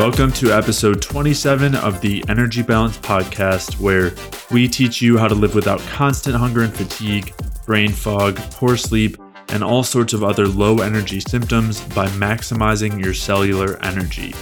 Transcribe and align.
Welcome 0.00 0.32
to 0.32 0.50
episode 0.50 1.02
27 1.02 1.74
of 1.74 2.00
the 2.00 2.24
Energy 2.26 2.62
Balance 2.62 2.96
Podcast, 2.96 3.78
where 3.78 4.14
we 4.50 4.66
teach 4.66 5.02
you 5.02 5.18
how 5.18 5.28
to 5.28 5.34
live 5.34 5.54
without 5.54 5.78
constant 5.80 6.34
hunger 6.36 6.62
and 6.62 6.74
fatigue, 6.74 7.34
brain 7.66 7.90
fog, 7.92 8.36
poor 8.52 8.78
sleep, 8.78 9.18
and 9.48 9.62
all 9.62 9.82
sorts 9.82 10.14
of 10.14 10.24
other 10.24 10.48
low 10.48 10.78
energy 10.78 11.20
symptoms 11.20 11.82
by 11.88 12.06
maximizing 12.12 12.98
your 12.98 13.12
cellular 13.12 13.76
energy. 13.84 14.34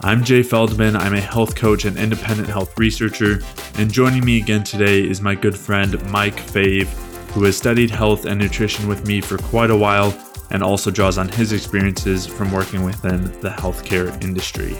I'm 0.00 0.24
Jay 0.24 0.42
Feldman. 0.42 0.96
I'm 0.96 1.14
a 1.14 1.20
health 1.20 1.54
coach 1.54 1.84
and 1.84 1.96
independent 1.96 2.48
health 2.48 2.76
researcher. 2.76 3.38
And 3.78 3.92
joining 3.92 4.24
me 4.24 4.38
again 4.38 4.64
today 4.64 5.08
is 5.08 5.20
my 5.20 5.36
good 5.36 5.56
friend 5.56 6.04
Mike 6.10 6.38
Fave, 6.38 6.88
who 7.30 7.44
has 7.44 7.56
studied 7.56 7.90
health 7.92 8.24
and 8.24 8.40
nutrition 8.40 8.88
with 8.88 9.06
me 9.06 9.20
for 9.20 9.38
quite 9.38 9.70
a 9.70 9.76
while 9.76 10.12
and 10.50 10.62
also 10.62 10.90
draws 10.90 11.18
on 11.18 11.28
his 11.28 11.52
experiences 11.52 12.26
from 12.26 12.52
working 12.52 12.84
within 12.84 13.24
the 13.40 13.50
healthcare 13.50 14.22
industry. 14.22 14.76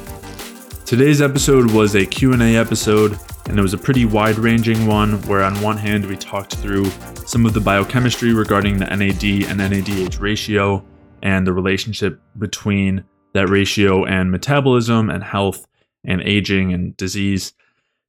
Today's 0.87 1.21
episode 1.21 1.73
was 1.73 1.97
a 1.97 2.07
Q&A 2.07 2.57
episode 2.57 3.19
and 3.47 3.59
it 3.59 3.63
was 3.63 3.75
a 3.75 3.79
pretty 3.79 4.05
wide-ranging 4.05 4.87
one 4.87 5.21
where 5.23 5.43
on 5.43 5.61
one 5.61 5.77
hand 5.77 6.07
we 6.07 6.17
talked 6.17 6.55
through 6.55 6.85
some 7.27 7.45
of 7.45 7.55
the 7.55 7.61
biochemistry 7.61 8.33
regarding 8.33 8.79
the 8.79 8.87
NAD 8.87 9.51
and 9.51 9.61
NADH 9.61 10.21
ratio 10.21 10.85
and 11.23 11.45
the 11.47 11.53
relationship 11.53 12.21
between 12.39 13.05
that 13.35 13.49
ratio 13.49 14.05
and 14.05 14.31
metabolism 14.31 15.11
and 15.11 15.25
health 15.25 15.67
and 16.05 16.23
aging 16.23 16.73
and 16.73 16.97
disease. 16.97 17.53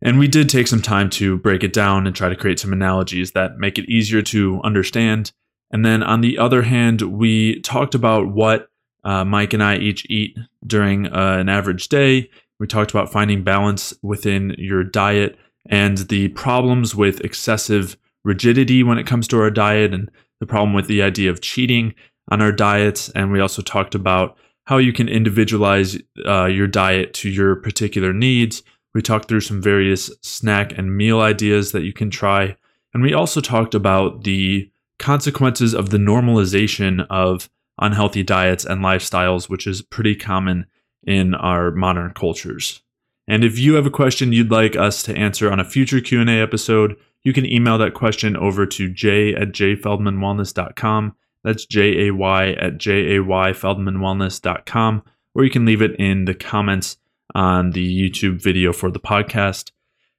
And 0.02 0.20
we 0.20 0.28
did 0.28 0.48
take 0.48 0.68
some 0.68 0.82
time 0.82 1.10
to 1.12 1.38
break 1.38 1.64
it 1.64 1.74
down 1.74 2.06
and 2.06 2.16
try 2.16 2.30
to 2.30 2.36
create 2.36 2.60
some 2.60 2.74
analogies 2.74 3.32
that 3.32 3.58
make 3.58 3.80
it 3.80 3.90
easier 3.90 4.22
to 4.22 4.62
understand 4.64 5.32
and 5.72 5.84
then 5.84 6.04
on 6.04 6.22
the 6.22 6.38
other 6.38 6.62
hand, 6.62 7.02
we 7.02 7.60
talked 7.62 7.94
about 7.96 8.28
what 8.28 8.70
uh, 9.04 9.26
Mike 9.26 9.54
and 9.54 9.64
I 9.64 9.78
each 9.78 10.06
eat 10.10 10.38
during 10.66 11.08
uh, 11.08 11.38
an 11.40 11.50
average 11.50 11.90
day. 11.90 12.30
We 12.60 12.68
talked 12.68 12.92
about 12.92 13.12
finding 13.12 13.44
balance 13.44 13.94
within 14.02 14.56
your 14.58 14.84
diet 14.84 15.38
and 15.70 15.98
the 15.98 16.30
problems 16.30 16.96
with 16.96 17.22
excessive 17.22 17.98
rigidity 18.24 18.84
when 18.84 18.98
it 18.98 19.08
comes 19.08 19.28
to 19.28 19.40
our 19.40 19.52
diet 19.52 19.94
and 19.94 20.10
the 20.40 20.46
problem 20.46 20.74
with 20.74 20.88
the 20.88 21.02
idea 21.02 21.30
of 21.30 21.42
cheating 21.42 21.94
on 22.30 22.42
our 22.42 22.52
diets. 22.52 23.10
And 23.10 23.32
we 23.32 23.40
also 23.40 23.62
talked 23.62 23.96
about 23.96 24.38
how 24.66 24.78
you 24.78 24.92
can 24.92 25.08
individualize 25.08 25.98
uh, 26.26 26.46
your 26.46 26.68
diet 26.68 27.14
to 27.16 27.30
your 27.30 27.56
particular 27.56 28.12
needs. 28.12 28.64
We 28.94 29.02
talked 29.02 29.30
through 29.30 29.42
some 29.42 29.62
various 29.62 30.12
snack 30.22 30.78
and 30.78 30.98
meal 30.98 31.22
ideas 31.22 31.72
that 31.72 31.84
you 31.84 31.94
can 31.94 32.10
try. 32.10 32.56
And 32.94 33.04
we 33.04 33.14
also 33.14 33.42
talked 33.42 33.76
about 33.76 34.24
the 34.24 34.70
consequences 35.00 35.74
of 35.74 35.92
the 35.92 35.98
normalization 35.98 37.06
of 37.10 37.50
unhealthy 37.80 38.24
diets 38.24 38.66
and 38.66 38.82
lifestyles, 38.82 39.50
which 39.50 39.68
is 39.68 39.82
pretty 39.82 40.16
common 40.16 40.66
in 41.08 41.34
our 41.34 41.72
modern 41.72 42.12
cultures. 42.12 42.82
And 43.28 43.44
if 43.44 43.58
you 43.58 43.74
have 43.74 43.86
a 43.86 43.92
question 43.92 44.32
you'd 44.32 44.52
like 44.52 44.76
us 44.76 45.04
to 45.04 45.16
answer 45.16 45.52
on 45.52 45.60
a 45.60 45.66
future 45.66 46.00
Q&A 46.00 46.42
episode, 46.42 46.96
you 47.24 47.34
can 47.34 47.46
email 47.46 47.78
that 47.78 47.94
question 47.94 48.38
over 48.38 48.66
to 48.66 48.90
jay 48.90 49.36
at 49.36 49.50
jayfeldmanwellness.com. 49.50 51.16
That's 51.44 51.66
J-A-Y 51.66 52.52
at 52.52 52.78
J-A-Y-feldmanwellness.com. 52.78 55.04
Or 55.34 55.44
you 55.44 55.50
can 55.50 55.66
leave 55.66 55.82
it 55.82 55.96
in 55.98 56.24
the 56.26 56.34
comments 56.34 56.98
on 57.36 57.72
the 57.72 58.10
YouTube 58.10 58.42
video 58.42 58.72
for 58.74 58.92
the 58.92 59.00
podcast. 59.00 59.72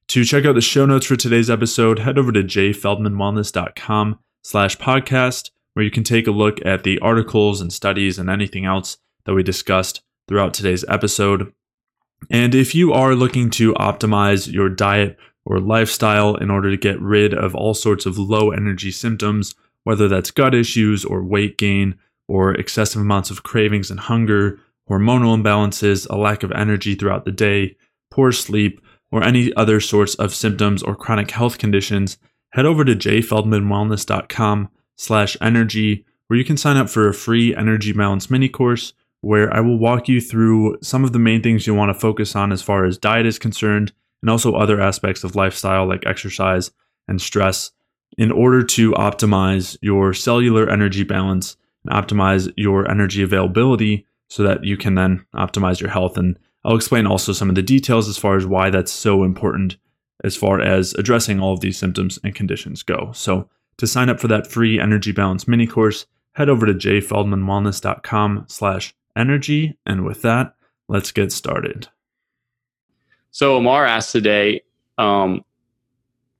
To 0.08 0.24
check 0.24 0.44
out 0.44 0.54
the 0.54 0.60
show 0.60 0.86
notes 0.86 1.06
for 1.06 1.16
today's 1.16 1.50
episode, 1.50 1.98
head 1.98 2.18
over 2.18 2.32
to 2.32 2.42
jayfeldmanwellness.com 2.42 4.18
slash 4.42 4.78
podcast, 4.78 5.50
where 5.74 5.84
you 5.84 5.90
can 5.90 6.04
take 6.04 6.26
a 6.26 6.30
look 6.30 6.64
at 6.64 6.84
the 6.84 6.98
articles 7.00 7.60
and 7.60 7.70
studies 7.72 8.18
and 8.18 8.30
anything 8.30 8.64
else 8.64 8.98
that 9.24 9.34
we 9.34 9.42
discussed 9.42 10.02
throughout 10.28 10.54
today's 10.54 10.84
episode. 10.88 11.52
And 12.30 12.54
if 12.54 12.74
you 12.74 12.92
are 12.92 13.14
looking 13.14 13.50
to 13.50 13.74
optimize 13.74 14.52
your 14.52 14.68
diet 14.68 15.16
or 15.44 15.58
lifestyle 15.58 16.36
in 16.36 16.50
order 16.50 16.70
to 16.70 16.76
get 16.76 17.00
rid 17.00 17.32
of 17.32 17.54
all 17.54 17.74
sorts 17.74 18.06
of 18.06 18.18
low 18.18 18.50
energy 18.50 18.90
symptoms, 18.90 19.54
whether 19.84 20.06
that's 20.06 20.30
gut 20.30 20.54
issues 20.54 21.04
or 21.04 21.22
weight 21.22 21.56
gain 21.56 21.94
or 22.28 22.54
excessive 22.54 23.00
amounts 23.00 23.30
of 23.30 23.42
cravings 23.42 23.90
and 23.90 24.00
hunger, 24.00 24.60
hormonal 24.90 25.40
imbalances, 25.40 26.06
a 26.10 26.16
lack 26.16 26.42
of 26.42 26.52
energy 26.52 26.94
throughout 26.94 27.24
the 27.24 27.32
day, 27.32 27.76
poor 28.10 28.30
sleep, 28.30 28.80
or 29.10 29.22
any 29.22 29.54
other 29.54 29.80
sorts 29.80 30.14
of 30.16 30.34
symptoms 30.34 30.82
or 30.82 30.94
chronic 30.94 31.30
health 31.30 31.56
conditions, 31.56 32.18
head 32.52 32.66
over 32.66 32.84
to 32.84 32.94
jayfeldmanwellness.com 32.94 34.68
slash 34.96 35.36
energy 35.40 36.04
where 36.26 36.38
you 36.38 36.44
can 36.44 36.58
sign 36.58 36.76
up 36.76 36.90
for 36.90 37.08
a 37.08 37.14
free 37.14 37.56
energy 37.56 37.92
balance 37.92 38.30
mini 38.30 38.48
course 38.48 38.92
where 39.20 39.52
I 39.52 39.60
will 39.60 39.78
walk 39.78 40.08
you 40.08 40.20
through 40.20 40.78
some 40.82 41.04
of 41.04 41.12
the 41.12 41.18
main 41.18 41.42
things 41.42 41.66
you 41.66 41.74
want 41.74 41.90
to 41.90 41.98
focus 41.98 42.36
on 42.36 42.52
as 42.52 42.62
far 42.62 42.84
as 42.84 42.98
diet 42.98 43.26
is 43.26 43.38
concerned 43.38 43.92
and 44.22 44.30
also 44.30 44.54
other 44.54 44.80
aspects 44.80 45.24
of 45.24 45.36
lifestyle 45.36 45.86
like 45.86 46.06
exercise 46.06 46.70
and 47.06 47.20
stress 47.20 47.72
in 48.16 48.30
order 48.30 48.62
to 48.62 48.92
optimize 48.92 49.76
your 49.82 50.12
cellular 50.12 50.68
energy 50.68 51.04
balance 51.04 51.56
and 51.84 51.94
optimize 51.94 52.52
your 52.56 52.90
energy 52.90 53.22
availability 53.22 54.06
so 54.28 54.42
that 54.42 54.64
you 54.64 54.76
can 54.76 54.94
then 54.94 55.24
optimize 55.34 55.80
your 55.80 55.90
health 55.90 56.16
and 56.16 56.38
I'll 56.64 56.76
explain 56.76 57.06
also 57.06 57.32
some 57.32 57.48
of 57.48 57.54
the 57.54 57.62
details 57.62 58.08
as 58.08 58.18
far 58.18 58.36
as 58.36 58.46
why 58.46 58.70
that's 58.70 58.92
so 58.92 59.24
important 59.24 59.76
as 60.24 60.36
far 60.36 60.60
as 60.60 60.94
addressing 60.94 61.40
all 61.40 61.52
of 61.52 61.60
these 61.60 61.78
symptoms 61.78 62.18
and 62.24 62.34
conditions 62.34 62.82
go. 62.82 63.12
So 63.14 63.48
to 63.78 63.86
sign 63.86 64.08
up 64.08 64.18
for 64.18 64.28
that 64.28 64.48
free 64.48 64.80
energy 64.80 65.12
balance 65.12 65.46
mini 65.46 65.66
course, 65.66 66.06
head 66.32 66.48
over 66.48 66.66
to 66.66 66.74
jayfeldmanwellness.com 66.74 68.44
slash 68.48 68.94
energy. 69.18 69.76
And 69.84 70.04
with 70.04 70.22
that, 70.22 70.54
let's 70.88 71.12
get 71.12 71.32
started. 71.32 71.88
So 73.30 73.56
Amar 73.56 73.84
asked 73.84 74.12
today, 74.12 74.62
um, 74.96 75.44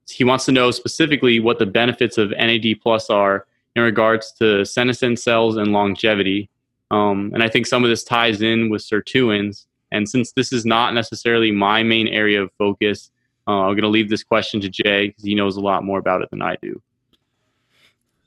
he 0.09 0.25
wants 0.25 0.47
to 0.47 0.53
know 0.53 0.71
specifically 0.71 1.39
what 1.39 1.59
the 1.59 1.67
benefits 1.67 2.17
of 2.17 2.31
NAD 2.31 2.81
plus 2.83 3.11
are 3.11 3.47
in 3.77 3.83
regards 3.83 4.33
to 4.33 4.65
senescent 4.65 5.19
cells 5.19 5.57
and 5.57 5.73
longevity. 5.73 6.49
Um, 6.91 7.31
and 7.35 7.43
I 7.43 7.49
think 7.49 7.67
some 7.67 7.85
of 7.85 7.91
this 7.91 8.05
ties 8.05 8.41
in 8.41 8.71
with 8.71 8.83
sirtuins. 8.83 9.67
And 9.93 10.09
since 10.09 10.33
this 10.33 10.53
is 10.53 10.65
not 10.65 10.95
necessarily 10.95 11.51
my 11.51 11.83
main 11.83 12.09
area 12.09 12.43
of 12.43 12.51
focus, 12.59 13.11
uh, 13.47 13.63
I'm 13.63 13.73
going 13.73 13.83
to 13.83 13.89
leave 13.89 14.11
this 14.11 14.23
question 14.23 14.61
to 14.63 14.69
Jay 14.69 15.09
because 15.09 15.25
he 15.25 15.35
knows 15.35 15.57
a 15.57 15.61
lot 15.61 15.85
more 15.85 15.99
about 15.99 16.23
it 16.23 16.31
than 16.31 16.43
I 16.43 16.57
do. 16.61 16.81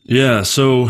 Yeah, 0.03 0.43
so 0.43 0.89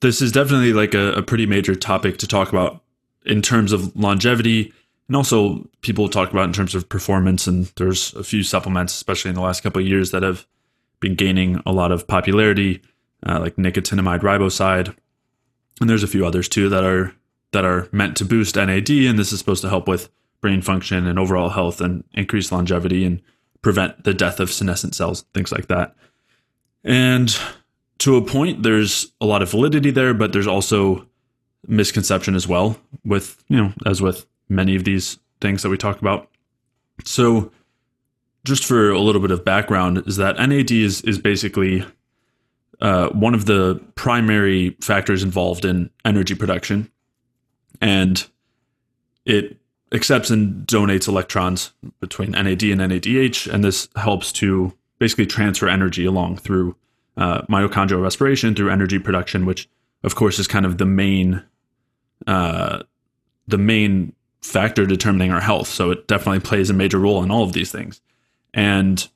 this 0.00 0.22
is 0.22 0.32
definitely 0.32 0.72
like 0.72 0.94
a, 0.94 1.12
a 1.12 1.22
pretty 1.22 1.46
major 1.46 1.74
topic 1.74 2.18
to 2.18 2.26
talk 2.26 2.48
about 2.50 2.82
in 3.24 3.42
terms 3.42 3.72
of 3.72 3.94
longevity 3.96 4.72
and 5.08 5.16
also 5.16 5.68
people 5.80 6.08
talk 6.08 6.30
about 6.30 6.44
in 6.44 6.52
terms 6.52 6.74
of 6.74 6.88
performance 6.88 7.46
and 7.46 7.66
there's 7.76 8.14
a 8.14 8.24
few 8.24 8.42
supplements 8.42 8.94
especially 8.94 9.28
in 9.28 9.34
the 9.34 9.40
last 9.40 9.62
couple 9.62 9.80
of 9.80 9.88
years 9.88 10.10
that 10.10 10.22
have 10.22 10.46
been 11.00 11.14
gaining 11.14 11.60
a 11.66 11.72
lot 11.72 11.92
of 11.92 12.06
popularity 12.06 12.80
uh, 13.26 13.38
like 13.40 13.56
nicotinamide 13.56 14.20
riboside 14.20 14.94
and 15.80 15.88
there's 15.88 16.02
a 16.02 16.08
few 16.08 16.26
others 16.26 16.48
too 16.48 16.68
that 16.68 16.84
are 16.84 17.14
that 17.52 17.64
are 17.64 17.88
meant 17.92 18.16
to 18.16 18.24
boost 18.24 18.56
NAD 18.56 18.90
and 18.90 19.18
this 19.18 19.32
is 19.32 19.38
supposed 19.38 19.62
to 19.62 19.68
help 19.68 19.88
with 19.88 20.10
brain 20.40 20.62
function 20.62 21.06
and 21.06 21.18
overall 21.18 21.48
health 21.48 21.80
and 21.80 22.04
increase 22.14 22.52
longevity 22.52 23.04
and 23.04 23.20
prevent 23.62 24.04
the 24.04 24.14
death 24.14 24.40
of 24.40 24.52
senescent 24.52 24.94
cells, 24.94 25.22
things 25.34 25.50
like 25.50 25.66
that. 25.68 25.94
And 26.84 27.36
to 27.98 28.16
a 28.16 28.22
point, 28.22 28.62
there's 28.62 29.12
a 29.20 29.26
lot 29.26 29.42
of 29.42 29.50
validity 29.50 29.90
there, 29.90 30.14
but 30.14 30.32
there's 30.32 30.46
also 30.46 31.06
misconception 31.66 32.34
as 32.34 32.46
well, 32.46 32.78
with, 33.04 33.42
you 33.48 33.56
know, 33.56 33.72
as 33.86 34.00
with 34.00 34.26
many 34.48 34.76
of 34.76 34.84
these 34.84 35.18
things 35.40 35.62
that 35.62 35.68
we 35.68 35.76
talk 35.76 36.00
about. 36.00 36.28
So, 37.04 37.50
just 38.44 38.64
for 38.64 38.90
a 38.90 39.00
little 39.00 39.20
bit 39.20 39.30
of 39.30 39.44
background, 39.44 40.04
is 40.06 40.16
that 40.16 40.36
NAD 40.36 40.70
is, 40.70 41.02
is 41.02 41.18
basically 41.18 41.84
uh, 42.80 43.08
one 43.08 43.34
of 43.34 43.46
the 43.46 43.82
primary 43.94 44.70
factors 44.80 45.22
involved 45.22 45.64
in 45.64 45.90
energy 46.04 46.34
production. 46.34 46.90
And 47.80 48.26
it 49.24 49.58
accepts 49.92 50.30
and 50.30 50.66
donates 50.66 51.08
electrons 51.08 51.72
between 52.00 52.30
NAD 52.30 52.62
and 52.62 52.80
NADH, 52.80 53.52
and 53.52 53.64
this 53.64 53.88
helps 53.96 54.32
to 54.32 54.72
basically 54.98 55.26
transfer 55.26 55.68
energy 55.68 56.04
along 56.04 56.38
through 56.38 56.76
uh, 57.18 57.42
mitochondrial 57.42 58.02
respiration 58.02 58.54
through 58.54 58.70
energy 58.70 58.98
production, 58.98 59.44
which 59.44 59.68
of 60.04 60.14
course 60.14 60.38
is 60.38 60.46
kind 60.46 60.64
of 60.64 60.78
the 60.78 60.86
main 60.86 61.42
uh, 62.26 62.82
the 63.46 63.58
main 63.58 64.12
factor 64.40 64.86
determining 64.86 65.32
our 65.32 65.40
health. 65.40 65.68
So 65.68 65.90
it 65.90 66.06
definitely 66.06 66.40
plays 66.40 66.70
a 66.70 66.74
major 66.74 66.98
role 66.98 67.22
in 67.22 67.30
all 67.30 67.42
of 67.42 67.52
these 67.52 67.72
things. 67.72 68.00
And 68.54 69.06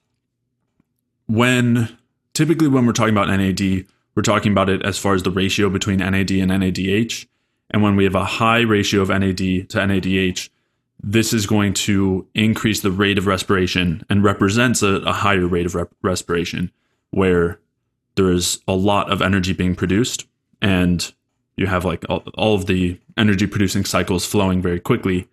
when 1.26 1.96
typically 2.34 2.69
when 2.69 2.87
we're 2.87 2.93
talking 2.93 3.16
about 3.16 3.28
NAD, 3.28 3.87
we're 4.14 4.22
talking 4.22 4.52
about 4.52 4.69
it 4.69 4.84
as 4.84 4.99
far 4.99 5.14
as 5.14 5.22
the 5.22 5.31
ratio 5.31 5.70
between 5.70 5.99
NAD 5.99 6.31
and 6.32 6.50
NADH. 6.50 7.26
And 7.70 7.82
when 7.82 7.96
we 7.96 8.04
have 8.04 8.14
a 8.14 8.25
high 8.25 8.60
ratio 8.60 9.00
of 9.00 9.08
NAD 9.08 9.38
to 9.38 9.78
NADH, 9.78 10.50
this 11.02 11.32
is 11.32 11.46
going 11.46 11.75
to 11.75 12.26
increase 12.34 12.81
the 12.81 12.90
rate 12.90 13.19
of 13.19 13.26
respiration 13.26 14.04
and 14.10 14.22
represents 14.22 14.82
a, 14.82 14.96
a 15.02 15.12
higher 15.12 15.46
rate 15.46 15.66
of 15.66 15.75
rep- 15.75 15.94
respiration 16.02 16.70
where 17.10 17.58
there 18.14 18.31
is 18.31 18.61
a 18.69 18.75
lot 18.75 19.11
of 19.11 19.23
energy 19.23 19.53
being 19.53 19.75
produced 19.75 20.26
and 20.61 21.12
you 21.56 21.67
have 21.67 21.85
like 21.85 22.05
all, 22.09 22.23
all 22.35 22.55
of 22.55 22.67
the 22.67 22.99
energy 23.17 23.47
producing 23.47 23.85
cycles 23.85 24.26
flowing 24.26 24.62
very 24.62 24.81
quickly 24.81 25.29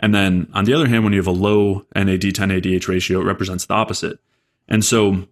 And 0.00 0.14
then 0.14 0.48
on 0.54 0.64
the 0.64 0.74
other 0.74 0.86
hand, 0.86 1.04
when 1.04 1.12
you 1.12 1.18
have 1.18 1.26
a 1.26 1.32
low 1.32 1.86
NAD 1.94 2.20
to 2.20 2.30
NADH 2.30 2.88
ratio, 2.88 3.20
it 3.20 3.24
represents 3.24 3.66
the 3.66 3.74
opposite. 3.74 4.18
And 4.68 4.84
so 4.84 5.26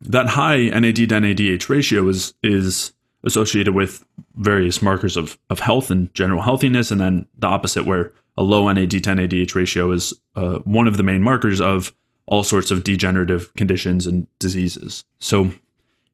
that 0.00 0.28
high 0.28 0.64
NAD 0.68 0.96
to 0.96 1.06
NADH 1.06 1.68
ratio 1.68 2.08
is 2.08 2.34
is 2.42 2.92
associated 3.24 3.74
with 3.74 4.04
various 4.36 4.82
markers 4.82 5.16
of, 5.16 5.38
of 5.50 5.60
health 5.60 5.90
and 5.90 6.12
general 6.14 6.42
healthiness, 6.42 6.90
and 6.90 7.00
then 7.00 7.26
the 7.38 7.46
opposite, 7.46 7.84
where 7.84 8.12
a 8.36 8.42
low 8.42 8.70
NAD 8.70 8.90
to 8.90 9.00
NADH 9.00 9.54
ratio 9.54 9.90
is 9.92 10.12
uh, 10.36 10.58
one 10.58 10.86
of 10.86 10.96
the 10.96 11.02
main 11.02 11.22
markers 11.22 11.60
of 11.60 11.94
all 12.26 12.44
sorts 12.44 12.70
of 12.70 12.84
degenerative 12.84 13.52
conditions 13.54 14.06
and 14.06 14.26
diseases. 14.38 15.04
So 15.18 15.52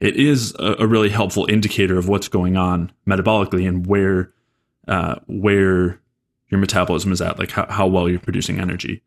it 0.03 0.17
is 0.17 0.53
a, 0.59 0.75
a 0.81 0.87
really 0.87 1.11
helpful 1.11 1.47
indicator 1.49 1.97
of 1.97 2.09
what's 2.09 2.27
going 2.27 2.57
on 2.57 2.91
metabolically 3.09 3.67
and 3.69 3.87
where 3.87 4.33
uh, 4.89 5.15
where 5.27 6.01
your 6.51 6.61
metabolism 6.61 7.13
is 7.13 7.23
at, 7.23 7.39
like 7.39 7.53
how, 7.53 7.67
how 7.71 7.87
well 7.87 8.09
you're 8.09 8.19
producing 8.19 8.59
energy. 8.59 9.01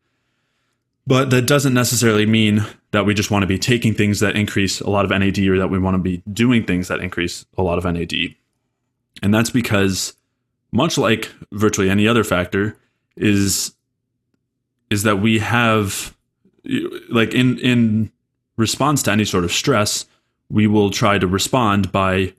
But 1.06 1.28
that 1.30 1.46
doesn't 1.46 1.74
necessarily 1.74 2.24
mean 2.24 2.64
that 2.92 3.04
we 3.04 3.12
just 3.12 3.30
want 3.30 3.42
to 3.42 3.46
be 3.46 3.58
taking 3.58 3.92
things 3.92 4.20
that 4.20 4.36
increase 4.36 4.80
a 4.80 4.88
lot 4.88 5.04
of 5.04 5.10
NAD 5.10 5.38
or 5.40 5.58
that 5.58 5.68
we 5.68 5.78
want 5.78 5.94
to 5.94 6.02
be 6.02 6.22
doing 6.32 6.64
things 6.64 6.88
that 6.88 7.00
increase 7.00 7.44
a 7.58 7.62
lot 7.62 7.76
of 7.76 7.84
NAD. 7.84 8.34
And 9.22 9.34
that's 9.34 9.50
because 9.50 10.14
much 10.72 10.96
like 10.96 11.30
virtually 11.52 11.90
any 11.90 12.08
other 12.08 12.24
factor 12.24 12.76
is 13.16 13.74
is 14.88 15.02
that 15.02 15.20
we 15.20 15.40
have 15.40 16.16
like 17.10 17.34
in 17.34 17.58
in 17.58 18.10
response 18.56 19.02
to 19.02 19.12
any 19.12 19.26
sort 19.26 19.44
of 19.44 19.52
stress, 19.52 20.06
we 20.50 20.66
will 20.66 20.90
try 20.90 21.18
to 21.18 21.26
respond 21.26 21.92
by 21.92 22.32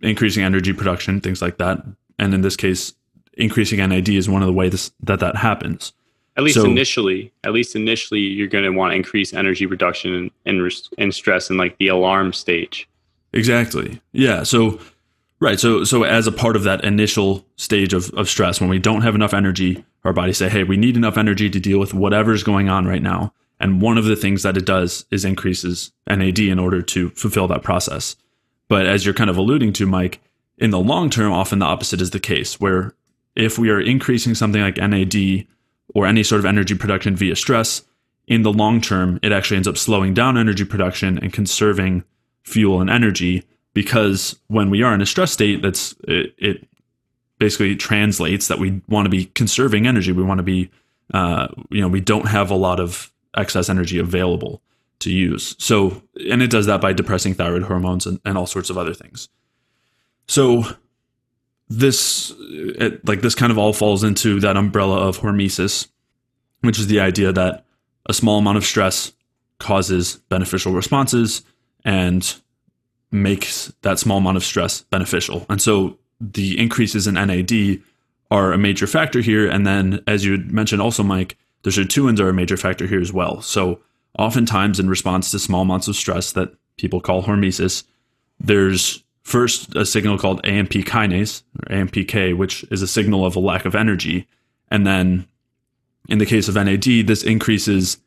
increasing 0.00 0.42
energy 0.42 0.72
production, 0.72 1.20
things 1.20 1.40
like 1.40 1.58
that. 1.58 1.82
And 2.18 2.34
in 2.34 2.42
this 2.42 2.56
case, 2.56 2.94
increasing 3.34 3.78
NAD 3.78 4.08
is 4.08 4.28
one 4.28 4.42
of 4.42 4.46
the 4.46 4.52
ways 4.52 4.92
that 5.02 5.20
that 5.20 5.36
happens. 5.36 5.92
At 6.36 6.42
least 6.42 6.56
so, 6.56 6.64
initially, 6.64 7.32
at 7.44 7.52
least 7.52 7.76
initially, 7.76 8.20
you're 8.20 8.48
going 8.48 8.64
to 8.64 8.70
want 8.70 8.90
to 8.90 8.96
increase 8.96 9.32
energy 9.32 9.66
production 9.66 10.30
and, 10.44 11.14
stress 11.14 11.48
in 11.48 11.56
like 11.56 11.78
the 11.78 11.88
alarm 11.88 12.32
stage. 12.32 12.88
Exactly. 13.32 14.00
Yeah. 14.12 14.42
So, 14.42 14.80
right. 15.38 15.60
So, 15.60 15.84
so 15.84 16.02
as 16.02 16.26
a 16.26 16.32
part 16.32 16.56
of 16.56 16.64
that 16.64 16.84
initial 16.84 17.44
stage 17.56 17.92
of, 17.92 18.10
of 18.14 18.28
stress, 18.28 18.60
when 18.60 18.68
we 18.68 18.80
don't 18.80 19.02
have 19.02 19.14
enough 19.14 19.32
energy, 19.32 19.84
our 20.04 20.12
bodies 20.12 20.38
say, 20.38 20.48
"Hey, 20.48 20.64
we 20.64 20.76
need 20.76 20.96
enough 20.96 21.16
energy 21.16 21.48
to 21.48 21.60
deal 21.60 21.78
with 21.78 21.94
whatever's 21.94 22.42
going 22.42 22.68
on 22.68 22.84
right 22.84 23.02
now." 23.02 23.32
And 23.60 23.80
one 23.80 23.98
of 23.98 24.04
the 24.04 24.16
things 24.16 24.42
that 24.42 24.56
it 24.56 24.66
does 24.66 25.06
is 25.10 25.24
increases 25.24 25.92
NAD 26.08 26.38
in 26.40 26.58
order 26.58 26.82
to 26.82 27.10
fulfill 27.10 27.48
that 27.48 27.62
process. 27.62 28.16
But 28.68 28.86
as 28.86 29.04
you're 29.04 29.14
kind 29.14 29.30
of 29.30 29.36
alluding 29.36 29.72
to, 29.74 29.86
Mike, 29.86 30.20
in 30.58 30.70
the 30.70 30.80
long 30.80 31.10
term, 31.10 31.32
often 31.32 31.60
the 31.60 31.66
opposite 31.66 32.00
is 32.00 32.10
the 32.10 32.20
case, 32.20 32.60
where 32.60 32.94
if 33.36 33.58
we 33.58 33.70
are 33.70 33.80
increasing 33.80 34.34
something 34.34 34.60
like 34.60 34.76
NAD 34.76 35.46
or 35.94 36.06
any 36.06 36.22
sort 36.22 36.40
of 36.40 36.46
energy 36.46 36.74
production 36.74 37.16
via 37.16 37.36
stress, 37.36 37.82
in 38.26 38.42
the 38.42 38.52
long 38.52 38.80
term, 38.80 39.18
it 39.22 39.32
actually 39.32 39.56
ends 39.56 39.68
up 39.68 39.76
slowing 39.76 40.14
down 40.14 40.38
energy 40.38 40.64
production 40.64 41.18
and 41.18 41.32
conserving 41.32 42.04
fuel 42.42 42.80
and 42.80 42.90
energy 42.90 43.44
because 43.74 44.38
when 44.46 44.70
we 44.70 44.82
are 44.82 44.94
in 44.94 45.02
a 45.02 45.06
stress 45.06 45.32
state, 45.32 45.62
that's 45.62 45.94
it, 46.06 46.34
it 46.38 46.68
basically 47.38 47.76
translates 47.76 48.48
that 48.48 48.58
we 48.58 48.80
want 48.88 49.06
to 49.06 49.10
be 49.10 49.26
conserving 49.26 49.86
energy. 49.86 50.12
We 50.12 50.22
want 50.22 50.38
to 50.38 50.44
be, 50.44 50.70
uh, 51.12 51.48
you 51.70 51.80
know, 51.80 51.88
we 51.88 52.00
don't 52.00 52.28
have 52.28 52.50
a 52.50 52.54
lot 52.54 52.80
of 52.80 53.12
excess 53.36 53.68
energy 53.68 53.98
available 53.98 54.62
to 55.00 55.10
use. 55.10 55.56
So, 55.58 56.02
and 56.30 56.42
it 56.42 56.50
does 56.50 56.66
that 56.66 56.80
by 56.80 56.92
depressing 56.92 57.34
thyroid 57.34 57.64
hormones 57.64 58.06
and, 58.06 58.20
and 58.24 58.38
all 58.38 58.46
sorts 58.46 58.70
of 58.70 58.78
other 58.78 58.94
things. 58.94 59.28
So, 60.26 60.64
this 61.68 62.32
it, 62.38 63.06
like 63.06 63.22
this 63.22 63.34
kind 63.34 63.50
of 63.50 63.58
all 63.58 63.72
falls 63.72 64.04
into 64.04 64.40
that 64.40 64.56
umbrella 64.56 64.98
of 65.08 65.18
hormesis, 65.18 65.88
which 66.60 66.78
is 66.78 66.86
the 66.86 67.00
idea 67.00 67.32
that 67.32 67.64
a 68.06 68.14
small 68.14 68.38
amount 68.38 68.58
of 68.58 68.64
stress 68.64 69.12
causes 69.58 70.16
beneficial 70.28 70.72
responses 70.72 71.42
and 71.84 72.34
makes 73.10 73.72
that 73.82 73.98
small 73.98 74.18
amount 74.18 74.36
of 74.36 74.44
stress 74.44 74.82
beneficial. 74.82 75.46
And 75.48 75.60
so 75.60 75.98
the 76.20 76.58
increases 76.58 77.06
in 77.06 77.14
NAD 77.14 77.80
are 78.30 78.52
a 78.52 78.58
major 78.58 78.86
factor 78.86 79.20
here. 79.20 79.48
And 79.48 79.66
then, 79.66 80.02
as 80.06 80.24
you 80.24 80.38
mentioned, 80.38 80.82
also, 80.82 81.02
Mike, 81.02 81.36
the 81.64 81.70
sirtuins 81.70 82.20
are 82.20 82.28
a 82.28 82.34
major 82.34 82.56
factor 82.56 82.86
here 82.86 83.00
as 83.00 83.12
well. 83.12 83.42
So, 83.42 83.80
oftentimes, 84.18 84.78
in 84.78 84.88
response 84.88 85.30
to 85.32 85.38
small 85.38 85.62
amounts 85.62 85.88
of 85.88 85.96
stress 85.96 86.32
that 86.32 86.54
people 86.76 87.00
call 87.00 87.22
hormesis, 87.22 87.84
there's 88.38 89.02
first 89.22 89.74
a 89.74 89.84
signal 89.84 90.18
called 90.18 90.44
AMP 90.44 90.70
kinase 90.70 91.42
or 91.58 91.74
AMPK, 91.74 92.36
which 92.36 92.64
is 92.70 92.82
a 92.82 92.86
signal 92.86 93.24
of 93.26 93.34
a 93.34 93.40
lack 93.40 93.64
of 93.64 93.74
energy. 93.74 94.28
And 94.70 94.86
then 94.86 95.26
in 96.08 96.18
the 96.18 96.26
case 96.26 96.48
of 96.48 96.54
NAD, 96.54 97.06
this 97.06 97.22
increases 97.22 97.98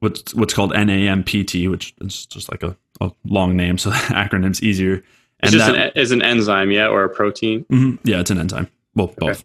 what's 0.00 0.34
what's 0.34 0.52
called 0.52 0.72
NAMPT, 0.72 1.70
which 1.70 1.94
is 2.00 2.26
just 2.26 2.50
like 2.50 2.62
a, 2.62 2.76
a 3.00 3.10
long 3.24 3.56
name, 3.56 3.78
so 3.78 3.90
the 3.90 3.96
acronym's 4.08 4.62
easier. 4.62 5.02
And 5.40 5.52
it's 5.52 5.52
just 5.52 5.66
that, 5.66 5.96
an, 5.96 6.02
is 6.02 6.10
an 6.10 6.22
enzyme, 6.22 6.70
yeah, 6.70 6.88
or 6.88 7.04
a 7.04 7.08
protein. 7.08 7.64
Mm-hmm, 7.64 8.08
yeah, 8.08 8.20
it's 8.20 8.30
an 8.30 8.38
enzyme. 8.38 8.68
Well, 8.94 9.06
okay. 9.06 9.16
both 9.18 9.44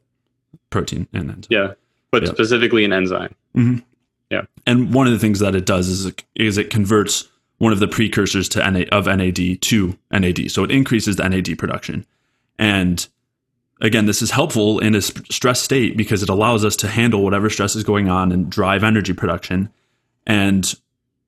protein 0.70 1.08
and 1.14 1.30
enzyme. 1.30 1.48
Yeah, 1.50 1.74
but 2.12 2.24
yeah. 2.24 2.30
specifically 2.30 2.86
an 2.86 2.94
enzyme. 2.94 3.36
Mm-hmm. 3.56 3.80
Yeah, 4.30 4.44
and 4.68 4.94
one 4.94 5.08
of 5.08 5.14
the 5.14 5.20
things 5.20 5.40
that 5.40 5.56
it 5.56 5.66
does 5.66 5.88
is 5.88 6.06
it, 6.06 6.24
is 6.36 6.58
it 6.58 6.70
converts 6.70 7.28
one 7.60 7.74
of 7.74 7.80
the 7.80 7.88
precursors 7.88 8.50
to 8.50 8.72
NA, 8.72 8.86
of 8.92 9.06
NAD 9.06 9.62
to 9.62 9.98
NAD. 10.12 10.50
So 10.50 10.64
it 10.64 10.72
increases 10.72 11.18
the 11.18 11.28
NAD 11.28 11.58
production. 11.58 12.06
And 12.58 13.06
again, 13.82 14.06
this 14.06 14.22
is 14.22 14.32
helpful 14.32 14.80
in 14.80 14.96
a 14.96 15.02
stress 15.02 15.62
state 15.62 15.96
because 15.96 16.24
it 16.24 16.30
allows 16.30 16.66
us 16.66 16.76
to 16.78 16.88
handle 16.88 17.24
whatever 17.24 17.50
stress 17.50 17.76
is 17.76 17.84
going 17.84 18.10
on 18.10 18.32
and 18.32 18.50
drive 18.50 18.84
energy 18.84 19.14
production. 19.14 19.70
And 20.26 20.74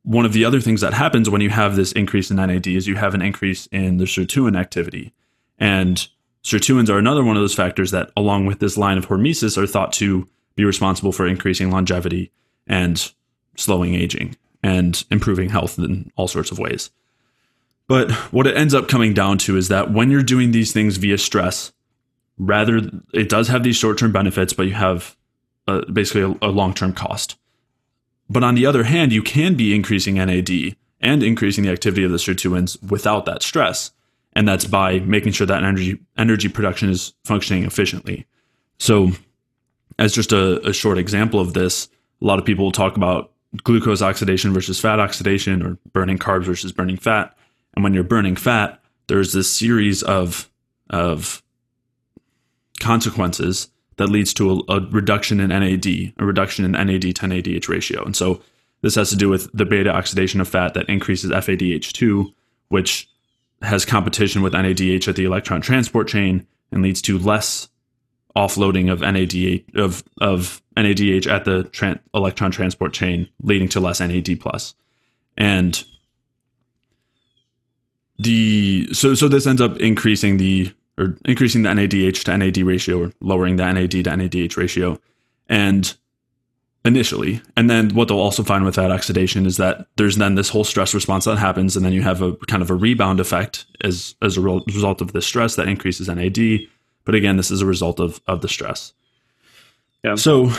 one 0.03 0.25
of 0.25 0.33
the 0.33 0.45
other 0.45 0.61
things 0.61 0.81
that 0.81 0.93
happens 0.93 1.29
when 1.29 1.41
you 1.41 1.49
have 1.49 1.75
this 1.75 1.91
increase 1.91 2.31
in 2.31 2.37
NAD 2.37 2.67
is 2.67 2.87
you 2.87 2.95
have 2.95 3.13
an 3.13 3.21
increase 3.21 3.67
in 3.67 3.97
the 3.97 4.05
sirtuin 4.05 4.57
activity. 4.57 5.13
And 5.59 6.07
sirtuins 6.43 6.89
are 6.89 6.97
another 6.97 7.23
one 7.23 7.35
of 7.35 7.43
those 7.43 7.53
factors 7.53 7.91
that, 7.91 8.11
along 8.17 8.45
with 8.45 8.59
this 8.59 8.77
line 8.77 8.97
of 8.97 9.07
hormesis, 9.07 9.57
are 9.57 9.67
thought 9.67 9.93
to 9.93 10.27
be 10.55 10.65
responsible 10.65 11.11
for 11.11 11.27
increasing 11.27 11.71
longevity 11.71 12.31
and 12.67 13.11
slowing 13.55 13.95
aging 13.95 14.35
and 14.63 15.03
improving 15.09 15.49
health 15.49 15.77
in 15.77 16.11
all 16.15 16.27
sorts 16.27 16.51
of 16.51 16.59
ways. 16.59 16.91
But 17.87 18.11
what 18.31 18.47
it 18.47 18.55
ends 18.55 18.73
up 18.73 18.87
coming 18.87 19.13
down 19.13 19.37
to 19.39 19.57
is 19.57 19.67
that 19.67 19.91
when 19.91 20.09
you're 20.11 20.23
doing 20.23 20.51
these 20.51 20.71
things 20.71 20.97
via 20.97 21.17
stress, 21.17 21.73
rather 22.37 22.81
it 23.13 23.27
does 23.27 23.47
have 23.49 23.63
these 23.63 23.75
short-term 23.75 24.11
benefits, 24.11 24.53
but 24.53 24.67
you 24.67 24.73
have 24.73 25.17
uh, 25.67 25.81
basically 25.91 26.21
a, 26.21 26.47
a 26.47 26.49
long-term 26.49 26.93
cost. 26.93 27.37
But 28.29 28.43
on 28.43 28.55
the 28.55 28.65
other 28.65 28.83
hand, 28.83 29.11
you 29.11 29.21
can 29.21 29.55
be 29.55 29.75
increasing 29.75 30.15
NAD 30.15 30.77
and 31.01 31.23
increasing 31.23 31.65
the 31.65 31.71
activity 31.71 32.03
of 32.03 32.11
the 32.11 32.17
sirtuins 32.17 32.81
without 32.89 33.25
that 33.25 33.43
stress, 33.43 33.91
and 34.33 34.47
that's 34.47 34.65
by 34.65 34.99
making 34.99 35.33
sure 35.33 35.47
that 35.47 35.63
energy 35.63 35.99
energy 36.17 36.47
production 36.47 36.89
is 36.89 37.13
functioning 37.25 37.65
efficiently. 37.65 38.25
So, 38.79 39.11
as 39.99 40.13
just 40.13 40.31
a, 40.31 40.65
a 40.67 40.73
short 40.73 40.97
example 40.97 41.39
of 41.39 41.53
this, 41.53 41.87
a 42.21 42.25
lot 42.25 42.39
of 42.39 42.45
people 42.45 42.65
will 42.65 42.71
talk 42.71 42.97
about 42.97 43.31
glucose 43.63 44.01
oxidation 44.01 44.53
versus 44.53 44.79
fat 44.79 44.99
oxidation 44.99 45.61
or 45.61 45.77
burning 45.91 46.17
carbs 46.17 46.45
versus 46.45 46.71
burning 46.71 46.97
fat. 46.97 47.35
And 47.75 47.83
when 47.83 47.93
you're 47.93 48.03
burning 48.03 48.35
fat, 48.35 48.81
there's 49.07 49.33
this 49.33 49.53
series 49.53 50.03
of 50.03 50.49
of 50.89 51.41
consequences 52.79 53.69
that 53.97 54.07
leads 54.07 54.33
to 54.33 54.63
a, 54.67 54.73
a, 54.73 54.79
reduction 54.89 55.39
in 55.39 55.49
NAD, 55.49 55.85
a 55.85 56.25
reduction 56.25 56.65
in 56.65 56.71
NAD 56.71 57.01
to 57.01 57.25
NADH 57.27 57.69
ratio. 57.69 58.03
And 58.03 58.15
so 58.15 58.41
this 58.81 58.95
has 58.95 59.09
to 59.11 59.15
do 59.15 59.29
with 59.29 59.49
the 59.53 59.65
beta 59.65 59.91
oxidation 59.91 60.41
of 60.41 60.47
fat 60.47 60.73
that 60.73 60.89
increases 60.89 61.31
FADH2, 61.31 62.33
which 62.69 63.07
has 63.61 63.85
competition 63.85 64.41
with 64.41 64.53
NADH 64.53 65.07
at 65.07 65.15
the 65.15 65.25
electron 65.25 65.61
transport 65.61 66.07
chain 66.07 66.47
and 66.71 66.81
leads 66.81 67.01
to 67.03 67.19
less 67.19 67.69
offloading 68.35 68.91
of 68.91 69.01
NADH 69.01 69.75
of 69.75 70.03
of 70.19 70.61
NADH 70.77 71.27
at 71.27 71.45
the 71.45 71.63
tra- 71.65 71.99
electron 72.13 72.51
transport 72.51 72.93
chain, 72.93 73.27
leading 73.43 73.69
to 73.69 73.79
less 73.79 73.99
NAD 73.99 74.39
plus. 74.39 74.73
And 75.37 75.83
the 78.17 78.87
so 78.93 79.13
so 79.13 79.27
this 79.27 79.47
ends 79.47 79.61
up 79.61 79.77
increasing 79.77 80.37
the 80.37 80.73
or 80.97 81.17
increasing 81.25 81.63
the 81.63 81.69
NADH 81.69 82.23
to 82.25 82.37
NAD 82.37 82.57
ratio 82.57 83.03
or 83.03 83.13
lowering 83.21 83.55
the 83.55 83.71
NAD 83.71 83.91
to 83.91 84.03
NADH 84.03 84.57
ratio. 84.57 84.99
And 85.47 85.95
initially. 86.83 87.41
And 87.55 87.69
then 87.69 87.93
what 87.93 88.07
they'll 88.07 88.19
also 88.19 88.43
find 88.43 88.65
with 88.65 88.75
that 88.75 88.91
oxidation 88.91 89.45
is 89.45 89.57
that 89.57 89.87
there's 89.97 90.17
then 90.17 90.35
this 90.35 90.49
whole 90.49 90.63
stress 90.63 90.93
response 90.93 91.25
that 91.25 91.37
happens, 91.37 91.75
and 91.75 91.85
then 91.85 91.93
you 91.93 92.01
have 92.01 92.21
a 92.21 92.35
kind 92.47 92.63
of 92.63 92.69
a 92.69 92.75
rebound 92.75 93.19
effect 93.19 93.65
as 93.83 94.15
as 94.21 94.37
a 94.37 94.41
result 94.41 95.01
of 95.01 95.13
the 95.13 95.21
stress 95.21 95.55
that 95.55 95.67
increases 95.67 96.07
NAD. 96.07 96.67
But 97.05 97.15
again, 97.15 97.37
this 97.37 97.51
is 97.51 97.61
a 97.61 97.65
result 97.65 97.99
of 97.99 98.21
of 98.27 98.41
the 98.41 98.47
stress. 98.47 98.93
Yeah. 100.03 100.15
So 100.15 100.51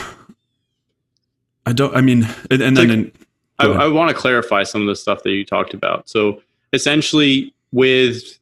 I 1.65 1.73
don't. 1.73 1.95
I 1.95 2.01
mean, 2.01 2.27
and, 2.51 2.61
and 2.61 2.77
then. 2.77 2.91
in, 2.91 3.11
I, 3.59 3.67
I 3.67 3.87
want 3.87 4.09
to 4.09 4.15
clarify 4.15 4.63
some 4.63 4.81
of 4.81 4.87
the 4.87 4.95
stuff 4.95 5.23
that 5.23 5.31
you 5.31 5.45
talked 5.45 5.73
about. 5.73 6.09
So 6.09 6.41
essentially, 6.73 7.53
with 7.71 8.39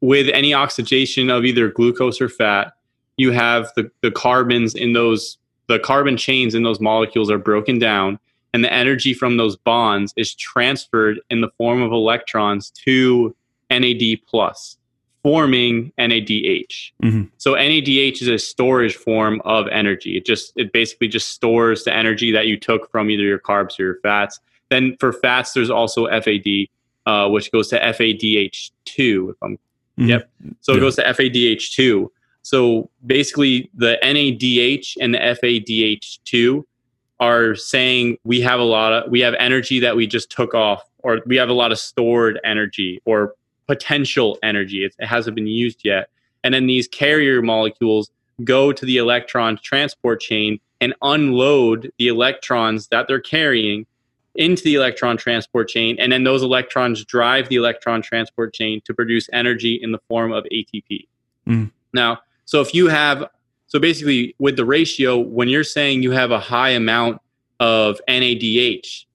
with 0.00 0.28
any 0.32 0.54
oxidation 0.54 1.30
of 1.30 1.44
either 1.44 1.68
glucose 1.68 2.20
or 2.20 2.28
fat, 2.28 2.72
you 3.16 3.32
have 3.32 3.70
the, 3.74 3.90
the 4.02 4.10
carbons 4.10 4.74
in 4.74 4.92
those 4.92 5.38
the 5.68 5.78
carbon 5.78 6.16
chains 6.16 6.54
in 6.54 6.62
those 6.62 6.80
molecules 6.80 7.30
are 7.30 7.38
broken 7.38 7.78
down 7.78 8.18
and 8.54 8.64
the 8.64 8.72
energy 8.72 9.12
from 9.12 9.36
those 9.36 9.56
bonds 9.56 10.14
is 10.16 10.34
transferred 10.34 11.20
in 11.28 11.42
the 11.42 11.50
form 11.58 11.82
of 11.82 11.92
electrons 11.92 12.70
to 12.70 13.34
NAD 13.70 14.02
plus, 14.26 14.77
forming 15.28 15.92
NADH. 15.98 16.92
Mm-hmm. 17.02 17.24
So 17.36 17.52
NADH 17.52 18.22
is 18.22 18.28
a 18.28 18.38
storage 18.38 18.96
form 18.96 19.42
of 19.44 19.68
energy. 19.68 20.16
It 20.16 20.24
just 20.24 20.54
it 20.56 20.72
basically 20.72 21.08
just 21.08 21.28
stores 21.32 21.84
the 21.84 21.94
energy 21.94 22.32
that 22.32 22.46
you 22.46 22.58
took 22.58 22.90
from 22.90 23.10
either 23.10 23.24
your 23.24 23.38
carbs 23.38 23.78
or 23.78 23.82
your 23.82 23.98
fats. 24.02 24.40
Then 24.70 24.96
for 24.98 25.12
fats, 25.12 25.52
there's 25.52 25.68
also 25.68 26.06
FAD, 26.06 26.68
uh, 27.04 27.28
which 27.28 27.52
goes 27.52 27.68
to 27.68 27.78
FADH2. 27.78 29.30
If 29.30 29.36
I'm 29.42 29.58
Mhm. 29.98 30.08
Yep. 30.08 30.30
so 30.60 30.74
it 30.74 30.80
goes 30.80 30.96
to 30.96 31.02
FADH2. 31.04 32.10
So 32.42 32.88
basically, 33.04 33.68
the 33.74 33.98
NADH 34.02 34.96
and 34.98 35.12
the 35.12 35.18
FADH2 35.18 36.64
are 37.20 37.54
saying 37.54 38.16
we 38.24 38.40
have 38.40 38.60
a 38.60 38.64
lot 38.64 38.92
of 38.94 39.10
we 39.10 39.20
have 39.20 39.34
energy 39.38 39.80
that 39.80 39.94
we 39.94 40.06
just 40.06 40.30
took 40.30 40.54
off, 40.54 40.82
or 41.00 41.20
we 41.26 41.36
have 41.36 41.50
a 41.50 41.52
lot 41.52 41.70
of 41.72 41.78
stored 41.78 42.40
energy 42.44 43.02
or 43.04 43.34
potential 43.68 44.38
energy. 44.42 44.84
It, 44.84 44.96
it 44.98 45.06
hasn't 45.06 45.36
been 45.36 45.46
used 45.46 45.82
yet, 45.84 46.10
and 46.42 46.52
then 46.52 46.66
these 46.66 46.88
carrier 46.88 47.40
molecules 47.42 48.10
go 48.42 48.72
to 48.72 48.84
the 48.84 48.96
electron 48.96 49.58
transport 49.62 50.20
chain 50.20 50.58
and 50.80 50.94
unload 51.02 51.92
the 51.98 52.08
electrons 52.08 52.88
that 52.88 53.06
they're 53.08 53.20
carrying 53.20 53.86
into 54.34 54.62
the 54.62 54.76
electron 54.76 55.16
transport 55.16 55.68
chain, 55.68 55.96
and 55.98 56.12
then 56.12 56.24
those 56.24 56.42
electrons 56.42 57.04
drive 57.04 57.48
the 57.48 57.56
electron 57.56 58.00
transport 58.00 58.54
chain 58.54 58.80
to 58.84 58.94
produce 58.94 59.28
energy 59.32 59.78
in 59.82 59.90
the 59.90 59.98
form 60.08 60.32
of 60.32 60.44
ATP. 60.52 61.06
Mm. 61.46 61.72
Now, 61.92 62.20
so 62.44 62.60
if 62.60 62.72
you 62.72 62.86
have, 62.86 63.28
so 63.66 63.80
basically 63.80 64.36
with 64.38 64.56
the 64.56 64.64
ratio, 64.64 65.18
when 65.18 65.48
you're 65.48 65.64
saying 65.64 66.02
you 66.02 66.12
have 66.12 66.30
a 66.30 66.38
high 66.38 66.70
amount 66.70 67.20
of 67.58 68.00
NADH, 68.08 69.06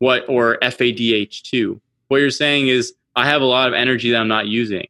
what 0.00 0.28
or 0.28 0.58
FADH2, 0.60 1.80
what 2.08 2.18
you're 2.18 2.30
saying 2.30 2.66
is 2.66 2.94
I 3.16 3.26
have 3.26 3.42
a 3.42 3.46
lot 3.46 3.68
of 3.68 3.74
energy 3.74 4.10
that 4.10 4.18
I'm 4.18 4.28
not 4.28 4.46
using. 4.46 4.86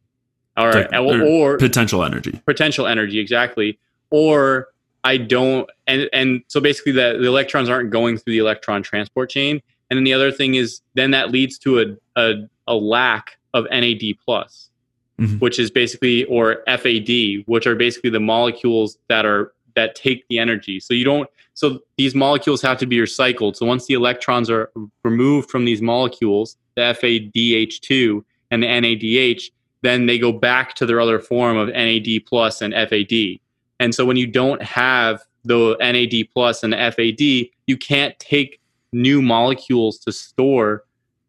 All 0.56 0.68
right, 0.68 0.90
Like, 0.90 1.00
or, 1.00 1.22
or 1.22 1.58
potential 1.58 2.04
energy. 2.04 2.40
potential 2.46 2.86
energy 2.86 3.18
exactly 3.18 3.76
or 4.10 4.68
i 5.02 5.16
don't 5.16 5.68
and 5.88 6.08
and 6.12 6.42
so 6.46 6.60
basically 6.60 6.92
the, 6.92 7.18
the 7.20 7.26
electrons 7.26 7.68
aren't 7.68 7.90
going 7.90 8.16
through 8.16 8.32
the 8.34 8.38
electron 8.38 8.80
transport 8.80 9.28
chain 9.30 9.60
and 9.90 9.96
then 9.96 10.04
the 10.04 10.12
other 10.12 10.30
thing 10.30 10.54
is 10.54 10.80
then 10.94 11.10
that 11.10 11.30
leads 11.32 11.58
to 11.58 11.80
a 11.80 11.84
a, 12.20 12.34
a 12.68 12.74
lack 12.76 13.36
of 13.52 13.66
nad 13.72 14.00
plus 14.24 14.70
Mhm. 15.18 15.40
which 15.40 15.58
is 15.58 15.70
basically 15.72 16.24
or 16.26 16.62
fad 16.66 17.08
which 17.46 17.66
are 17.66 17.74
basically 17.74 18.10
the 18.10 18.20
molecules 18.20 18.96
that 19.08 19.24
are 19.26 19.52
that 19.76 19.94
take 19.94 20.26
the 20.28 20.38
energy 20.38 20.80
so 20.80 20.94
you 20.94 21.04
don't 21.04 21.28
so 21.54 21.78
these 21.96 22.14
molecules 22.14 22.60
have 22.62 22.78
to 22.78 22.86
be 22.86 22.98
recycled 22.98 23.56
so 23.56 23.66
once 23.66 23.86
the 23.86 23.94
electrons 23.94 24.50
are 24.50 24.70
removed 25.04 25.50
from 25.50 25.64
these 25.64 25.82
molecules 25.82 26.56
the 26.76 26.82
fadh2 26.82 28.24
and 28.50 28.62
the 28.62 28.66
nadh 28.66 29.50
then 29.84 30.06
they 30.06 30.18
go 30.18 30.32
back 30.32 30.74
to 30.74 30.86
their 30.86 30.98
other 30.98 31.18
form 31.20 31.58
of 31.58 31.68
NAD 31.68 32.24
plus 32.26 32.62
and 32.62 32.72
FAD. 32.72 33.38
And 33.78 33.94
so 33.94 34.06
when 34.06 34.16
you 34.16 34.26
don't 34.26 34.62
have 34.62 35.22
the 35.44 35.76
NAD 35.78 36.30
plus 36.32 36.62
and 36.62 36.72
the 36.72 36.78
FAD, 36.90 37.50
you 37.66 37.76
can't 37.76 38.18
take 38.18 38.60
new 38.94 39.20
molecules 39.20 39.98
to 39.98 40.10
store 40.10 40.84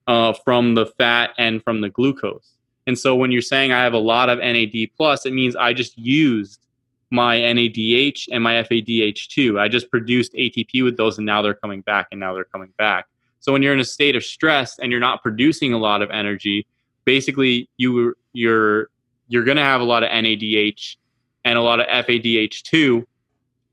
uh, 0.08 0.32
from 0.46 0.76
the 0.76 0.86
fat 0.86 1.32
and 1.38 1.62
from 1.64 1.82
the 1.82 1.90
glucose. 1.90 2.54
And 2.88 2.98
so 2.98 3.14
when 3.14 3.30
you're 3.30 3.42
saying 3.42 3.74
I 3.74 3.84
have 3.84 3.94
a 3.94 3.98
lot 3.98 4.30
of 4.30 4.40
NAD 4.40 4.90
plus, 4.96 5.26
it 5.26 5.34
means 5.34 5.58
I 5.58 5.74
just 5.74 5.98
used 5.98 6.65
my 7.12 7.38
NADH 7.38 8.28
and 8.32 8.44
my 8.44 8.56
FADH2. 8.64 9.60
I 9.60 9.68
just 9.68 9.90
produced 9.90 10.34
ATP 10.34 10.84
with 10.84 10.98
those 10.98 11.18
and 11.18 11.26
now 11.26 11.42
they're 11.42 11.54
coming 11.54 11.82
back 11.82 12.08
and 12.12 12.20
now 12.20 12.34
they're 12.34 12.46
coming 12.46 12.74
back. 12.78 13.06
So 13.40 13.54
when 13.54 13.62
you're 13.62 13.74
in 13.74 13.80
a 13.80 13.86
state 13.86 14.16
of 14.16 14.24
stress 14.24 14.80
and 14.80 14.92
you're 14.92 15.00
not 15.00 15.22
producing 15.22 15.74
a 15.74 15.78
lot 15.78 16.02
of 16.02 16.10
energy, 16.10 16.66
basically 17.06 17.70
you 17.78 18.16
you're 18.34 18.90
you're 19.28 19.44
going 19.44 19.58
to 19.58 19.64
have 19.64 19.82
a 19.82 19.84
lot 19.84 20.04
of 20.04 20.10
NADH 20.10 20.98
and 21.46 21.58
a 21.58 21.62
lot 21.62 21.80
of 21.80 21.88
FADH2 21.88 23.06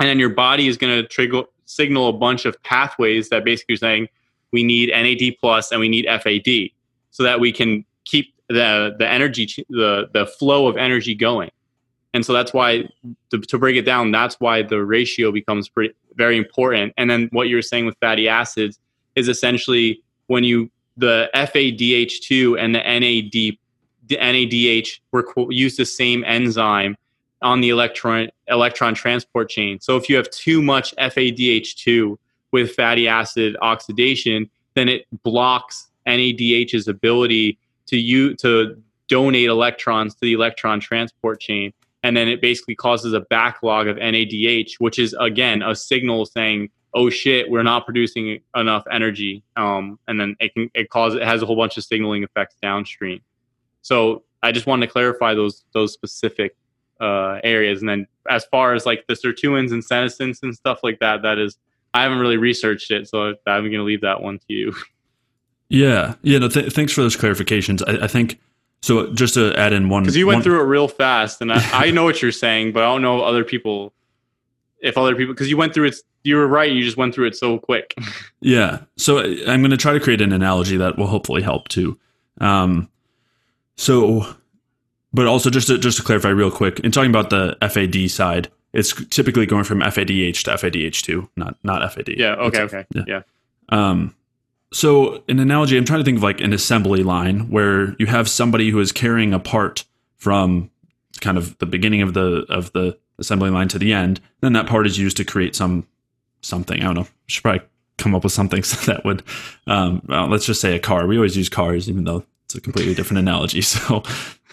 and 0.00 0.08
then 0.08 0.18
your 0.18 0.30
body 0.30 0.68
is 0.68 0.76
going 0.76 1.00
to 1.00 1.08
trigger 1.08 1.44
signal 1.64 2.08
a 2.08 2.12
bunch 2.12 2.44
of 2.44 2.60
pathways 2.62 3.28
that 3.30 3.44
basically 3.44 3.74
are 3.74 3.78
saying 3.78 4.08
we 4.52 4.62
need 4.62 4.90
NAD 4.90 5.36
plus 5.40 5.70
and 5.70 5.80
we 5.80 5.88
need 5.88 6.06
FAD 6.06 6.70
so 7.10 7.22
that 7.22 7.40
we 7.40 7.52
can 7.52 7.84
keep 8.04 8.34
the 8.48 8.94
the 8.98 9.08
energy 9.08 9.46
the 9.70 10.08
the 10.12 10.26
flow 10.26 10.66
of 10.66 10.76
energy 10.76 11.14
going. 11.14 11.50
And 12.14 12.26
so 12.26 12.32
that's 12.32 12.52
why 12.52 12.88
to, 13.30 13.38
to 13.38 13.58
break 13.58 13.76
it 13.76 13.82
down 13.82 14.10
that's 14.12 14.36
why 14.38 14.62
the 14.62 14.84
ratio 14.84 15.32
becomes 15.32 15.68
pretty 15.68 15.94
very 16.14 16.36
important 16.36 16.92
and 16.98 17.08
then 17.08 17.28
what 17.32 17.48
you're 17.48 17.62
saying 17.62 17.86
with 17.86 17.96
fatty 18.00 18.28
acids 18.28 18.78
is 19.16 19.28
essentially 19.28 20.02
when 20.26 20.44
you 20.44 20.70
the 20.96 21.30
FADH2 21.34 22.58
and 22.58 22.74
the 22.74 22.80
NAD 22.80 23.56
the 24.08 24.16
NADH 24.16 25.00
requ- 25.14 25.54
use 25.54 25.76
the 25.76 25.86
same 25.86 26.24
enzyme 26.24 26.96
on 27.40 27.60
the 27.60 27.70
electron 27.70 28.28
electron 28.48 28.94
transport 28.94 29.48
chain. 29.48 29.80
So 29.80 29.96
if 29.96 30.08
you 30.08 30.16
have 30.16 30.30
too 30.30 30.62
much 30.62 30.94
FADH2 30.96 32.16
with 32.52 32.72
fatty 32.72 33.08
acid 33.08 33.56
oxidation, 33.62 34.50
then 34.74 34.88
it 34.88 35.06
blocks 35.22 35.88
NADH's 36.06 36.88
ability 36.88 37.58
to 37.86 37.96
you 37.96 38.34
to 38.36 38.80
donate 39.08 39.48
electrons 39.48 40.14
to 40.14 40.20
the 40.22 40.32
electron 40.32 40.80
transport 40.80 41.40
chain, 41.40 41.72
and 42.02 42.16
then 42.16 42.28
it 42.28 42.40
basically 42.40 42.74
causes 42.74 43.12
a 43.12 43.20
backlog 43.20 43.86
of 43.86 43.96
NADH, 43.96 44.72
which 44.78 44.98
is 44.98 45.14
again 45.18 45.62
a 45.62 45.74
signal 45.74 46.26
saying, 46.26 46.70
"Oh 46.94 47.10
shit, 47.10 47.50
we're 47.50 47.62
not 47.62 47.84
producing 47.84 48.40
enough 48.56 48.84
energy," 48.90 49.44
um, 49.56 49.98
and 50.08 50.20
then 50.20 50.36
it 50.40 50.54
can 50.54 50.70
it 50.74 50.90
causes 50.90 51.20
it 51.20 51.26
has 51.26 51.42
a 51.42 51.46
whole 51.46 51.56
bunch 51.56 51.76
of 51.76 51.84
signaling 51.84 52.22
effects 52.22 52.56
downstream. 52.60 53.20
So 53.82 54.24
I 54.42 54.52
just 54.52 54.66
wanted 54.66 54.86
to 54.86 54.92
clarify 54.92 55.34
those 55.34 55.64
those 55.72 55.92
specific 55.92 56.56
uh, 57.00 57.40
areas, 57.44 57.80
and 57.80 57.88
then 57.88 58.06
as 58.28 58.44
far 58.46 58.74
as 58.74 58.86
like 58.86 59.04
the 59.08 59.14
sirtuins 59.14 59.72
and 59.72 59.84
senescence 59.84 60.40
and 60.42 60.54
stuff 60.54 60.80
like 60.82 60.98
that, 61.00 61.22
that 61.22 61.38
is 61.38 61.58
I 61.94 62.02
haven't 62.02 62.18
really 62.18 62.36
researched 62.38 62.90
it, 62.90 63.08
so 63.08 63.34
I'm 63.46 63.62
going 63.64 63.72
to 63.72 63.82
leave 63.82 64.00
that 64.00 64.22
one 64.22 64.38
to 64.38 64.44
you. 64.48 64.74
Yeah, 65.68 66.16
yeah. 66.22 66.38
No, 66.38 66.48
th- 66.48 66.72
thanks 66.72 66.92
for 66.92 67.00
those 67.00 67.16
clarifications. 67.16 67.82
I, 67.86 68.04
I 68.04 68.06
think 68.06 68.38
so. 68.82 69.10
Just 69.12 69.34
to 69.34 69.54
add 69.58 69.72
in 69.72 69.88
one, 69.88 70.02
Because 70.02 70.16
you 70.16 70.26
went 70.26 70.36
one- 70.36 70.42
through 70.42 70.60
it 70.60 70.64
real 70.64 70.88
fast, 70.88 71.40
and 71.40 71.50
I, 71.52 71.86
I 71.86 71.90
know 71.90 72.04
what 72.04 72.20
you're 72.20 72.30
saying, 72.32 72.72
but 72.72 72.82
I 72.82 72.86
don't 72.86 73.00
know 73.02 73.18
if 73.18 73.24
other 73.24 73.44
people, 73.44 73.92
if 74.80 74.98
other 74.98 75.14
people, 75.16 75.32
because 75.34 75.48
you 75.48 75.56
went 75.56 75.72
through 75.74 75.86
it, 75.86 75.96
you 76.24 76.36
were 76.36 76.46
right. 76.46 76.70
You 76.70 76.82
just 76.84 76.96
went 76.96 77.14
through 77.14 77.26
it 77.28 77.36
so 77.36 77.58
quick. 77.58 77.94
Yeah. 78.44 78.80
So 78.96 79.20
I'm 79.20 79.60
going 79.62 79.70
to 79.70 79.76
try 79.76 79.92
to 79.92 80.00
create 80.00 80.20
an 80.20 80.32
analogy 80.32 80.76
that 80.76 80.98
will 80.98 81.06
hopefully 81.06 81.42
help 81.42 81.68
too. 81.68 81.96
Um, 82.40 82.88
so, 83.76 84.26
but 85.12 85.26
also 85.26 85.48
just 85.50 85.68
to, 85.68 85.78
just 85.78 85.98
to 85.98 86.02
clarify 86.04 86.28
real 86.30 86.50
quick, 86.50 86.80
in 86.80 86.90
talking 86.90 87.10
about 87.10 87.30
the 87.30 87.56
FAD 87.60 88.10
side, 88.10 88.48
it's 88.72 88.92
typically 89.10 89.46
going 89.46 89.62
from 89.64 89.80
FADH 89.80 90.42
to 90.44 90.50
FADH2, 90.52 91.28
not 91.36 91.56
not 91.62 91.92
FAD. 91.92 92.08
yeah. 92.16 92.34
Okay. 92.34 92.62
It's- 92.64 92.74
Okay. 92.74 92.84
yeah. 92.94 93.04
Yeah. 93.06 93.22
Um, 93.68 94.14
so 94.72 95.22
an 95.28 95.38
analogy, 95.38 95.76
I'm 95.76 95.84
trying 95.84 96.00
to 96.00 96.04
think 96.04 96.16
of 96.16 96.22
like 96.22 96.40
an 96.40 96.52
assembly 96.52 97.02
line 97.02 97.50
where 97.50 97.94
you 97.98 98.06
have 98.06 98.28
somebody 98.28 98.70
who 98.70 98.80
is 98.80 98.92
carrying 98.92 99.34
a 99.34 99.38
part 99.38 99.84
from 100.16 100.70
kind 101.20 101.36
of 101.36 101.56
the 101.58 101.66
beginning 101.66 102.02
of 102.02 102.14
the 102.14 102.46
of 102.48 102.72
the 102.72 102.98
assembly 103.18 103.50
line 103.50 103.68
to 103.68 103.78
the 103.78 103.92
end. 103.92 104.20
Then 104.40 104.54
that 104.54 104.66
part 104.66 104.86
is 104.86 104.98
used 104.98 105.16
to 105.18 105.24
create 105.24 105.54
some 105.54 105.86
something. 106.40 106.80
I 106.80 106.86
don't 106.86 106.94
know. 106.94 107.08
Should 107.26 107.42
probably 107.42 107.62
come 107.98 108.14
up 108.14 108.24
with 108.24 108.32
something 108.32 108.62
so 108.64 108.92
that 108.92 109.04
would. 109.04 109.22
Um, 109.66 110.02
well, 110.06 110.28
let's 110.28 110.46
just 110.46 110.60
say 110.60 110.74
a 110.74 110.80
car. 110.80 111.06
We 111.06 111.16
always 111.16 111.36
use 111.36 111.48
cars, 111.48 111.88
even 111.88 112.04
though 112.04 112.24
it's 112.46 112.54
a 112.54 112.60
completely 112.60 112.94
different 112.94 113.18
analogy. 113.18 113.62
So, 113.72 114.02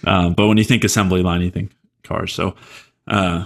um, 0.05 0.33
but 0.33 0.47
when 0.47 0.57
you 0.57 0.63
think 0.63 0.83
assembly 0.83 1.21
line, 1.21 1.41
you 1.41 1.51
think 1.51 1.71
cars. 2.03 2.33
So. 2.33 2.55
Uh, 3.07 3.45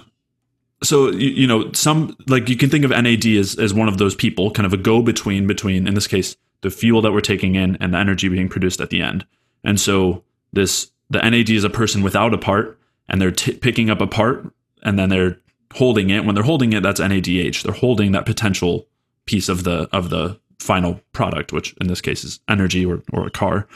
so 0.84 1.10
you, 1.12 1.30
you 1.30 1.48
know 1.48 1.72
some 1.72 2.18
like 2.28 2.50
you 2.50 2.58
can 2.58 2.70
think 2.70 2.84
of 2.84 2.92
NAD 2.92 3.26
as, 3.26 3.58
as 3.58 3.74
one 3.74 3.88
of 3.88 3.98
those 3.98 4.14
people 4.14 4.52
kind 4.52 4.66
of 4.66 4.74
a 4.74 4.78
go 4.78 5.02
between 5.02 5.48
between 5.48 5.88
in 5.88 5.94
this 5.94 6.08
case 6.08 6.36
the 6.64 6.72
fuel 6.72 7.02
that 7.02 7.12
we're 7.12 7.22
taking 7.22 7.56
in 7.56 7.76
and 7.80 7.94
the 7.94 7.98
energy 7.98 8.30
being 8.30 8.50
produced 8.50 8.82
at 8.82 8.90
the 8.90 9.02
end. 9.02 9.26
And 9.64 9.80
so 9.80 10.24
this 10.52 10.90
the 11.10 11.20
NAD 11.20 11.52
is 11.52 11.64
a 11.64 11.70
person 11.70 12.02
without 12.02 12.34
a 12.34 12.38
part 12.38 12.80
and 13.08 13.22
they're 13.22 13.32
t- 13.32 13.54
picking 13.54 13.90
up 13.90 14.02
a 14.02 14.08
part 14.08 14.52
and 14.82 14.98
then 14.98 15.10
they're 15.10 15.38
holding 15.74 16.10
it. 16.10 16.26
When 16.26 16.34
they're 16.34 16.44
holding 16.44 16.74
it 16.74 16.82
that's 16.82 17.00
NADH 17.00 17.62
they're 17.62 17.74
holding 17.74 18.14
that 18.14 18.26
potential 18.26 18.88
piece 19.26 19.50
of 19.50 19.64
the 19.64 19.88
of 19.92 20.10
the 20.10 20.40
final 20.60 21.02
product 21.12 21.52
which 21.52 21.76
in 21.82 21.88
this 21.88 22.02
case 22.02 22.24
is 22.24 22.40
energy 22.50 22.86
or, 22.86 23.04
or 23.12 23.28
a 23.28 23.32
car. 23.32 23.68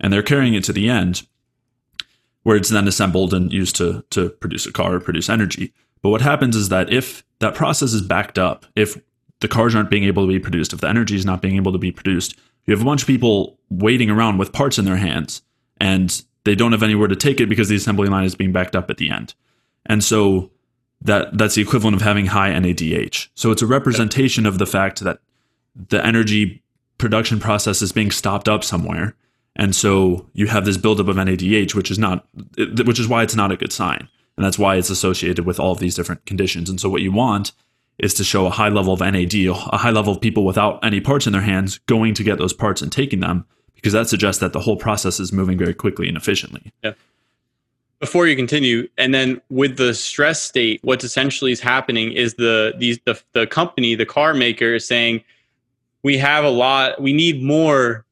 And 0.00 0.12
they're 0.12 0.22
carrying 0.22 0.54
it 0.54 0.64
to 0.64 0.72
the 0.72 0.88
end 0.88 1.26
where 2.44 2.56
it's 2.56 2.68
then 2.68 2.86
assembled 2.86 3.34
and 3.34 3.52
used 3.52 3.74
to 3.76 4.04
to 4.10 4.30
produce 4.30 4.66
a 4.66 4.72
car 4.72 4.94
or 4.94 5.00
produce 5.00 5.28
energy. 5.28 5.72
But 6.00 6.10
what 6.10 6.20
happens 6.20 6.54
is 6.54 6.68
that 6.68 6.92
if 6.92 7.24
that 7.40 7.56
process 7.56 7.92
is 7.92 8.02
backed 8.02 8.38
up, 8.38 8.66
if 8.76 8.96
the 9.40 9.48
cars 9.48 9.74
aren't 9.74 9.90
being 9.90 10.04
able 10.04 10.26
to 10.26 10.32
be 10.32 10.38
produced, 10.38 10.72
if 10.72 10.80
the 10.80 10.88
energy 10.88 11.16
is 11.16 11.26
not 11.26 11.42
being 11.42 11.56
able 11.56 11.72
to 11.72 11.78
be 11.78 11.92
produced, 11.92 12.36
you 12.64 12.72
have 12.72 12.82
a 12.82 12.84
bunch 12.84 13.02
of 13.02 13.06
people 13.06 13.58
waiting 13.70 14.10
around 14.10 14.38
with 14.38 14.52
parts 14.52 14.78
in 14.78 14.84
their 14.84 14.96
hands 14.96 15.42
and 15.78 16.22
they 16.44 16.54
don't 16.54 16.72
have 16.72 16.82
anywhere 16.82 17.08
to 17.08 17.16
take 17.16 17.40
it 17.40 17.48
because 17.48 17.68
the 17.68 17.76
assembly 17.76 18.08
line 18.08 18.24
is 18.24 18.34
being 18.34 18.52
backed 18.52 18.76
up 18.76 18.90
at 18.90 18.96
the 18.96 19.10
end. 19.10 19.34
And 19.86 20.02
so 20.02 20.50
that 21.02 21.36
that's 21.36 21.56
the 21.56 21.62
equivalent 21.62 21.96
of 21.96 22.02
having 22.02 22.26
high 22.26 22.50
NADH. 22.50 23.28
So 23.34 23.50
it's 23.50 23.62
a 23.62 23.66
representation 23.66 24.46
of 24.46 24.58
the 24.58 24.66
fact 24.66 25.00
that 25.00 25.18
the 25.88 26.04
energy 26.04 26.62
production 26.98 27.38
process 27.38 27.82
is 27.82 27.92
being 27.92 28.10
stopped 28.10 28.48
up 28.48 28.64
somewhere. 28.64 29.14
And 29.56 29.74
so 29.74 30.28
you 30.32 30.46
have 30.46 30.64
this 30.64 30.76
buildup 30.76 31.08
of 31.08 31.16
NADH, 31.16 31.74
which 31.74 31.90
is 31.90 31.98
not, 31.98 32.26
which 32.84 33.00
is 33.00 33.08
why 33.08 33.22
it's 33.22 33.36
not 33.36 33.52
a 33.52 33.56
good 33.56 33.72
sign. 33.72 34.08
And 34.36 34.44
that's 34.44 34.58
why 34.58 34.76
it's 34.76 34.90
associated 34.90 35.46
with 35.46 35.58
all 35.58 35.72
of 35.72 35.78
these 35.78 35.94
different 35.94 36.26
conditions. 36.26 36.68
And 36.68 36.80
so 36.80 36.88
what 36.88 37.02
you 37.02 37.12
want 37.12 37.52
is 37.98 38.14
to 38.14 38.24
show 38.24 38.46
a 38.46 38.50
high 38.50 38.68
level 38.68 38.92
of 38.92 39.00
NAD, 39.00 39.34
a 39.34 39.54
high 39.54 39.90
level 39.90 40.12
of 40.12 40.20
people 40.20 40.44
without 40.44 40.84
any 40.84 41.00
parts 41.00 41.26
in 41.26 41.32
their 41.32 41.42
hands 41.42 41.78
going 41.86 42.14
to 42.14 42.22
get 42.22 42.38
those 42.38 42.52
parts 42.52 42.82
and 42.82 42.92
taking 42.92 43.20
them, 43.20 43.46
because 43.74 43.92
that 43.92 44.08
suggests 44.08 44.40
that 44.40 44.52
the 44.52 44.60
whole 44.60 44.76
process 44.76 45.18
is 45.18 45.32
moving 45.32 45.56
very 45.56 45.74
quickly 45.74 46.08
and 46.08 46.16
efficiently. 46.16 46.72
Yeah. 46.82 46.92
Before 47.98 48.26
you 48.26 48.36
continue, 48.36 48.88
and 48.98 49.14
then 49.14 49.40
with 49.48 49.78
the 49.78 49.94
stress 49.94 50.42
state, 50.42 50.80
what's 50.82 51.02
essentially 51.02 51.50
is 51.50 51.60
happening 51.60 52.12
is 52.12 52.34
the 52.34 52.74
these 52.76 52.98
the, 53.06 53.18
the 53.32 53.46
company, 53.46 53.94
the 53.94 54.04
car 54.04 54.34
maker 54.34 54.74
is 54.74 54.86
saying, 54.86 55.24
we 56.02 56.18
have 56.18 56.44
a 56.44 56.50
lot, 56.50 57.00
we 57.00 57.14
need 57.14 57.42
more, 57.42 58.04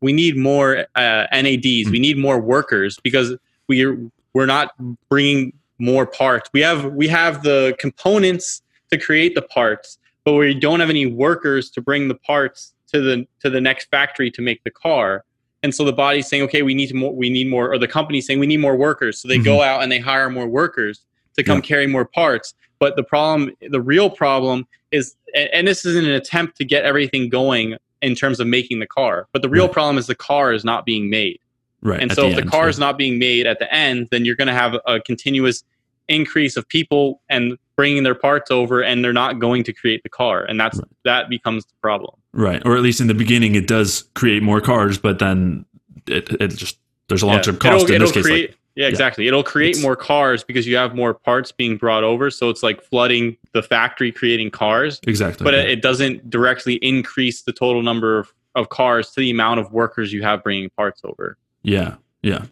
we 0.00 0.12
need 0.12 0.36
more 0.36 0.86
uh, 0.94 1.26
NADs, 1.32 1.64
mm-hmm. 1.64 1.90
we 1.90 1.98
need 1.98 2.18
more 2.18 2.38
workers 2.38 3.00
because 3.02 3.34
we're 3.66 3.98
we're 4.32 4.46
not 4.46 4.74
bringing 5.08 5.52
more 5.78 6.06
parts. 6.06 6.48
We 6.52 6.60
have 6.60 6.84
we 6.92 7.08
have 7.08 7.42
the 7.42 7.74
components 7.80 8.61
to 8.92 8.98
create 8.98 9.34
the 9.34 9.42
parts, 9.42 9.98
but 10.24 10.34
we 10.34 10.54
don't 10.54 10.78
have 10.78 10.90
any 10.90 11.06
workers 11.06 11.70
to 11.70 11.80
bring 11.80 12.06
the 12.08 12.14
parts 12.14 12.74
to 12.92 13.00
the 13.00 13.26
to 13.40 13.50
the 13.50 13.60
next 13.60 13.90
factory 13.90 14.30
to 14.30 14.42
make 14.42 14.62
the 14.62 14.70
car. 14.70 15.24
And 15.64 15.74
so 15.74 15.84
the 15.84 15.92
body's 15.92 16.28
saying, 16.28 16.42
okay, 16.44 16.62
we 16.62 16.74
need 16.74 16.92
more, 16.94 17.14
we 17.14 17.30
need 17.30 17.48
more, 17.48 17.72
or 17.72 17.78
the 17.78 17.88
company's 17.88 18.26
saying 18.26 18.40
we 18.40 18.46
need 18.46 18.58
more 18.58 18.76
workers. 18.76 19.18
So 19.18 19.28
they 19.28 19.36
mm-hmm. 19.36 19.44
go 19.44 19.62
out 19.62 19.82
and 19.82 19.90
they 19.90 20.00
hire 20.00 20.28
more 20.28 20.48
workers 20.48 21.00
to 21.36 21.44
come 21.44 21.58
yeah. 21.58 21.62
carry 21.62 21.86
more 21.86 22.04
parts. 22.04 22.54
But 22.78 22.96
the 22.96 23.04
problem, 23.04 23.52
the 23.70 23.80
real 23.80 24.10
problem 24.10 24.66
is, 24.90 25.14
and 25.36 25.68
this 25.68 25.84
is 25.86 25.94
an 25.94 26.06
attempt 26.06 26.56
to 26.58 26.64
get 26.64 26.84
everything 26.84 27.28
going 27.28 27.76
in 28.02 28.16
terms 28.16 28.40
of 28.40 28.48
making 28.48 28.80
the 28.80 28.88
car. 28.88 29.28
But 29.32 29.42
the 29.42 29.48
real 29.48 29.66
right. 29.66 29.72
problem 29.72 29.98
is 29.98 30.08
the 30.08 30.16
car 30.16 30.52
is 30.52 30.64
not 30.64 30.84
being 30.84 31.08
made. 31.08 31.38
Right. 31.80 32.00
And 32.00 32.12
so 32.12 32.26
if 32.26 32.36
the 32.36 32.44
car 32.44 32.68
is 32.68 32.78
not 32.78 32.98
being 32.98 33.18
made 33.18 33.46
at 33.46 33.60
the 33.60 33.72
end, 33.72 34.08
then 34.10 34.24
you're 34.24 34.36
going 34.36 34.48
to 34.48 34.54
have 34.54 34.76
a 34.86 35.00
continuous 35.00 35.62
increase 36.08 36.56
of 36.56 36.68
people 36.68 37.20
and 37.28 37.56
bringing 37.76 38.02
their 38.02 38.14
parts 38.14 38.50
over 38.50 38.82
and 38.82 39.04
they're 39.04 39.12
not 39.12 39.38
going 39.38 39.64
to 39.64 39.72
create 39.72 40.02
the 40.02 40.08
car. 40.08 40.44
And 40.44 40.58
that's 40.58 40.78
right. 40.78 40.88
that 41.04 41.28
becomes 41.28 41.64
the 41.64 41.74
problem. 41.80 42.14
Right. 42.32 42.62
Or 42.64 42.76
at 42.76 42.82
least 42.82 43.00
in 43.00 43.06
the 43.06 43.14
beginning 43.14 43.54
it 43.54 43.66
does 43.66 44.04
create 44.14 44.42
more 44.42 44.60
cars 44.60 44.98
but 44.98 45.18
then 45.18 45.64
it, 46.06 46.30
it 46.40 46.48
just 46.48 46.78
there's 47.08 47.22
a 47.22 47.26
long-term 47.26 47.56
yeah. 47.56 47.70
cost 47.70 47.84
it'll, 47.84 47.94
in 47.96 48.02
it'll 48.02 48.12
this 48.12 48.24
create, 48.24 48.46
case 48.48 48.50
like, 48.50 48.58
yeah 48.74 48.86
exactly. 48.86 49.26
It'll 49.26 49.42
create 49.42 49.76
it's, 49.76 49.82
more 49.82 49.96
cars 49.96 50.44
because 50.44 50.66
you 50.66 50.76
have 50.76 50.94
more 50.94 51.14
parts 51.14 51.52
being 51.52 51.76
brought 51.76 52.04
over. 52.04 52.30
So 52.30 52.48
it's 52.48 52.62
like 52.62 52.82
flooding 52.82 53.36
the 53.52 53.62
factory 53.62 54.12
creating 54.12 54.50
cars. 54.50 55.00
Exactly 55.06 55.44
but 55.44 55.54
yeah. 55.54 55.60
it, 55.60 55.82
doesn't 55.82 56.30
directly 56.30 56.74
increase 56.76 57.42
the 57.42 57.52
total 57.52 57.82
number 57.82 58.18
of, 58.18 58.32
of 58.54 58.68
cars 58.68 59.10
to 59.12 59.20
the 59.20 59.30
amount 59.30 59.60
of 59.60 59.72
workers 59.72 60.12
you 60.12 60.22
have 60.22 60.42
bringing 60.42 60.70
parts 60.70 61.02
over. 61.04 61.36
Yeah. 61.62 61.96
Yeah. 62.22 62.46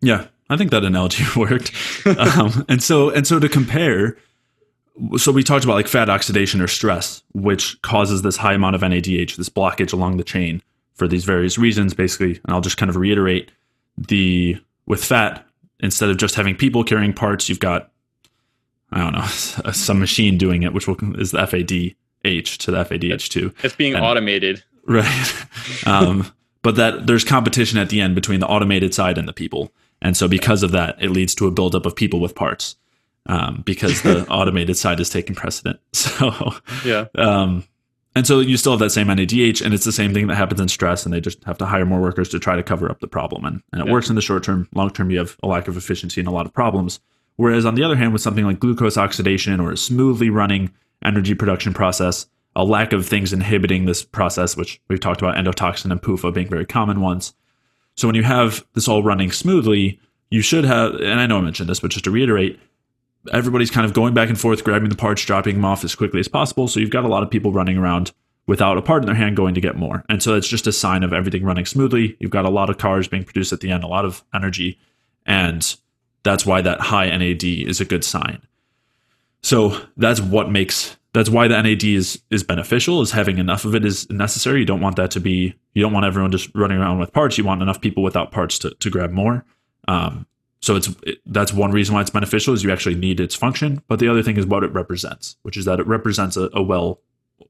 Yeah. 0.00 0.26
I 0.50 0.56
think 0.56 0.70
that 0.70 0.84
analogy 0.84 1.24
worked. 1.36 1.72
um, 2.06 2.64
and 2.68 2.82
so 2.82 3.10
and 3.10 3.26
so 3.26 3.38
to 3.38 3.48
compare, 3.48 4.16
so 5.16 5.32
we 5.32 5.42
talked 5.42 5.64
about 5.64 5.74
like 5.74 5.88
fat 5.88 6.08
oxidation 6.08 6.60
or 6.60 6.68
stress, 6.68 7.22
which 7.32 7.80
causes 7.82 8.22
this 8.22 8.36
high 8.36 8.54
amount 8.54 8.76
of 8.76 8.82
NADH, 8.82 9.36
this 9.36 9.48
blockage 9.48 9.92
along 9.92 10.16
the 10.16 10.24
chain 10.24 10.62
for 10.94 11.08
these 11.08 11.24
various 11.24 11.58
reasons. 11.58 11.94
Basically, 11.94 12.40
and 12.44 12.54
I'll 12.54 12.60
just 12.60 12.76
kind 12.76 12.90
of 12.90 12.96
reiterate 12.96 13.50
the 13.96 14.56
with 14.86 15.04
fat 15.04 15.46
instead 15.80 16.10
of 16.10 16.16
just 16.16 16.34
having 16.34 16.54
people 16.54 16.84
carrying 16.84 17.12
parts, 17.12 17.48
you've 17.48 17.60
got 17.60 17.90
I 18.92 18.98
don't 18.98 19.12
know 19.12 19.26
some 19.72 19.98
machine 19.98 20.38
doing 20.38 20.62
it, 20.62 20.72
which 20.72 20.86
will, 20.86 20.96
is 21.20 21.32
the 21.32 21.38
FADH 21.38 22.56
to 22.58 22.70
the 22.70 22.84
FADH2. 22.84 23.64
It's 23.64 23.74
being 23.74 23.94
and, 23.94 24.04
automated, 24.04 24.62
right? 24.86 25.46
um, 25.86 26.32
but 26.62 26.76
that 26.76 27.06
there's 27.06 27.24
competition 27.24 27.78
at 27.78 27.88
the 27.88 28.00
end 28.00 28.14
between 28.14 28.40
the 28.40 28.46
automated 28.46 28.94
side 28.94 29.18
and 29.18 29.26
the 29.26 29.32
people. 29.32 29.72
And 30.00 30.16
so 30.16 30.28
because 30.28 30.62
of 30.62 30.70
that, 30.72 31.02
it 31.02 31.10
leads 31.10 31.34
to 31.36 31.46
a 31.46 31.50
buildup 31.50 31.86
of 31.86 31.96
people 31.96 32.20
with 32.20 32.34
parts 32.34 32.76
um, 33.26 33.62
because 33.64 34.02
the 34.02 34.26
automated 34.30 34.76
side 34.76 35.00
is 35.00 35.10
taking 35.10 35.34
precedent. 35.34 35.80
So 35.92 36.54
yeah. 36.84 37.06
Um, 37.16 37.64
and 38.16 38.26
so 38.26 38.38
you 38.38 38.56
still 38.56 38.72
have 38.72 38.78
that 38.78 38.90
same 38.90 39.08
NADH, 39.08 39.60
and 39.60 39.74
it's 39.74 39.84
the 39.84 39.90
same 39.90 40.14
thing 40.14 40.28
that 40.28 40.36
happens 40.36 40.60
in 40.60 40.68
stress, 40.68 41.04
and 41.04 41.12
they 41.12 41.20
just 41.20 41.42
have 41.44 41.58
to 41.58 41.66
hire 41.66 41.84
more 41.84 42.00
workers 42.00 42.28
to 42.28 42.38
try 42.38 42.54
to 42.54 42.62
cover 42.62 42.88
up 42.88 43.00
the 43.00 43.08
problem. 43.08 43.44
And, 43.44 43.62
and 43.72 43.80
it 43.80 43.86
yeah. 43.86 43.92
works 43.92 44.08
in 44.08 44.14
the 44.14 44.22
short 44.22 44.44
term. 44.44 44.68
Long 44.74 44.90
term, 44.90 45.10
you 45.10 45.18
have 45.18 45.36
a 45.42 45.48
lack 45.48 45.66
of 45.66 45.76
efficiency 45.76 46.20
and 46.20 46.28
a 46.28 46.30
lot 46.30 46.46
of 46.46 46.52
problems. 46.52 47.00
Whereas 47.36 47.66
on 47.66 47.74
the 47.74 47.82
other 47.82 47.96
hand, 47.96 48.12
with 48.12 48.22
something 48.22 48.44
like 48.44 48.60
glucose 48.60 48.96
oxidation 48.96 49.58
or 49.58 49.72
a 49.72 49.76
smoothly 49.76 50.30
running 50.30 50.72
energy 51.04 51.34
production 51.34 51.74
process, 51.74 52.26
a 52.54 52.64
lack 52.64 52.92
of 52.92 53.04
things 53.04 53.32
inhibiting 53.32 53.86
this 53.86 54.04
process, 54.04 54.56
which 54.56 54.80
we've 54.88 55.00
talked 55.00 55.20
about 55.20 55.34
endotoxin 55.34 55.90
and 55.90 56.00
PUFA 56.00 56.32
being 56.32 56.48
very 56.48 56.66
common 56.66 57.00
ones, 57.00 57.34
so 57.96 58.08
when 58.08 58.16
you 58.16 58.22
have 58.22 58.64
this 58.74 58.88
all 58.88 59.02
running 59.02 59.30
smoothly, 59.30 60.00
you 60.30 60.42
should 60.42 60.64
have, 60.64 60.94
and 60.94 61.20
I 61.20 61.26
know 61.26 61.38
I 61.38 61.42
mentioned 61.42 61.68
this, 61.68 61.80
but 61.80 61.90
just 61.90 62.04
to 62.04 62.10
reiterate, 62.10 62.58
everybody's 63.32 63.70
kind 63.70 63.86
of 63.86 63.92
going 63.92 64.14
back 64.14 64.28
and 64.28 64.38
forth, 64.38 64.64
grabbing 64.64 64.88
the 64.88 64.96
parts, 64.96 65.24
dropping 65.24 65.56
them 65.56 65.64
off 65.64 65.84
as 65.84 65.94
quickly 65.94 66.20
as 66.20 66.28
possible. 66.28 66.68
So 66.68 66.80
you've 66.80 66.90
got 66.90 67.04
a 67.04 67.08
lot 67.08 67.22
of 67.22 67.30
people 67.30 67.52
running 67.52 67.78
around 67.78 68.12
without 68.46 68.76
a 68.76 68.82
part 68.82 69.02
in 69.02 69.06
their 69.06 69.14
hand 69.14 69.36
going 69.36 69.54
to 69.54 69.60
get 69.60 69.76
more. 69.76 70.04
And 70.08 70.22
so 70.22 70.34
it's 70.34 70.48
just 70.48 70.66
a 70.66 70.72
sign 70.72 71.02
of 71.02 71.12
everything 71.12 71.44
running 71.44 71.64
smoothly. 71.64 72.16
You've 72.20 72.30
got 72.30 72.44
a 72.44 72.50
lot 72.50 72.68
of 72.68 72.78
cars 72.78 73.08
being 73.08 73.24
produced 73.24 73.52
at 73.52 73.60
the 73.60 73.70
end, 73.70 73.84
a 73.84 73.88
lot 73.88 74.04
of 74.04 74.22
energy. 74.34 74.78
And 75.24 75.74
that's 76.22 76.44
why 76.44 76.60
that 76.60 76.80
high 76.80 77.06
NAD 77.16 77.44
is 77.44 77.80
a 77.80 77.84
good 77.84 78.04
sign. 78.04 78.42
So 79.42 79.78
that's 79.96 80.20
what 80.20 80.50
makes 80.50 80.96
that's 81.12 81.30
why 81.30 81.48
the 81.48 81.60
NAD 81.60 81.84
is 81.84 82.20
is 82.30 82.42
beneficial. 82.42 83.00
Is 83.00 83.12
having 83.12 83.38
enough 83.38 83.64
of 83.64 83.74
it 83.74 83.84
is 83.84 84.08
necessary. 84.10 84.60
You 84.60 84.66
don't 84.66 84.80
want 84.80 84.96
that 84.96 85.10
to 85.12 85.20
be. 85.20 85.54
You 85.72 85.82
don't 85.82 85.92
want 85.92 86.06
everyone 86.06 86.32
just 86.32 86.50
running 86.54 86.78
around 86.78 86.98
with 86.98 87.12
parts. 87.12 87.38
You 87.38 87.44
want 87.44 87.62
enough 87.62 87.80
people 87.80 88.02
without 88.02 88.32
parts 88.32 88.58
to 88.60 88.70
to 88.70 88.90
grab 88.90 89.10
more. 89.10 89.44
Um, 89.86 90.26
so 90.64 90.76
it's 90.76 90.88
it, 91.02 91.20
that's 91.26 91.52
one 91.52 91.72
reason 91.72 91.94
why 91.94 92.00
it's 92.00 92.08
beneficial 92.08 92.54
is 92.54 92.64
you 92.64 92.72
actually 92.72 92.94
need 92.94 93.20
its 93.20 93.34
function. 93.34 93.82
But 93.86 93.98
the 93.98 94.08
other 94.08 94.22
thing 94.22 94.38
is 94.38 94.46
what 94.46 94.64
it 94.64 94.72
represents, 94.72 95.36
which 95.42 95.58
is 95.58 95.66
that 95.66 95.78
it 95.78 95.86
represents 95.86 96.38
a, 96.38 96.48
a 96.54 96.62
well, 96.62 97.00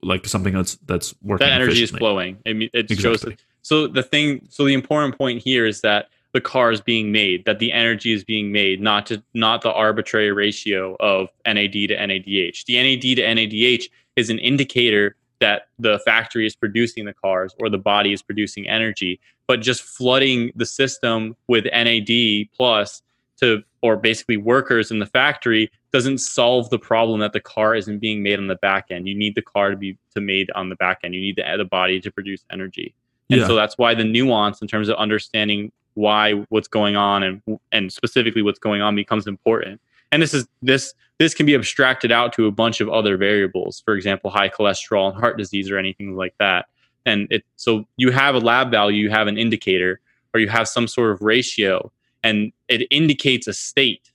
like 0.02 0.26
something 0.26 0.52
that's 0.52 0.74
that's 0.86 1.14
working. 1.22 1.46
That 1.46 1.60
energy 1.60 1.84
is 1.84 1.92
flowing. 1.92 2.38
It, 2.44 2.70
it 2.74 2.90
exactly. 2.90 3.32
shows. 3.32 3.38
So 3.62 3.86
the 3.86 4.02
thing. 4.02 4.48
So 4.50 4.64
the 4.64 4.74
important 4.74 5.16
point 5.16 5.40
here 5.40 5.64
is 5.64 5.80
that 5.82 6.08
the 6.32 6.40
car 6.40 6.72
is 6.72 6.80
being 6.80 7.12
made, 7.12 7.44
that 7.44 7.60
the 7.60 7.72
energy 7.72 8.12
is 8.12 8.24
being 8.24 8.50
made, 8.50 8.80
not 8.80 9.06
to 9.06 9.22
not 9.32 9.62
the 9.62 9.72
arbitrary 9.72 10.32
ratio 10.32 10.96
of 10.98 11.28
NAD 11.46 11.72
to 11.72 11.96
NADH. 11.96 12.64
The 12.64 12.82
NAD 12.82 13.02
to 13.16 13.22
NADH 13.22 13.84
is 14.16 14.28
an 14.28 14.40
indicator 14.40 15.14
that 15.38 15.68
the 15.78 16.00
factory 16.04 16.46
is 16.46 16.56
producing 16.56 17.04
the 17.04 17.14
cars 17.14 17.54
or 17.60 17.70
the 17.70 17.78
body 17.78 18.12
is 18.12 18.22
producing 18.22 18.68
energy, 18.68 19.20
but 19.46 19.60
just 19.60 19.82
flooding 19.82 20.50
the 20.56 20.66
system 20.66 21.36
with 21.46 21.64
NAD 21.66 22.48
plus 22.56 23.02
to 23.40 23.62
or 23.82 23.96
basically 23.96 24.36
workers 24.36 24.90
in 24.90 24.98
the 24.98 25.06
factory 25.06 25.70
doesn't 25.92 26.18
solve 26.18 26.70
the 26.70 26.78
problem 26.78 27.20
that 27.20 27.32
the 27.32 27.40
car 27.40 27.74
isn't 27.74 27.98
being 27.98 28.22
made 28.22 28.38
on 28.38 28.46
the 28.46 28.56
back 28.56 28.86
end. 28.90 29.06
You 29.06 29.14
need 29.14 29.34
the 29.34 29.42
car 29.42 29.70
to 29.70 29.76
be 29.76 29.98
to 30.14 30.20
made 30.20 30.50
on 30.54 30.68
the 30.68 30.76
back 30.76 31.00
end. 31.04 31.14
You 31.14 31.20
need 31.20 31.36
the, 31.36 31.44
the 31.56 31.64
body 31.64 32.00
to 32.00 32.10
produce 32.10 32.44
energy. 32.50 32.94
And 33.30 33.40
yeah. 33.40 33.46
so 33.46 33.54
that's 33.54 33.78
why 33.78 33.94
the 33.94 34.04
nuance 34.04 34.60
in 34.60 34.68
terms 34.68 34.88
of 34.88 34.96
understanding 34.96 35.72
why 35.94 36.32
what's 36.48 36.68
going 36.68 36.96
on 36.96 37.22
and 37.22 37.42
and 37.72 37.92
specifically 37.92 38.42
what's 38.42 38.58
going 38.58 38.82
on 38.82 38.94
becomes 38.94 39.26
important. 39.26 39.80
And 40.12 40.22
this 40.22 40.34
is 40.34 40.46
this 40.62 40.94
this 41.18 41.34
can 41.34 41.46
be 41.46 41.54
abstracted 41.54 42.10
out 42.10 42.32
to 42.34 42.46
a 42.46 42.50
bunch 42.50 42.80
of 42.80 42.88
other 42.88 43.16
variables, 43.16 43.82
for 43.84 43.94
example, 43.94 44.30
high 44.30 44.48
cholesterol 44.48 45.10
and 45.10 45.18
heart 45.18 45.38
disease 45.38 45.70
or 45.70 45.78
anything 45.78 46.16
like 46.16 46.34
that. 46.38 46.66
And 47.06 47.28
it 47.30 47.44
so 47.56 47.86
you 47.96 48.10
have 48.10 48.34
a 48.34 48.40
lab 48.40 48.70
value, 48.70 49.04
you 49.04 49.10
have 49.10 49.26
an 49.26 49.38
indicator, 49.38 50.00
or 50.32 50.40
you 50.40 50.48
have 50.48 50.68
some 50.68 50.88
sort 50.88 51.12
of 51.12 51.22
ratio, 51.22 51.92
and 52.24 52.52
it 52.68 52.88
indicates 52.90 53.46
a 53.46 53.52
state. 53.52 54.10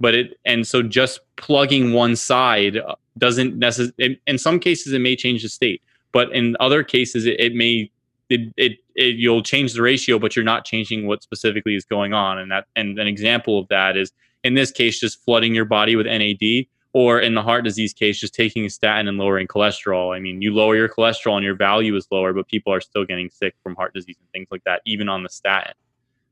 But 0.00 0.14
it 0.14 0.38
and 0.44 0.66
so 0.66 0.82
just 0.82 1.20
plugging 1.36 1.92
one 1.92 2.16
side 2.16 2.78
doesn't 3.16 3.58
necessarily. 3.58 4.20
In 4.26 4.36
some 4.36 4.58
cases, 4.58 4.92
it 4.92 4.98
may 4.98 5.16
change 5.16 5.42
the 5.42 5.48
state, 5.48 5.80
but 6.12 6.32
in 6.32 6.56
other 6.60 6.82
cases, 6.82 7.24
it, 7.24 7.38
it 7.40 7.54
may 7.54 7.90
it, 8.28 8.52
it, 8.56 8.72
it, 8.94 9.16
you'll 9.16 9.42
change 9.42 9.74
the 9.74 9.82
ratio, 9.82 10.18
but 10.18 10.34
you're 10.34 10.44
not 10.44 10.64
changing 10.64 11.06
what 11.06 11.22
specifically 11.22 11.76
is 11.76 11.84
going 11.84 12.12
on. 12.12 12.38
And 12.38 12.50
that 12.50 12.66
and 12.76 12.98
an 12.98 13.06
example 13.06 13.58
of 13.58 13.68
that 13.68 13.96
is 13.96 14.10
in 14.42 14.54
this 14.54 14.70
case 14.70 14.98
just 14.98 15.22
flooding 15.24 15.54
your 15.54 15.64
body 15.64 15.94
with 15.94 16.06
NAD, 16.06 16.66
or 16.94 17.20
in 17.20 17.34
the 17.34 17.42
heart 17.42 17.64
disease 17.64 17.92
case, 17.92 18.18
just 18.18 18.34
taking 18.34 18.64
a 18.64 18.70
statin 18.70 19.08
and 19.08 19.18
lowering 19.18 19.46
cholesterol. 19.46 20.14
I 20.14 20.20
mean, 20.20 20.42
you 20.42 20.52
lower 20.52 20.76
your 20.76 20.88
cholesterol 20.88 21.36
and 21.36 21.44
your 21.44 21.56
value 21.56 21.94
is 21.96 22.06
lower, 22.10 22.32
but 22.32 22.48
people 22.48 22.72
are 22.72 22.80
still 22.80 23.04
getting 23.04 23.30
sick 23.30 23.54
from 23.62 23.74
heart 23.76 23.94
disease 23.94 24.16
and 24.18 24.28
things 24.32 24.48
like 24.50 24.64
that, 24.64 24.82
even 24.84 25.08
on 25.08 25.22
the 25.22 25.28
statin. 25.28 25.74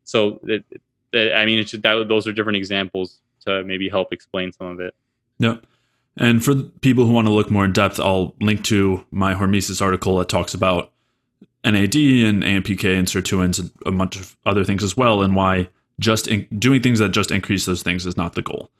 So, 0.04 0.40
it, 0.44 0.64
I 1.14 1.44
mean, 1.44 1.58
it's 1.58 1.72
just 1.72 1.82
that 1.82 2.08
those 2.08 2.26
are 2.26 2.32
different 2.32 2.56
examples 2.56 3.18
to 3.46 3.64
maybe 3.64 3.88
help 3.88 4.12
explain 4.12 4.52
some 4.52 4.68
of 4.68 4.80
it. 4.80 4.94
Yep. 5.38 5.64
And 6.16 6.44
for 6.44 6.54
people 6.54 7.06
who 7.06 7.12
want 7.12 7.26
to 7.26 7.32
look 7.32 7.50
more 7.50 7.64
in 7.64 7.72
depth, 7.72 7.98
I'll 7.98 8.34
link 8.40 8.64
to 8.64 9.04
my 9.10 9.34
Hormesis 9.34 9.80
article 9.80 10.18
that 10.18 10.28
talks 10.28 10.54
about 10.54 10.92
NAD 11.64 11.94
and 11.94 12.42
AMPK 12.42 12.98
and 12.98 13.06
sirtuins 13.06 13.58
and 13.58 13.70
a 13.86 13.92
bunch 13.92 14.16
of 14.16 14.36
other 14.44 14.64
things 14.64 14.82
as 14.82 14.96
well, 14.96 15.22
and 15.22 15.34
why 15.34 15.68
just 15.98 16.28
in, 16.28 16.46
doing 16.58 16.82
things 16.82 16.98
that 16.98 17.10
just 17.10 17.30
increase 17.30 17.66
those 17.66 17.82
things 17.82 18.06
is 18.06 18.16
not 18.16 18.34
the 18.34 18.42
goal. 18.42 18.70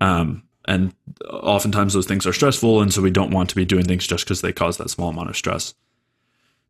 Um, 0.00 0.44
and 0.66 0.94
oftentimes 1.28 1.94
those 1.94 2.06
things 2.06 2.26
are 2.26 2.32
stressful, 2.32 2.80
and 2.80 2.92
so 2.92 3.02
we 3.02 3.10
don't 3.10 3.30
want 3.30 3.50
to 3.50 3.56
be 3.56 3.64
doing 3.64 3.84
things 3.84 4.06
just 4.06 4.24
because 4.24 4.40
they 4.40 4.52
cause 4.52 4.76
that 4.78 4.90
small 4.90 5.10
amount 5.10 5.30
of 5.30 5.36
stress. 5.36 5.74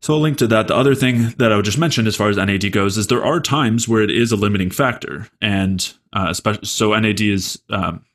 So 0.01 0.13
I'll 0.13 0.21
link 0.21 0.37
to 0.37 0.47
that. 0.47 0.67
The 0.67 0.75
other 0.75 0.95
thing 0.95 1.33
that 1.37 1.51
I 1.51 1.55
would 1.55 1.65
just 1.65 1.77
mention 1.77 2.07
as 2.07 2.15
far 2.15 2.29
as 2.29 2.37
NAD 2.37 2.71
goes 2.71 2.97
is 2.97 3.07
there 3.07 3.23
are 3.23 3.39
times 3.39 3.87
where 3.87 4.01
it 4.01 4.09
is 4.09 4.31
a 4.31 4.37
limiting 4.37 4.71
factor, 4.71 5.27
and 5.41 5.93
uh, 6.13 6.27
especially 6.29 6.65
so 6.65 6.97
NAD 6.97 7.21
is 7.21 7.61
um, 7.69 8.05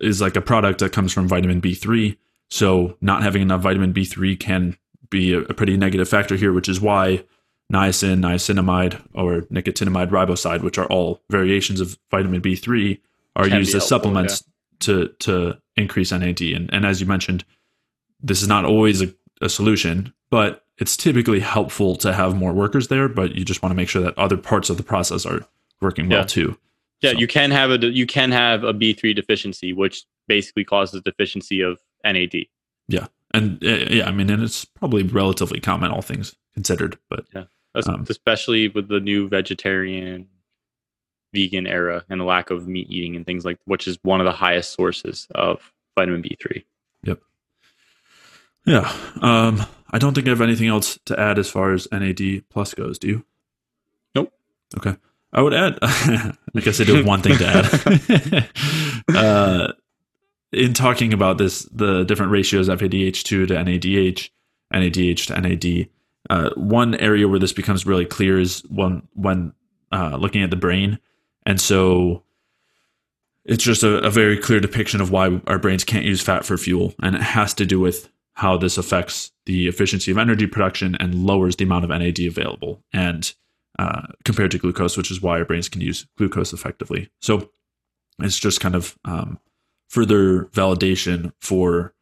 is 0.00 0.20
like 0.20 0.36
a 0.36 0.40
product 0.40 0.80
that 0.80 0.92
comes 0.92 1.12
from 1.12 1.28
vitamin 1.28 1.60
B3. 1.60 2.16
So 2.48 2.96
not 3.00 3.22
having 3.22 3.42
enough 3.42 3.60
vitamin 3.60 3.92
B3 3.92 4.40
can 4.40 4.76
be 5.10 5.34
a, 5.34 5.40
a 5.40 5.54
pretty 5.54 5.76
negative 5.76 6.08
factor 6.08 6.36
here, 6.36 6.52
which 6.52 6.68
is 6.68 6.80
why 6.80 7.22
niacin, 7.72 8.20
niacinamide, 8.20 9.00
or 9.14 9.42
nicotinamide 9.42 10.10
riboside, 10.10 10.62
which 10.62 10.78
are 10.78 10.86
all 10.86 11.22
variations 11.30 11.80
of 11.80 11.98
vitamin 12.10 12.40
B3, 12.40 12.98
are 13.36 13.46
Can 13.46 13.58
used 13.58 13.74
as 13.74 13.82
helpful, 13.82 13.88
supplements 13.88 14.44
to 14.80 15.08
to 15.20 15.58
increase 15.76 16.12
NAD. 16.12 16.40
And, 16.40 16.72
and 16.72 16.86
as 16.86 17.00
you 17.00 17.06
mentioned, 17.06 17.44
this 18.22 18.42
is 18.42 18.48
not 18.48 18.64
always 18.64 19.02
a, 19.02 19.14
a 19.40 19.48
solution, 19.48 20.12
but 20.30 20.64
it's 20.78 20.96
typically 20.96 21.40
helpful 21.40 21.96
to 21.96 22.12
have 22.12 22.34
more 22.36 22.52
workers 22.52 22.88
there. 22.88 23.08
But 23.08 23.34
you 23.36 23.44
just 23.44 23.62
want 23.62 23.70
to 23.72 23.76
make 23.76 23.88
sure 23.88 24.02
that 24.02 24.16
other 24.18 24.36
parts 24.36 24.70
of 24.70 24.76
the 24.76 24.82
process 24.82 25.24
are 25.26 25.40
working 25.80 26.08
well 26.08 26.20
Yeah. 26.20 26.24
too. 26.26 26.58
Yeah, 27.00 27.12
So- 27.12 27.18
you 27.18 27.26
can 27.26 27.50
have 27.50 27.70
a 27.70 27.78
you 27.86 28.06
can 28.06 28.30
have 28.32 28.64
a 28.64 28.72
B 28.72 28.92
three 28.92 29.14
deficiency, 29.14 29.72
which 29.72 30.04
basically 30.28 30.64
causes 30.64 31.02
deficiency 31.02 31.60
of 31.62 31.80
NAD. 32.04 32.46
Yeah. 32.88 33.06
And 33.32 33.62
uh, 33.64 33.86
yeah, 33.90 34.08
I 34.08 34.12
mean, 34.12 34.28
and 34.30 34.42
it's 34.42 34.64
probably 34.64 35.02
relatively 35.04 35.60
common, 35.60 35.90
all 35.90 36.02
things 36.02 36.34
considered. 36.54 36.98
But 37.08 37.24
Es- 37.76 37.86
Um, 37.88 38.04
especially 38.08 38.66
with 38.68 38.88
the 38.88 38.98
new 39.00 39.28
vegetarian, 39.28 40.26
vegan 41.32 41.66
era 41.68 42.04
and 42.08 42.20
the 42.20 42.24
lack 42.24 42.50
of 42.50 42.66
meat 42.66 42.88
eating 42.90 43.14
and 43.14 43.24
things 43.24 43.44
like, 43.44 43.58
which 43.64 43.86
is 43.86 43.96
one 44.02 44.20
of 44.20 44.24
the 44.24 44.32
highest 44.32 44.72
sources 44.72 45.28
of 45.34 45.72
vitamin 45.96 46.20
B 46.22 46.36
three. 46.40 46.64
Yeah, 48.66 48.92
um, 49.20 49.64
I 49.90 49.98
don't 49.98 50.14
think 50.14 50.26
I 50.26 50.30
have 50.30 50.40
anything 50.40 50.68
else 50.68 50.98
to 51.06 51.18
add 51.18 51.38
as 51.38 51.50
far 51.50 51.72
as 51.72 51.88
NAD 51.90 52.44
plus 52.48 52.74
goes. 52.74 52.98
Do 52.98 53.08
you? 53.08 53.24
Nope. 54.14 54.32
Okay. 54.76 54.96
I 55.32 55.42
would 55.42 55.54
add, 55.54 55.78
I 55.82 56.34
guess 56.60 56.80
I 56.80 56.84
do 56.84 56.96
have 56.96 57.06
one 57.06 57.22
thing 57.22 57.38
to 57.38 58.48
add. 59.08 59.16
uh, 59.16 59.72
in 60.52 60.74
talking 60.74 61.12
about 61.12 61.38
this, 61.38 61.62
the 61.72 62.04
different 62.04 62.32
ratios 62.32 62.68
FADH2 62.68 63.22
to 63.22 63.46
NADH, 63.46 64.30
NADH 64.74 65.26
to 65.26 65.40
NAD, 65.40 65.88
uh, 66.28 66.50
one 66.56 66.94
area 66.96 67.28
where 67.28 67.38
this 67.38 67.52
becomes 67.52 67.86
really 67.86 68.04
clear 68.04 68.40
is 68.40 68.62
when, 68.68 69.06
when 69.14 69.52
uh, 69.92 70.16
looking 70.16 70.42
at 70.42 70.50
the 70.50 70.56
brain. 70.56 70.98
And 71.46 71.60
so 71.60 72.24
it's 73.44 73.62
just 73.62 73.84
a, 73.84 73.98
a 73.98 74.10
very 74.10 74.36
clear 74.36 74.60
depiction 74.60 75.00
of 75.00 75.12
why 75.12 75.40
our 75.46 75.58
brains 75.58 75.84
can't 75.84 76.04
use 76.04 76.20
fat 76.20 76.44
for 76.44 76.56
fuel. 76.58 76.94
And 77.02 77.14
it 77.14 77.22
has 77.22 77.54
to 77.54 77.66
do 77.66 77.78
with 77.78 78.08
how 78.40 78.56
this 78.56 78.78
affects 78.78 79.32
the 79.44 79.68
efficiency 79.68 80.10
of 80.10 80.16
energy 80.16 80.46
production 80.46 80.94
and 80.94 81.26
lowers 81.26 81.56
the 81.56 81.64
amount 81.64 81.84
of 81.84 81.90
NAD 81.90 82.20
available. 82.20 82.82
And 82.90 83.30
uh, 83.78 84.06
compared 84.24 84.50
to 84.52 84.58
glucose, 84.58 84.96
which 84.96 85.10
is 85.10 85.20
why 85.20 85.38
our 85.38 85.44
brains 85.44 85.68
can 85.68 85.82
use 85.82 86.06
glucose 86.16 86.54
effectively. 86.54 87.10
So 87.20 87.50
it's 88.18 88.38
just 88.38 88.58
kind 88.60 88.74
of 88.74 88.96
um, 89.04 89.38
further 89.90 90.46
validation 90.46 91.34
for 91.42 91.92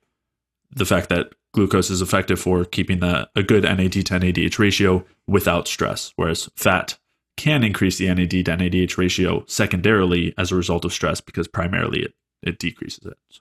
the 0.71 0.85
fact 0.85 1.09
that 1.09 1.33
glucose 1.55 1.91
is 1.91 2.03
effective 2.03 2.39
for 2.39 2.65
keeping 2.65 3.01
the, 3.01 3.29
a 3.35 3.43
good 3.43 3.65
NAD 3.65 3.93
to 3.93 4.03
NADH 4.03 4.61
ratio 4.61 5.05
without 5.27 5.67
stress, 5.67 6.13
whereas 6.15 6.49
fat 6.55 6.97
can 7.37 7.65
increase 7.65 7.99
the 7.99 8.07
NAD 8.07 8.31
to 8.31 8.45
NADH 8.45 8.97
ratio 8.97 9.43
secondarily 9.49 10.35
as 10.39 10.53
a 10.53 10.57
result 10.57 10.85
of 10.85 10.93
stress 10.93 11.21
because 11.21 11.49
primarily 11.49 12.03
it, 12.03 12.15
it 12.45 12.61
decreases 12.61 13.07
it. 13.07 13.19
So. 13.29 13.41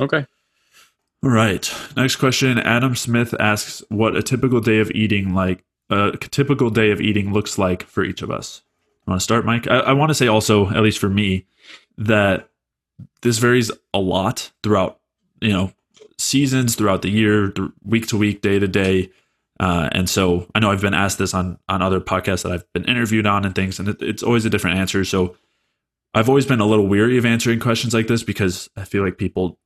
Okay. 0.00 0.26
All 1.24 1.30
right. 1.30 1.72
Next 1.96 2.16
question. 2.16 2.58
Adam 2.58 2.94
Smith 2.94 3.34
asks 3.40 3.82
what 3.88 4.14
a 4.14 4.22
typical 4.22 4.60
day 4.60 4.78
of 4.80 4.90
eating 4.90 5.32
like 5.32 5.64
a 5.88 6.18
typical 6.18 6.68
day 6.68 6.90
of 6.90 7.00
eating 7.00 7.32
looks 7.32 7.56
like 7.56 7.84
for 7.84 8.04
each 8.04 8.20
of 8.20 8.30
us. 8.30 8.60
I 9.06 9.12
want 9.12 9.20
to 9.20 9.24
start, 9.24 9.46
Mike? 9.46 9.66
I, 9.66 9.78
I 9.78 9.92
want 9.94 10.10
to 10.10 10.14
say 10.14 10.26
also, 10.26 10.68
at 10.68 10.82
least 10.82 10.98
for 10.98 11.08
me, 11.08 11.46
that 11.96 12.50
this 13.22 13.38
varies 13.38 13.70
a 13.94 14.00
lot 14.00 14.50
throughout, 14.62 15.00
you 15.40 15.50
know, 15.50 15.72
seasons 16.18 16.74
throughout 16.74 17.00
the 17.00 17.10
year, 17.10 17.50
th- 17.50 17.70
week 17.82 18.06
to 18.08 18.18
week, 18.18 18.42
day 18.42 18.58
to 18.58 18.68
day. 18.68 19.10
Uh, 19.58 19.88
and 19.92 20.10
so 20.10 20.46
I 20.54 20.58
know 20.58 20.70
I've 20.70 20.82
been 20.82 20.92
asked 20.92 21.16
this 21.16 21.32
on 21.32 21.58
on 21.70 21.80
other 21.80 22.00
podcasts 22.00 22.42
that 22.42 22.52
I've 22.52 22.70
been 22.74 22.84
interviewed 22.84 23.26
on 23.26 23.46
and 23.46 23.54
things, 23.54 23.78
and 23.78 23.88
it, 23.88 24.02
it's 24.02 24.22
always 24.22 24.44
a 24.44 24.50
different 24.50 24.78
answer. 24.78 25.06
So 25.06 25.36
I've 26.12 26.28
always 26.28 26.44
been 26.44 26.60
a 26.60 26.66
little 26.66 26.86
weary 26.86 27.16
of 27.16 27.24
answering 27.24 27.60
questions 27.60 27.94
like 27.94 28.08
this 28.08 28.22
because 28.22 28.68
I 28.76 28.84
feel 28.84 29.02
like 29.02 29.16
people 29.16 29.58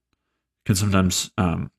can 0.69 0.75
sometimes 0.77 1.31
um, 1.39 1.71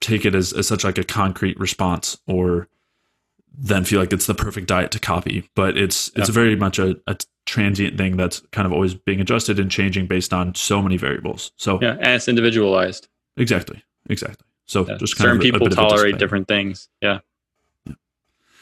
take 0.00 0.24
it 0.24 0.32
as, 0.32 0.52
as 0.52 0.68
such 0.68 0.84
like 0.84 0.96
a 0.96 1.02
concrete 1.02 1.58
response 1.58 2.16
or 2.28 2.68
then 3.52 3.84
feel 3.84 3.98
like 3.98 4.12
it's 4.12 4.26
the 4.26 4.34
perfect 4.34 4.68
diet 4.68 4.92
to 4.92 5.00
copy 5.00 5.50
but 5.56 5.76
it's 5.76 6.08
it's 6.14 6.28
Yeah. 6.28 6.32
very 6.34 6.54
much 6.54 6.78
a, 6.78 6.94
a 7.08 7.16
transient 7.46 7.98
thing 7.98 8.16
that's 8.16 8.38
kind 8.52 8.64
of 8.64 8.72
always 8.72 8.94
being 8.94 9.20
adjusted 9.20 9.58
and 9.58 9.68
changing 9.72 10.06
based 10.06 10.32
on 10.32 10.54
so 10.54 10.80
many 10.80 10.96
variables 10.96 11.50
so 11.56 11.80
Yeah, 11.82 11.96
and 12.00 12.12
it's 12.14 12.28
individualized. 12.28 13.08
exactly 13.36 13.82
exactly 14.08 14.46
so 14.66 14.86
Yeah. 14.88 14.98
just 14.98 15.16
kind 15.16 15.24
certain 15.26 15.38
of 15.38 15.44
a- 15.44 15.48
a 15.48 15.52
people 15.52 15.68
tolerate 15.68 16.18
different 16.18 16.46
things. 16.46 16.88
Yeah. 17.02 17.18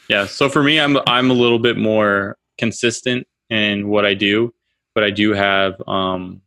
Yeah. 0.09 0.25
So 0.25 0.49
for 0.49 0.63
me, 0.63 0.79
I'm 0.79 0.97
I'm 1.07 1.29
a 1.29 1.33
little 1.35 1.59
bit 1.59 1.77
more 1.77 2.35
consistent 2.57 3.27
in 3.49 3.87
what 3.87 4.05
I 4.05 4.13
do, 4.15 4.53
but 4.95 5.03
I 5.03 5.11
do 5.11 5.31
have 5.33 5.81
um, 5.87 6.41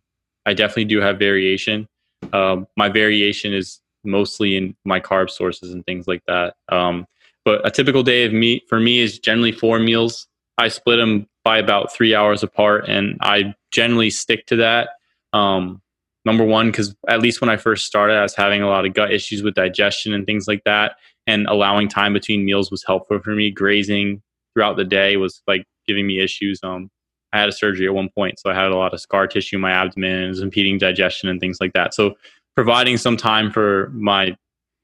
I 0.45 0.53
definitely 0.55 0.87
do 0.87 1.01
have 1.01 1.19
variation. 1.19 1.89
Um, 2.33 2.67
my 2.77 2.89
variation 2.89 3.53
is 3.53 3.81
mostly 4.05 4.57
in 4.57 4.77
my 4.85 5.01
carb 5.01 5.31
sources 5.31 5.73
and 5.73 5.85
things 5.85 6.07
like 6.07 6.23
that. 6.27 6.55
Um, 6.71 7.07
but 7.45 7.67
a 7.67 7.71
typical 7.71 8.03
day 8.03 8.25
of 8.25 8.33
meat 8.33 8.65
for 8.69 8.81
me 8.81 9.01
is 9.01 9.19
generally 9.19 9.53
four 9.53 9.79
meals. 9.79 10.27
I 10.59 10.69
split 10.69 10.99
them 10.99 11.27
by 11.45 11.59
about 11.59 11.93
three 11.93 12.15
hours 12.15 12.43
apart, 12.43 12.89
and 12.89 13.19
I 13.21 13.55
generally 13.71 14.11
stick 14.11 14.47
to 14.47 14.57
that. 14.57 14.91
Um, 15.33 15.83
number 16.25 16.45
one, 16.45 16.71
because 16.71 16.95
at 17.09 17.21
least 17.21 17.41
when 17.41 17.51
I 17.51 17.57
first 17.57 17.85
started, 17.85 18.17
I 18.17 18.23
was 18.23 18.35
having 18.35 18.63
a 18.63 18.69
lot 18.69 18.87
of 18.87 18.95
gut 18.95 19.13
issues 19.13 19.43
with 19.43 19.55
digestion 19.55 20.15
and 20.15 20.25
things 20.25 20.49
like 20.49 20.65
that, 20.65 20.97
and 21.27 21.47
allowing 21.47 21.89
time 21.89 22.13
between 22.13 22.45
meals 22.45 22.71
was 22.71 22.85
helpful 22.87 23.19
for 23.19 23.35
me. 23.35 23.51
Grazing 23.51 24.23
throughout 24.55 24.77
the 24.77 24.85
day 24.85 25.17
was 25.17 25.43
like 25.47 25.65
giving 25.87 26.07
me 26.07 26.21
issues. 26.21 26.61
Um, 26.63 26.91
I 27.35 27.41
had 27.41 27.49
a 27.49 27.53
surgery 27.53 27.87
at 27.87 27.95
one 27.95 28.09
point, 28.09 28.39
so 28.39 28.51
I 28.51 28.55
had 28.55 28.71
a 28.71 28.77
lot 28.77 28.95
of 28.95 29.01
scar 29.01 29.27
tissue 29.27 29.57
in 29.57 29.63
my 29.63 29.73
abdomen 29.73 30.23
it 30.23 30.29
was 30.29 30.41
impeding 30.41 30.79
digestion 30.79 31.29
and 31.29 31.41
things 31.41 31.59
like 31.61 31.73
that. 31.73 31.93
So 31.93 32.15
providing 32.55 32.97
some 32.97 33.17
time 33.17 33.51
for 33.51 33.91
my 33.93 34.37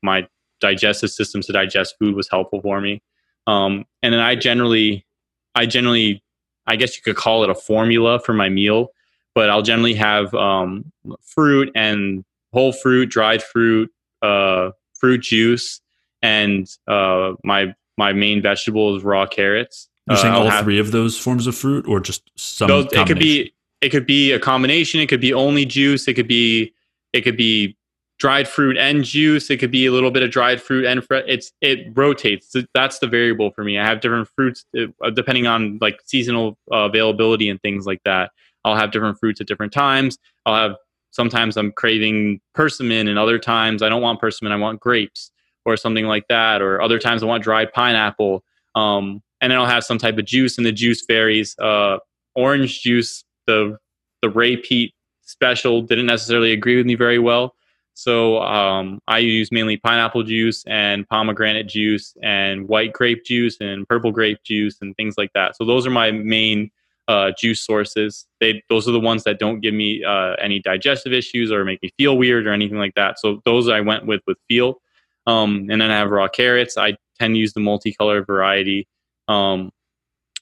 my 0.02 0.26
digestive 0.60 1.10
system 1.10 1.42
to 1.42 1.52
digest 1.52 1.94
food 1.98 2.14
was 2.14 2.28
helpful 2.28 2.60
for 2.60 2.80
me. 2.80 3.02
Um, 3.46 3.84
and 4.02 4.12
then 4.12 4.20
I 4.20 4.34
generally, 4.34 5.06
I 5.54 5.66
generally, 5.66 6.22
I 6.66 6.76
guess 6.76 6.96
you 6.96 7.02
could 7.02 7.16
call 7.16 7.44
it 7.44 7.50
a 7.50 7.54
formula 7.54 8.20
for 8.20 8.32
my 8.32 8.48
meal, 8.48 8.88
but 9.34 9.50
I'll 9.50 9.62
generally 9.62 9.94
have 9.94 10.32
um, 10.34 10.90
fruit 11.22 11.70
and 11.74 12.24
whole 12.52 12.72
fruit, 12.72 13.10
dried 13.10 13.42
fruit, 13.42 13.90
uh, 14.22 14.70
fruit 14.94 15.22
juice, 15.22 15.80
and 16.22 16.68
uh, 16.88 17.34
my 17.44 17.74
my 17.96 18.12
main 18.12 18.42
vegetable 18.42 18.96
is 18.96 19.04
raw 19.04 19.26
carrots. 19.26 19.89
You're 20.08 20.16
Uh, 20.16 20.20
saying 20.22 20.34
all 20.34 20.48
have- 20.48 20.64
three 20.64 20.78
of 20.78 20.90
those 20.92 21.18
forms 21.18 21.46
of 21.46 21.54
fruit 21.56 21.86
or 21.86 22.00
just 22.00 22.22
some 22.36 22.68
those, 22.68 22.86
it 22.92 23.06
could 23.06 23.18
be 23.18 23.52
it 23.80 23.88
could 23.90 24.06
be 24.06 24.32
a 24.32 24.38
combination. 24.38 25.00
It 25.00 25.08
could 25.08 25.20
be 25.20 25.32
only 25.32 25.64
juice. 25.64 26.06
It 26.08 26.14
could 26.14 26.28
be 26.28 26.72
it 27.12 27.22
could 27.22 27.36
be 27.36 27.76
dried 28.18 28.46
fruit 28.46 28.76
and 28.76 29.02
juice. 29.02 29.48
It 29.50 29.56
could 29.58 29.70
be 29.70 29.86
a 29.86 29.92
little 29.92 30.10
bit 30.10 30.22
of 30.22 30.30
dried 30.30 30.60
fruit 30.60 30.84
and 30.84 31.02
fre- 31.02 31.24
it's 31.26 31.52
it 31.62 31.86
rotates. 31.94 32.54
That's 32.74 32.98
the 32.98 33.06
variable 33.06 33.50
for 33.52 33.64
me. 33.64 33.78
I 33.78 33.86
have 33.86 34.00
different 34.00 34.28
fruits 34.28 34.64
uh, 34.78 35.10
depending 35.10 35.46
on 35.46 35.78
like 35.80 36.00
seasonal 36.04 36.58
uh, 36.72 36.80
availability 36.90 37.48
and 37.48 37.60
things 37.62 37.86
like 37.86 38.02
that. 38.04 38.30
I'll 38.64 38.76
have 38.76 38.90
different 38.90 39.18
fruits 39.18 39.40
at 39.40 39.46
different 39.46 39.72
times. 39.72 40.18
I'll 40.44 40.54
have 40.68 40.76
sometimes 41.12 41.56
I'm 41.56 41.72
craving 41.72 42.40
persimmon 42.54 43.08
and 43.08 43.18
other 43.18 43.38
times 43.38 43.82
I 43.82 43.88
don't 43.88 44.02
want 44.02 44.20
persimmon. 44.20 44.52
I 44.52 44.56
want 44.56 44.80
grapes 44.80 45.30
or 45.64 45.76
something 45.78 46.04
like 46.06 46.28
that. 46.28 46.60
Or 46.60 46.82
other 46.82 46.98
times 46.98 47.22
I 47.22 47.26
want 47.26 47.42
dried 47.42 47.72
pineapple. 47.72 48.44
Um, 48.74 49.22
and 49.40 49.50
then 49.50 49.58
I'll 49.58 49.66
have 49.66 49.84
some 49.84 49.98
type 49.98 50.18
of 50.18 50.24
juice 50.24 50.56
and 50.58 50.66
the 50.66 50.72
juice 50.72 51.04
varies. 51.06 51.58
Uh, 51.58 51.98
orange 52.34 52.82
juice, 52.82 53.24
the 53.46 53.78
the 54.22 54.28
Ray 54.28 54.56
Peat 54.56 54.94
special 55.22 55.82
didn't 55.82 56.06
necessarily 56.06 56.52
agree 56.52 56.76
with 56.76 56.86
me 56.86 56.94
very 56.94 57.18
well. 57.18 57.54
So 57.94 58.40
um, 58.40 59.00
I 59.08 59.18
use 59.18 59.50
mainly 59.52 59.76
pineapple 59.76 60.22
juice 60.22 60.64
and 60.66 61.08
pomegranate 61.08 61.68
juice 61.68 62.14
and 62.22 62.68
white 62.68 62.92
grape 62.92 63.24
juice 63.24 63.56
and 63.60 63.86
purple 63.88 64.12
grape 64.12 64.42
juice 64.42 64.78
and 64.80 64.96
things 64.96 65.16
like 65.18 65.32
that. 65.34 65.56
So 65.56 65.64
those 65.64 65.86
are 65.86 65.90
my 65.90 66.10
main 66.10 66.70
uh, 67.08 67.32
juice 67.36 67.60
sources. 67.60 68.26
They 68.40 68.62
those 68.68 68.88
are 68.88 68.92
the 68.92 69.00
ones 69.00 69.24
that 69.24 69.38
don't 69.38 69.60
give 69.60 69.74
me 69.74 70.04
uh, 70.04 70.34
any 70.40 70.60
digestive 70.60 71.12
issues 71.12 71.50
or 71.50 71.64
make 71.64 71.82
me 71.82 71.90
feel 71.98 72.16
weird 72.16 72.46
or 72.46 72.52
anything 72.52 72.78
like 72.78 72.94
that. 72.94 73.18
So 73.18 73.40
those 73.44 73.68
I 73.68 73.80
went 73.80 74.06
with 74.06 74.22
with 74.26 74.38
feel. 74.48 74.80
Um, 75.26 75.66
and 75.70 75.80
then 75.80 75.90
I 75.90 75.98
have 75.98 76.10
raw 76.10 76.28
carrots. 76.28 76.78
I 76.78 76.96
tend 77.18 77.34
to 77.34 77.38
use 77.38 77.52
the 77.52 77.60
multicolor 77.60 78.26
variety. 78.26 78.88
Um, 79.30 79.70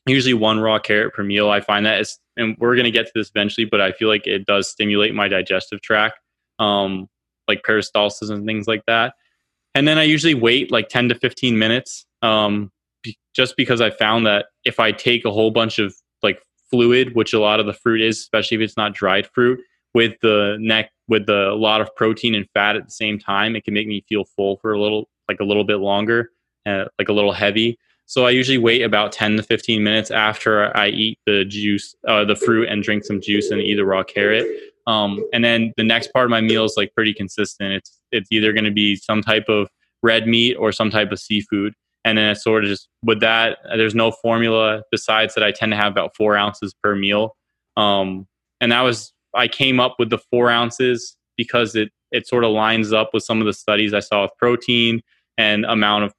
usually 0.06 0.34
one 0.34 0.58
raw 0.58 0.78
carrot 0.78 1.14
per 1.14 1.22
meal. 1.22 1.50
I 1.50 1.60
find 1.60 1.84
that 1.86 2.00
is, 2.00 2.18
and 2.36 2.56
we're 2.58 2.74
going 2.74 2.84
to 2.84 2.90
get 2.90 3.06
to 3.06 3.12
this 3.14 3.30
eventually, 3.30 3.64
but 3.64 3.80
I 3.80 3.92
feel 3.92 4.08
like 4.08 4.26
it 4.26 4.46
does 4.46 4.70
stimulate 4.70 5.14
my 5.14 5.28
digestive 5.28 5.80
tract, 5.82 6.18
um, 6.58 7.08
like 7.46 7.62
peristalsis 7.62 8.30
and 8.30 8.46
things 8.46 8.66
like 8.66 8.82
that. 8.86 9.14
And 9.74 9.86
then 9.86 9.98
I 9.98 10.04
usually 10.04 10.34
wait 10.34 10.72
like 10.72 10.88
10 10.88 11.10
to 11.10 11.14
15 11.14 11.58
minutes, 11.58 12.06
um, 12.22 12.72
be, 13.02 13.18
just 13.34 13.56
because 13.56 13.80
I 13.80 13.90
found 13.90 14.26
that 14.26 14.46
if 14.64 14.80
I 14.80 14.92
take 14.92 15.24
a 15.24 15.30
whole 15.30 15.50
bunch 15.50 15.78
of 15.78 15.94
like 16.22 16.42
fluid, 16.70 17.14
which 17.14 17.32
a 17.32 17.40
lot 17.40 17.60
of 17.60 17.66
the 17.66 17.74
fruit 17.74 18.00
is, 18.00 18.18
especially 18.18 18.56
if 18.56 18.62
it's 18.62 18.76
not 18.76 18.94
dried 18.94 19.28
fruit, 19.34 19.60
with 19.94 20.14
the 20.20 20.56
neck 20.60 20.90
with 21.08 21.26
the 21.26 21.50
a 21.50 21.54
lot 21.54 21.80
of 21.80 21.94
protein 21.96 22.34
and 22.34 22.46
fat 22.52 22.76
at 22.76 22.84
the 22.84 22.90
same 22.90 23.18
time, 23.18 23.56
it 23.56 23.64
can 23.64 23.74
make 23.74 23.86
me 23.86 24.04
feel 24.08 24.24
full 24.24 24.56
for 24.58 24.72
a 24.72 24.80
little 24.80 25.08
like 25.28 25.40
a 25.40 25.44
little 25.44 25.64
bit 25.64 25.76
longer, 25.76 26.30
uh, 26.66 26.84
like 26.98 27.08
a 27.08 27.12
little 27.12 27.32
heavy. 27.32 27.78
So 28.08 28.24
I 28.24 28.30
usually 28.30 28.56
wait 28.56 28.80
about 28.80 29.12
10 29.12 29.36
to 29.36 29.42
15 29.42 29.84
minutes 29.84 30.10
after 30.10 30.74
I 30.74 30.88
eat 30.88 31.18
the 31.26 31.44
juice, 31.44 31.94
uh, 32.08 32.24
the 32.24 32.34
fruit, 32.34 32.66
and 32.66 32.82
drink 32.82 33.04
some 33.04 33.20
juice 33.20 33.50
and 33.50 33.60
eat 33.60 33.78
a 33.78 33.84
raw 33.84 34.02
carrot. 34.02 34.46
Um, 34.86 35.22
and 35.34 35.44
then 35.44 35.74
the 35.76 35.84
next 35.84 36.10
part 36.14 36.24
of 36.24 36.30
my 36.30 36.40
meal 36.40 36.64
is 36.64 36.72
like 36.78 36.94
pretty 36.94 37.12
consistent. 37.12 37.74
It's 37.74 38.00
it's 38.10 38.32
either 38.32 38.54
going 38.54 38.64
to 38.64 38.70
be 38.70 38.96
some 38.96 39.20
type 39.20 39.44
of 39.50 39.68
red 40.02 40.26
meat 40.26 40.54
or 40.54 40.72
some 40.72 40.88
type 40.88 41.12
of 41.12 41.18
seafood. 41.18 41.74
And 42.06 42.16
then 42.16 42.30
it's 42.30 42.42
sort 42.42 42.64
of 42.64 42.70
just 42.70 42.88
with 43.02 43.20
that, 43.20 43.58
there's 43.76 43.94
no 43.94 44.10
formula 44.10 44.84
besides 44.90 45.34
that 45.34 45.44
I 45.44 45.52
tend 45.52 45.72
to 45.72 45.76
have 45.76 45.92
about 45.92 46.16
four 46.16 46.34
ounces 46.34 46.74
per 46.82 46.96
meal. 46.96 47.36
Um, 47.76 48.26
and 48.62 48.72
that 48.72 48.80
was 48.80 49.12
I 49.34 49.48
came 49.48 49.80
up 49.80 49.96
with 49.98 50.08
the 50.08 50.18
four 50.30 50.48
ounces 50.48 51.14
because 51.36 51.76
it 51.76 51.90
it 52.10 52.26
sort 52.26 52.44
of 52.44 52.52
lines 52.52 52.90
up 52.90 53.10
with 53.12 53.22
some 53.22 53.40
of 53.40 53.46
the 53.46 53.52
studies 53.52 53.92
I 53.92 54.00
saw 54.00 54.22
with 54.22 54.30
protein 54.38 55.02
and 55.36 55.66
amount 55.66 56.04
of 56.04 56.14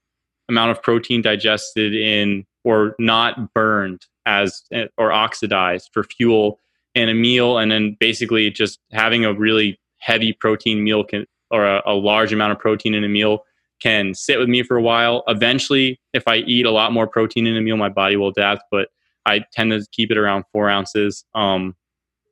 amount 0.49 0.71
of 0.71 0.81
protein 0.81 1.21
digested 1.21 1.93
in 1.93 2.45
or 2.63 2.95
not 2.99 3.53
burned 3.53 4.05
as 4.25 4.63
or 4.97 5.11
oxidized 5.11 5.89
for 5.93 6.03
fuel 6.03 6.59
in 6.95 7.07
a 7.07 7.13
meal 7.13 7.57
and 7.57 7.71
then 7.71 7.95
basically 7.99 8.49
just 8.49 8.79
having 8.91 9.23
a 9.23 9.33
really 9.33 9.79
heavy 9.99 10.33
protein 10.33 10.83
meal 10.83 11.03
can 11.03 11.25
or 11.51 11.65
a, 11.65 11.81
a, 11.85 11.93
large 11.93 12.31
amount 12.31 12.51
of 12.51 12.59
protein 12.59 12.93
in 12.93 13.03
a 13.03 13.09
meal 13.09 13.43
can 13.81 14.13
sit 14.13 14.37
with 14.37 14.49
me 14.49 14.61
for 14.61 14.77
a 14.77 14.81
while. 14.81 15.23
Eventually 15.27 15.99
if 16.13 16.27
i 16.27 16.37
eat 16.37 16.65
a 16.65 16.71
lot 16.71 16.91
more 16.91 17.07
protein 17.07 17.47
in 17.47 17.55
a 17.55 17.61
meal 17.61 17.77
my 17.77 17.89
body 17.89 18.15
will 18.15 18.29
adapt 18.29 18.63
but 18.71 18.89
i 19.25 19.43
tend 19.53 19.71
to 19.71 19.85
keep 19.91 20.11
it 20.11 20.17
around 20.17 20.43
four 20.51 20.69
ounces 20.69 21.23
um, 21.35 21.75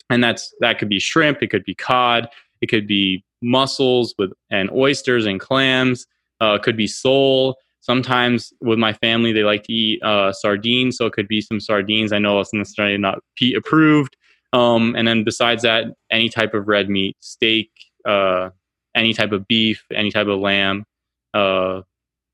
and 0.10 0.24
that's 0.24 0.54
that 0.60 0.80
could 0.80 0.90
be 0.90 1.00
shrimp 1.00 1.42
it 1.42 1.48
could 1.48 1.64
be 1.64 1.76
cod 1.76 2.28
it 2.62 2.68
could 2.68 2.88
be 2.88 3.24
mussels 3.42 4.16
with 4.18 4.32
and 4.50 4.70
oysters 4.72 5.26
and 5.26 5.40
clams 5.40 6.08
uh, 6.42 6.58
it 6.60 6.64
could 6.64 6.78
be 6.78 6.88
sole 6.88 7.56
Sometimes 7.88 8.52
with 8.60 8.78
my 8.78 8.92
family, 8.92 9.32
they 9.32 9.44
like 9.44 9.64
to 9.64 9.72
eat 9.72 10.04
uh, 10.04 10.34
sardines, 10.34 10.98
so 10.98 11.06
it 11.06 11.14
could 11.14 11.30
be 11.30 11.40
some 11.40 11.62
sardines. 11.62 12.12
I 12.12 12.20
know 12.20 12.42
it's 12.42 12.54
necessarily 12.54 12.98
not 12.98 13.20
Peat 13.38 13.56
approved. 13.56 14.18
Um, 14.52 14.94
and 14.98 15.08
then 15.08 15.24
besides 15.24 15.64
that, 15.64 15.86
any 16.12 16.28
type 16.28 16.54
of 16.54 16.68
red 16.68 16.90
meat, 16.90 17.16
steak, 17.22 17.72
uh, 18.04 18.50
any 18.94 19.14
type 19.14 19.32
of 19.32 19.48
beef, 19.48 19.86
any 19.94 20.12
type 20.12 20.28
of 20.28 20.38
lamb, 20.38 20.84
uh, 21.34 21.82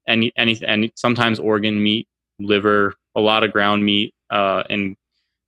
any 0.07 0.31
any 0.35 0.91
sometimes 0.95 1.37
organ 1.37 1.83
meat, 1.83 2.07
liver, 2.39 2.95
a 3.13 3.21
lot 3.21 3.43
of 3.43 3.51
ground 3.51 3.85
meat, 3.85 4.11
uh, 4.31 4.63
and 4.71 4.95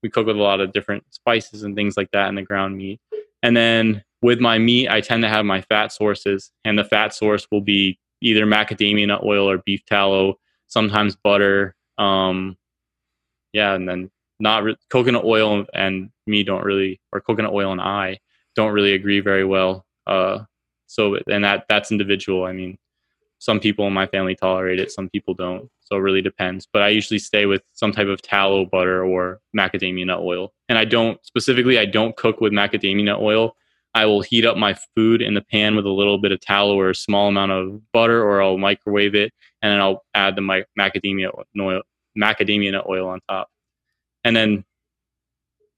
we 0.04 0.10
cook 0.12 0.28
with 0.28 0.36
a 0.36 0.41
lot 0.41 0.62
of 0.62 0.72
different 0.72 1.04
spices 1.15 1.63
and 1.63 1.76
things 1.76 1.98
like 1.98 2.12
that 2.12 2.30
in 2.30 2.36
the 2.36 2.44
ground 2.44 2.78
meat. 2.78 3.00
And 3.41 3.58
then 3.58 4.04
with 4.22 4.39
my 4.39 4.60
meat, 4.60 4.88
I 4.88 5.02
tend 5.02 5.24
to 5.24 5.30
have 5.30 5.46
my 5.46 5.62
fat 5.62 5.91
sources, 5.91 6.52
and 6.63 6.78
the 6.78 6.84
fat 6.84 7.12
source 7.15 7.48
will 7.52 7.62
be 7.62 7.98
either 8.25 8.45
macadamia 8.45 9.07
nut 9.07 9.23
oil 9.23 9.49
or 9.49 9.59
beef 9.59 9.85
tallow, 9.85 10.39
sometimes 10.67 11.15
butter. 11.15 11.75
Um, 11.99 12.57
yeah, 13.53 13.75
and 13.75 13.88
then 13.88 14.09
not 14.39 14.63
re- 14.63 14.77
coconut 14.89 15.23
oil 15.23 15.65
and 15.73 16.09
me 16.25 16.43
don't 16.43 16.65
really, 16.65 16.99
or 17.13 17.21
coconut 17.21 17.53
oil 17.53 17.71
and 17.71 17.79
I 17.79 18.19
don't 18.55 18.73
really 18.73 18.93
agree 18.93 19.19
very 19.19 19.45
well. 19.45 19.85
Uh, 20.07 20.39
so 20.88 21.17
and 21.27 21.43
that 21.43 21.65
that's 21.69 21.91
individual. 21.91 22.45
I 22.45 22.51
mean, 22.51 22.77
some 23.38 23.59
people 23.59 23.85
in 23.85 23.93
my 23.93 24.07
family 24.07 24.35
tolerate 24.35 24.79
it, 24.79 24.91
some 24.91 25.07
people 25.09 25.35
don't. 25.35 25.69
So 25.81 25.95
it 25.97 25.99
really 25.99 26.21
depends. 26.21 26.67
But 26.71 26.81
I 26.81 26.89
usually 26.89 27.19
stay 27.19 27.45
with 27.45 27.61
some 27.73 27.91
type 27.91 28.07
of 28.07 28.23
tallow 28.23 28.65
butter 28.65 29.05
or 29.05 29.39
macadamia 29.55 30.07
nut 30.07 30.19
oil. 30.19 30.51
And 30.67 30.79
I 30.79 30.85
don't 30.85 31.23
specifically 31.23 31.77
I 31.77 31.85
don't 31.85 32.17
cook 32.17 32.41
with 32.41 32.53
macadamia 32.53 33.03
nut 33.03 33.21
oil 33.21 33.55
I 33.95 34.05
will 34.05 34.21
heat 34.21 34.45
up 34.45 34.58
my 34.58 34.75
food 34.93 35.21
in 35.21 35.36
the 35.36 35.41
pan 35.41 35.77
with 35.77 35.86
a 35.86 35.89
little 35.89 36.17
bit 36.17 36.34
of 36.34 36.41
tallow 36.41 36.77
or 36.77 36.89
a 36.89 36.95
small 36.95 37.29
amount 37.29 37.53
of 37.53 37.81
butter, 37.93 38.21
or 38.21 38.41
I'll 38.41 38.58
microwave 38.58 39.15
it, 39.15 39.31
and 39.62 39.71
then 39.71 39.79
I'll 39.79 40.03
add 40.13 40.36
the 40.36 40.41
macadamia 40.41 41.31
oil, 41.58 41.81
macadamia 42.17 42.73
nut 42.73 42.86
oil 42.89 43.08
on 43.08 43.21
top. 43.29 43.47
And 44.25 44.36
then, 44.36 44.65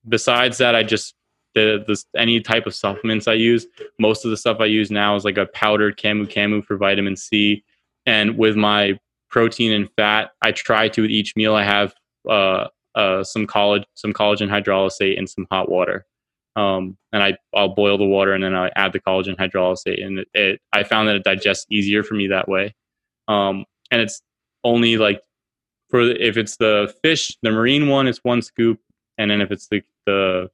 besides 0.10 0.58
that, 0.58 0.74
I 0.74 0.82
just 0.82 1.14
the, 1.54 1.84
the 1.86 2.04
any 2.20 2.42
type 2.42 2.66
of 2.66 2.74
supplements 2.74 3.28
I 3.28 3.34
use. 3.34 3.68
Most 4.00 4.26
of 4.26 4.32
the 4.32 4.38
stuff 4.38 4.58
I 4.60 4.66
use 4.66 4.90
now 4.90 5.16
is 5.16 5.24
like 5.24 5.38
a 5.38 5.46
powdered 5.46 5.98
camu 5.98 6.28
camu 6.28 6.66
for 6.66 6.76
vitamin 6.76 7.16
C, 7.16 7.64
and 8.08 8.36
with 8.36 8.56
my 8.56 9.00
protein 9.30 9.74
and 9.74 9.92
fat, 9.96 10.32
I 10.42 10.54
try 10.54 10.90
to 10.90 11.04
with 11.04 11.12
each 11.12 11.36
meal 11.36 11.54
I 11.54 11.64
have 11.64 11.94
uh, 12.28 12.70
uh, 12.96 13.24
some 13.24 13.46
collagen, 13.46 13.86
some 13.94 14.12
collagen 14.12 14.50
hydrolysate, 14.50 15.20
and 15.20 15.30
some 15.30 15.46
hot 15.52 15.70
water 15.70 16.08
um, 16.58 16.98
and 17.14 17.22
I 17.22 17.38
I'll 17.54 17.76
boil 17.76 17.98
the 17.98 18.06
water 18.06 18.34
and 18.34 18.44
then 18.44 18.56
I 18.56 18.72
add 18.76 18.92
the 18.92 19.00
collagen 19.00 19.38
hydrolysate, 19.38 20.04
and 20.04 20.20
it, 20.20 20.28
it, 20.34 20.62
I 20.74 20.84
found 20.84 21.08
that 21.08 21.16
it 21.16 21.24
digests 21.24 21.68
easier 21.70 22.04
for 22.04 22.16
me 22.16 22.28
that 22.28 22.50
way. 22.50 22.74
Um, 23.28 23.66
and 23.92 24.02
it's 24.02 24.22
only 24.64 24.98
like 24.98 25.22
for 25.90 26.04
the, 26.04 26.26
if 26.26 26.36
it's 26.36 26.58
the 26.58 26.94
fish, 27.04 27.38
the 27.44 27.52
marine 27.52 27.88
one, 27.88 28.08
it's 28.08 28.24
one 28.24 28.42
scoop, 28.42 28.80
and 29.20 29.30
then 29.30 29.40
if 29.40 29.52
it's 29.52 29.68
the 29.68 29.84
the 30.08 30.50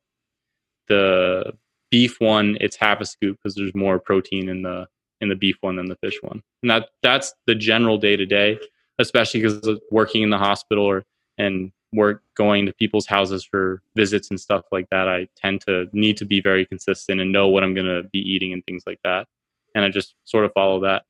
the 0.89 1.54
beef 1.89 2.20
one, 2.20 2.58
it's 2.60 2.76
half 2.76 3.00
a 3.00 3.06
scoop 3.06 3.38
because 3.42 3.56
there's 3.56 3.74
more 3.74 3.98
protein 3.98 4.50
in 4.50 4.62
the 4.62 4.86
in 5.22 5.30
the 5.30 5.36
beef 5.36 5.56
one 5.62 5.78
than 5.78 5.88
the 5.88 5.96
fish 5.96 6.18
one. 6.22 6.44
And 6.62 6.70
that 6.70 6.89
that's 7.02 7.34
the 7.48 7.56
general 7.56 7.98
day 7.98 8.18
to 8.18 8.26
day, 8.26 8.60
especially 9.00 9.42
because 9.42 9.80
working 9.89 10.22
in 10.22 10.32
the 10.32 10.38
hospital 10.38 10.84
or 10.84 11.06
and 11.38 11.72
work 11.93 12.23
going 12.36 12.65
to 12.65 12.73
people's 12.73 13.06
houses 13.06 13.43
for 13.43 13.82
visits 13.95 14.29
and 14.29 14.39
stuff 14.39 14.65
like 14.71 14.89
that, 14.89 15.08
I 15.08 15.27
tend 15.36 15.62
to 15.62 15.88
need 15.93 16.17
to 16.17 16.25
be 16.25 16.41
very 16.41 16.65
consistent 16.65 17.21
and 17.21 17.32
know 17.32 17.47
what 17.47 17.63
I'm 17.63 17.73
going 17.73 17.88
to 17.88 18.08
be 18.10 18.19
eating 18.19 18.53
and 18.53 18.65
things 18.65 18.84
like 18.86 18.99
that. 19.03 19.27
And 19.75 19.86
I 19.86 19.89
just 19.89 20.15
sort 20.25 20.45
of 20.45 20.53
follow 20.53 20.82
that. 20.82 21.03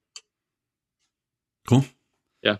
Cool. 1.67 1.85
Yeah. 2.41 2.57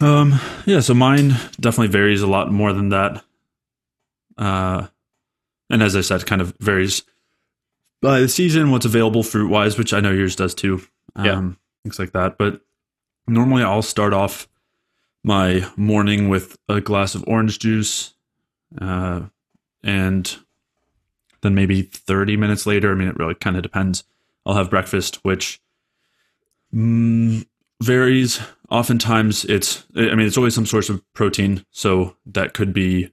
Um, 0.00 0.38
yeah, 0.66 0.80
so 0.80 0.94
mine 0.94 1.30
definitely 1.60 1.88
varies 1.88 2.22
a 2.22 2.26
lot 2.26 2.50
more 2.50 2.72
than 2.72 2.88
that. 2.90 3.24
Uh, 4.36 4.88
and 5.70 5.82
as 5.82 5.94
I 5.94 6.00
said, 6.00 6.26
kind 6.26 6.40
of 6.40 6.54
varies 6.58 7.02
by 8.00 8.20
the 8.20 8.28
season, 8.28 8.70
what's 8.70 8.84
available 8.84 9.22
fruit 9.22 9.48
wise, 9.48 9.78
which 9.78 9.92
I 9.92 10.00
know 10.00 10.10
yours 10.10 10.36
does 10.36 10.54
too. 10.54 10.82
Um, 11.14 11.24
yeah. 11.24 11.52
Things 11.84 11.98
like 11.98 12.12
that. 12.12 12.36
But 12.36 12.60
normally 13.26 13.62
I'll 13.62 13.82
start 13.82 14.12
off 14.12 14.48
my 15.24 15.66
morning 15.76 16.28
with 16.28 16.56
a 16.68 16.80
glass 16.80 17.14
of 17.14 17.24
orange 17.26 17.58
juice, 17.58 18.14
uh, 18.80 19.22
and 19.82 20.36
then 21.42 21.54
maybe 21.54 21.82
30 21.82 22.36
minutes 22.36 22.66
later, 22.66 22.92
I 22.92 22.94
mean, 22.94 23.08
it 23.08 23.18
really 23.18 23.34
kind 23.34 23.56
of 23.56 23.62
depends. 23.62 24.04
I'll 24.46 24.54
have 24.54 24.70
breakfast, 24.70 25.24
which 25.24 25.60
mm, 26.74 27.46
varies. 27.82 28.40
Oftentimes, 28.70 29.44
it's, 29.44 29.84
I 29.96 30.14
mean, 30.14 30.26
it's 30.26 30.36
always 30.36 30.54
some 30.54 30.66
source 30.66 30.88
of 30.88 31.02
protein. 31.12 31.64
So 31.70 32.16
that 32.26 32.54
could 32.54 32.72
be 32.72 33.12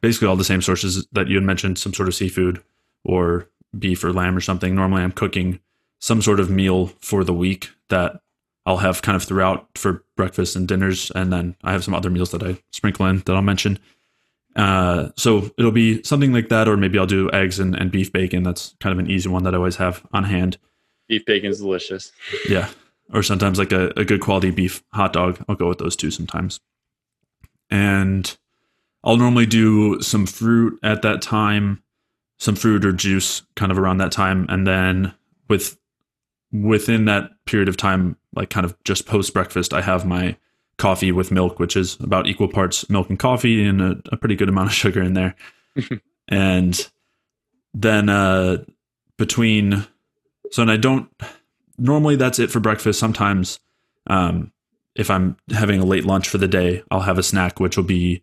basically 0.00 0.28
all 0.28 0.36
the 0.36 0.44
same 0.44 0.62
sources 0.62 1.06
that 1.12 1.28
you 1.28 1.36
had 1.36 1.44
mentioned 1.44 1.78
some 1.78 1.94
sort 1.94 2.08
of 2.08 2.14
seafood 2.14 2.62
or 3.04 3.48
beef 3.78 4.02
or 4.02 4.12
lamb 4.12 4.36
or 4.36 4.40
something. 4.40 4.74
Normally, 4.74 5.02
I'm 5.02 5.12
cooking 5.12 5.60
some 5.98 6.22
sort 6.22 6.40
of 6.40 6.50
meal 6.50 6.86
for 7.00 7.24
the 7.24 7.34
week 7.34 7.70
that 7.88 8.20
I'll 8.66 8.78
have 8.78 9.02
kind 9.02 9.16
of 9.16 9.22
throughout 9.22 9.68
for 9.76 10.04
breakfast 10.16 10.56
and 10.56 10.66
dinners, 10.66 11.10
and 11.14 11.32
then 11.32 11.56
I 11.62 11.72
have 11.72 11.84
some 11.84 11.94
other 11.94 12.10
meals 12.10 12.30
that 12.30 12.42
I 12.42 12.58
sprinkle 12.72 13.06
in 13.06 13.18
that 13.18 13.34
I'll 13.34 13.42
mention. 13.42 13.78
Uh, 14.56 15.08
so 15.16 15.50
it'll 15.58 15.72
be 15.72 16.02
something 16.02 16.32
like 16.32 16.48
that, 16.48 16.68
or 16.68 16.76
maybe 16.76 16.98
I'll 16.98 17.06
do 17.06 17.30
eggs 17.32 17.58
and, 17.58 17.74
and 17.74 17.90
beef 17.90 18.12
bacon. 18.12 18.42
That's 18.42 18.74
kind 18.80 18.92
of 18.92 18.98
an 18.98 19.10
easy 19.10 19.28
one 19.28 19.42
that 19.44 19.54
I 19.54 19.58
always 19.58 19.76
have 19.76 20.06
on 20.12 20.24
hand. 20.24 20.58
Beef 21.08 21.24
bacon 21.26 21.50
is 21.50 21.58
delicious. 21.58 22.12
Yeah, 22.48 22.68
or 23.12 23.22
sometimes 23.22 23.58
like 23.58 23.72
a, 23.72 23.92
a 23.96 24.04
good 24.04 24.20
quality 24.20 24.50
beef 24.50 24.82
hot 24.92 25.12
dog. 25.12 25.44
I'll 25.48 25.56
go 25.56 25.68
with 25.68 25.78
those 25.78 25.96
two 25.96 26.10
sometimes. 26.10 26.60
And 27.70 28.36
I'll 29.02 29.16
normally 29.16 29.46
do 29.46 30.00
some 30.00 30.24
fruit 30.24 30.78
at 30.82 31.02
that 31.02 31.20
time, 31.20 31.82
some 32.38 32.54
fruit 32.54 32.84
or 32.84 32.92
juice 32.92 33.42
kind 33.56 33.72
of 33.72 33.78
around 33.78 33.98
that 33.98 34.12
time, 34.12 34.46
and 34.48 34.66
then 34.66 35.12
with 35.48 35.76
within 36.52 37.06
that 37.06 37.30
period 37.44 37.68
of 37.68 37.76
time, 37.76 38.16
like 38.34 38.50
kind 38.50 38.64
of 38.64 38.76
just 38.84 39.06
post 39.06 39.32
breakfast, 39.34 39.72
I 39.72 39.80
have 39.82 40.04
my 40.06 40.36
coffee 40.76 41.12
with 41.12 41.30
milk, 41.30 41.58
which 41.58 41.76
is 41.76 41.98
about 42.00 42.26
equal 42.26 42.48
parts 42.48 42.88
milk 42.90 43.08
and 43.08 43.18
coffee 43.18 43.64
and 43.64 43.80
a, 43.80 43.96
a 44.12 44.16
pretty 44.16 44.36
good 44.36 44.48
amount 44.48 44.68
of 44.68 44.74
sugar 44.82 45.02
in 45.02 45.14
there. 45.14 45.34
and 46.28 46.90
then 47.72 48.08
uh, 48.08 48.58
between, 49.18 49.86
so 50.50 50.62
and 50.62 50.70
I 50.70 50.76
don't, 50.76 51.08
normally 51.78 52.16
that's 52.16 52.38
it 52.38 52.50
for 52.50 52.60
breakfast. 52.60 52.98
Sometimes 52.98 53.58
um, 54.06 54.52
if 54.94 55.10
I'm 55.10 55.36
having 55.50 55.80
a 55.80 55.84
late 55.84 56.04
lunch 56.04 56.28
for 56.28 56.38
the 56.38 56.48
day, 56.48 56.82
I'll 56.90 57.00
have 57.00 57.18
a 57.18 57.22
snack, 57.22 57.60
which 57.60 57.76
will 57.76 57.84
be 57.84 58.22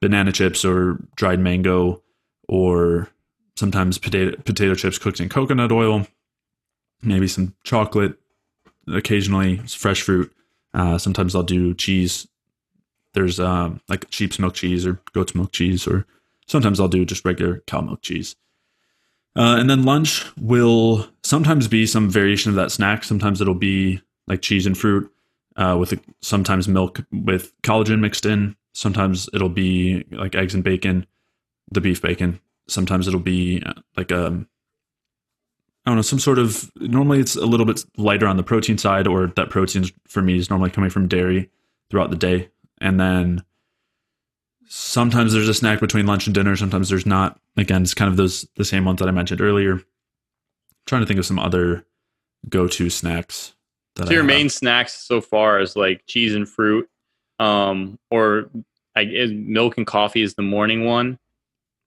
banana 0.00 0.32
chips 0.32 0.64
or 0.64 0.98
dried 1.16 1.40
mango 1.40 2.02
or 2.48 3.08
sometimes 3.56 3.98
potato 3.98 4.36
potato 4.42 4.74
chips 4.74 4.98
cooked 4.98 5.20
in 5.20 5.28
coconut 5.28 5.72
oil, 5.72 6.06
maybe 7.02 7.28
some 7.28 7.54
chocolate, 7.64 8.14
occasionally 8.92 9.58
fresh 9.58 10.02
fruit. 10.02 10.32
Uh, 10.74 10.98
sometimes 10.98 11.34
I'll 11.34 11.42
do 11.42 11.74
cheese. 11.74 12.26
There's 13.14 13.40
um, 13.40 13.80
like 13.88 14.06
sheep's 14.10 14.38
milk 14.38 14.54
cheese 14.54 14.86
or 14.86 15.00
goat's 15.12 15.34
milk 15.34 15.52
cheese, 15.52 15.86
or 15.86 16.06
sometimes 16.46 16.78
I'll 16.80 16.88
do 16.88 17.04
just 17.04 17.24
regular 17.24 17.62
cow 17.66 17.80
milk 17.80 18.02
cheese. 18.02 18.36
Uh, 19.36 19.56
and 19.58 19.70
then 19.70 19.84
lunch 19.84 20.24
will 20.36 21.06
sometimes 21.22 21.68
be 21.68 21.86
some 21.86 22.10
variation 22.10 22.50
of 22.50 22.56
that 22.56 22.72
snack. 22.72 23.04
Sometimes 23.04 23.40
it'll 23.40 23.54
be 23.54 24.00
like 24.26 24.42
cheese 24.42 24.66
and 24.66 24.76
fruit 24.76 25.10
uh, 25.56 25.76
with 25.78 25.92
a, 25.92 26.00
sometimes 26.20 26.68
milk 26.68 27.00
with 27.12 27.52
collagen 27.62 28.00
mixed 28.00 28.26
in. 28.26 28.56
Sometimes 28.72 29.28
it'll 29.32 29.48
be 29.48 30.04
like 30.10 30.34
eggs 30.34 30.54
and 30.54 30.64
bacon, 30.64 31.06
the 31.70 31.80
beef 31.80 32.02
bacon. 32.02 32.40
Sometimes 32.68 33.08
it'll 33.08 33.20
be 33.20 33.62
uh, 33.64 33.74
like 33.96 34.12
um, 34.12 34.48
I 35.88 35.90
don't 35.90 35.96
know, 35.96 36.02
some 36.02 36.18
sort 36.18 36.38
of 36.38 36.70
normally 36.76 37.18
it's 37.18 37.34
a 37.34 37.46
little 37.46 37.64
bit 37.64 37.82
lighter 37.96 38.26
on 38.26 38.36
the 38.36 38.42
protein 38.42 38.76
side, 38.76 39.06
or 39.06 39.28
that 39.36 39.48
protein 39.48 39.86
for 40.06 40.20
me 40.20 40.36
is 40.36 40.50
normally 40.50 40.68
coming 40.68 40.90
from 40.90 41.08
dairy 41.08 41.48
throughout 41.88 42.10
the 42.10 42.16
day. 42.16 42.50
And 42.78 43.00
then 43.00 43.42
sometimes 44.66 45.32
there's 45.32 45.48
a 45.48 45.54
snack 45.54 45.80
between 45.80 46.04
lunch 46.04 46.26
and 46.26 46.34
dinner, 46.34 46.54
sometimes 46.56 46.90
there's 46.90 47.06
not. 47.06 47.40
Again, 47.56 47.80
it's 47.80 47.94
kind 47.94 48.10
of 48.10 48.18
those 48.18 48.46
the 48.56 48.66
same 48.66 48.84
ones 48.84 48.98
that 48.98 49.08
I 49.08 49.12
mentioned 49.12 49.40
earlier. 49.40 49.76
I'm 49.76 49.84
trying 50.84 51.00
to 51.00 51.06
think 51.06 51.18
of 51.18 51.24
some 51.24 51.38
other 51.38 51.86
go-to 52.50 52.90
snacks. 52.90 53.54
So 53.96 54.10
your 54.10 54.24
main 54.24 54.50
snacks 54.50 54.92
so 54.92 55.22
far 55.22 55.58
is 55.58 55.74
like 55.74 56.02
cheese 56.06 56.34
and 56.34 56.46
fruit, 56.46 56.86
um, 57.38 57.98
or 58.10 58.50
like 58.94 59.08
milk 59.08 59.78
and 59.78 59.86
coffee 59.86 60.20
is 60.20 60.34
the 60.34 60.42
morning 60.42 60.84
one, 60.84 61.18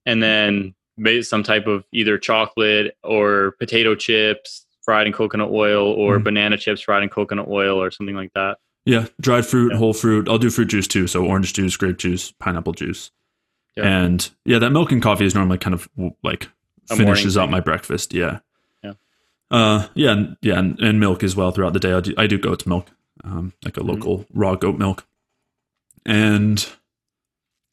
and 0.08 0.24
then 0.24 0.74
some 1.22 1.44
type 1.44 1.68
of 1.68 1.86
either 1.92 2.18
chocolate 2.18 2.98
or 3.04 3.56
potato 3.60 3.96
chips 3.96 4.66
fried 4.84 5.08
in 5.08 5.14
coconut 5.14 5.50
oil, 5.50 5.88
or 5.94 6.18
mm. 6.18 6.24
banana 6.24 6.58
chips 6.58 6.82
fried 6.82 7.04
in 7.04 7.10
coconut 7.10 7.48
oil, 7.48 7.82
or 7.82 7.92
something 7.92 8.16
like 8.16 8.34
that. 8.34 8.58
Yeah, 8.86 9.06
dried 9.20 9.46
fruit, 9.46 9.72
yeah. 9.72 9.78
whole 9.78 9.94
fruit. 9.94 10.28
I'll 10.28 10.40
do 10.40 10.50
fruit 10.50 10.66
juice 10.66 10.88
too. 10.88 11.08
So 11.08 11.26
orange 11.26 11.54
juice, 11.54 11.78
grape 11.78 11.98
juice, 11.98 12.32
pineapple 12.32 12.74
juice. 12.74 13.12
Yeah. 13.78 13.86
And 13.86 14.30
yeah, 14.44 14.60
that 14.60 14.72
milk 14.72 14.92
and 14.92 15.02
coffee 15.02 15.26
is 15.26 15.36
normally 15.36 15.58
kind 15.58 15.74
of 15.74 15.88
like 16.24 16.50
A 16.90 16.96
finishes 16.96 17.38
out 17.38 17.50
my 17.50 17.60
breakfast. 17.60 18.14
Yeah. 18.14 18.40
Yeah. 18.84 18.94
Uh, 19.50 19.88
yeah, 19.94 20.26
yeah, 20.42 20.60
and, 20.60 20.80
and, 20.80 21.00
milk 21.00 21.24
as 21.24 21.36
well 21.36 21.52
throughout 21.52 21.74
the 21.74 21.80
day. 21.80 21.94
I 21.94 22.00
do, 22.00 22.14
I 22.18 22.28
do 22.28 22.38
goat's 22.38 22.66
milk, 22.66 22.90
um, 23.24 23.54
like 23.64 23.78
a 23.78 23.82
mm-hmm. 23.82 23.90
local 23.90 24.20
mm-hmm. 24.20 24.40
raw 24.40 24.56
goat 24.56 24.78
milk, 24.78 25.06
and 26.06 26.68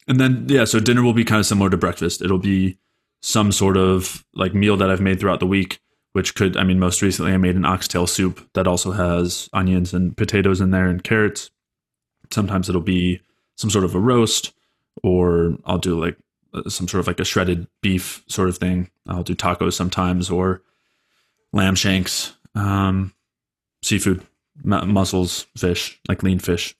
and 0.07 0.19
then 0.19 0.45
yeah, 0.47 0.65
so 0.65 0.79
dinner 0.79 1.03
will 1.03 1.13
be 1.13 1.25
kind 1.25 1.39
of 1.39 1.45
similar 1.45 1.69
to 1.69 1.77
breakfast. 1.77 2.21
It'll 2.21 2.37
be 2.37 2.77
some 3.21 3.51
sort 3.51 3.77
of 3.77 4.25
like 4.33 4.53
meal 4.53 4.77
that 4.77 4.89
I've 4.89 5.01
made 5.01 5.19
throughout 5.19 5.39
the 5.39 5.47
week 5.47 5.79
which 6.13 6.35
could, 6.35 6.57
I 6.57 6.63
mean, 6.63 6.79
most 6.79 7.01
recently 7.01 7.33
I 7.33 7.37
made 7.37 7.55
an 7.55 7.65
oxtail 7.65 8.07
soup 8.07 8.47
that 8.53 8.67
also 8.67 8.91
has 8.91 9.49
onions 9.53 9.93
and 9.93 10.15
potatoes 10.15 10.61
in 10.61 10.71
there 10.71 10.87
and 10.87 11.03
carrots. 11.03 11.51
Sometimes 12.31 12.67
it'll 12.67 12.81
be 12.81 13.21
some 13.55 13.69
sort 13.69 13.85
of 13.85 13.95
a 13.95 13.99
roast, 13.99 14.53
or 15.03 15.57
I'll 15.65 15.77
do 15.77 15.99
like 15.99 16.17
uh, 16.53 16.69
some 16.69 16.87
sort 16.87 16.99
of 17.01 17.07
like 17.07 17.19
a 17.19 17.25
shredded 17.25 17.67
beef 17.81 18.23
sort 18.27 18.49
of 18.49 18.57
thing. 18.57 18.89
I'll 19.07 19.23
do 19.23 19.35
tacos 19.35 19.73
sometimes, 19.73 20.29
or 20.29 20.61
lamb 21.53 21.75
shanks, 21.75 22.33
um, 22.55 23.13
seafood, 23.83 24.25
m- 24.65 24.91
mussels, 24.91 25.45
fish, 25.55 25.99
like 26.07 26.23
lean 26.23 26.39
fish. 26.39 26.75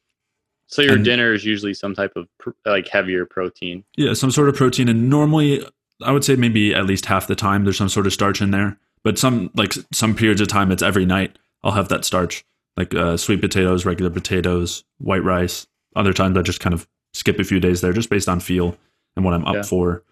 So 0.67 0.81
your 0.81 0.95
and, 0.95 1.05
dinner 1.05 1.33
is 1.33 1.45
usually 1.45 1.73
some 1.73 1.95
type 1.95 2.13
of 2.15 2.27
pr- 2.37 2.51
like 2.65 2.87
heavier 2.87 3.25
protein. 3.25 3.83
Yeah, 3.95 4.13
some 4.13 4.31
sort 4.31 4.49
of 4.49 4.55
protein, 4.55 4.89
and 4.89 5.09
normally 5.09 5.65
I 6.01 6.11
would 6.11 6.23
say 6.23 6.35
maybe 6.35 6.73
at 6.73 6.85
least 6.85 7.05
half 7.05 7.27
the 7.27 7.35
time 7.35 7.63
there's 7.63 7.77
some 7.77 7.89
sort 7.89 8.07
of 8.07 8.13
starch 8.13 8.41
in 8.41 8.51
there. 8.51 8.77
But 9.03 9.17
some 9.17 9.49
like 9.55 9.73
some 9.93 10.13
periods 10.15 10.41
of 10.41 10.47
time, 10.47 10.71
it's 10.71 10.83
every 10.83 11.05
night. 11.05 11.37
I'll 11.63 11.71
have 11.71 11.89
that 11.89 12.05
starch, 12.05 12.45
like 12.75 12.93
uh, 12.93 13.17
sweet 13.17 13.41
potatoes, 13.41 13.85
regular 13.85 14.11
potatoes, 14.11 14.83
white 14.97 15.23
rice. 15.23 15.67
Other 15.95 16.13
times, 16.13 16.37
I 16.37 16.41
just 16.41 16.59
kind 16.59 16.73
of 16.73 16.87
skip 17.13 17.39
a 17.39 17.43
few 17.43 17.59
days 17.59 17.81
there, 17.81 17.93
just 17.93 18.09
based 18.09 18.29
on 18.29 18.39
feel 18.39 18.77
and 19.15 19.23
what 19.25 19.33
I'm 19.33 19.45
up 19.45 19.55
yeah. 19.55 19.61
for. 19.63 20.03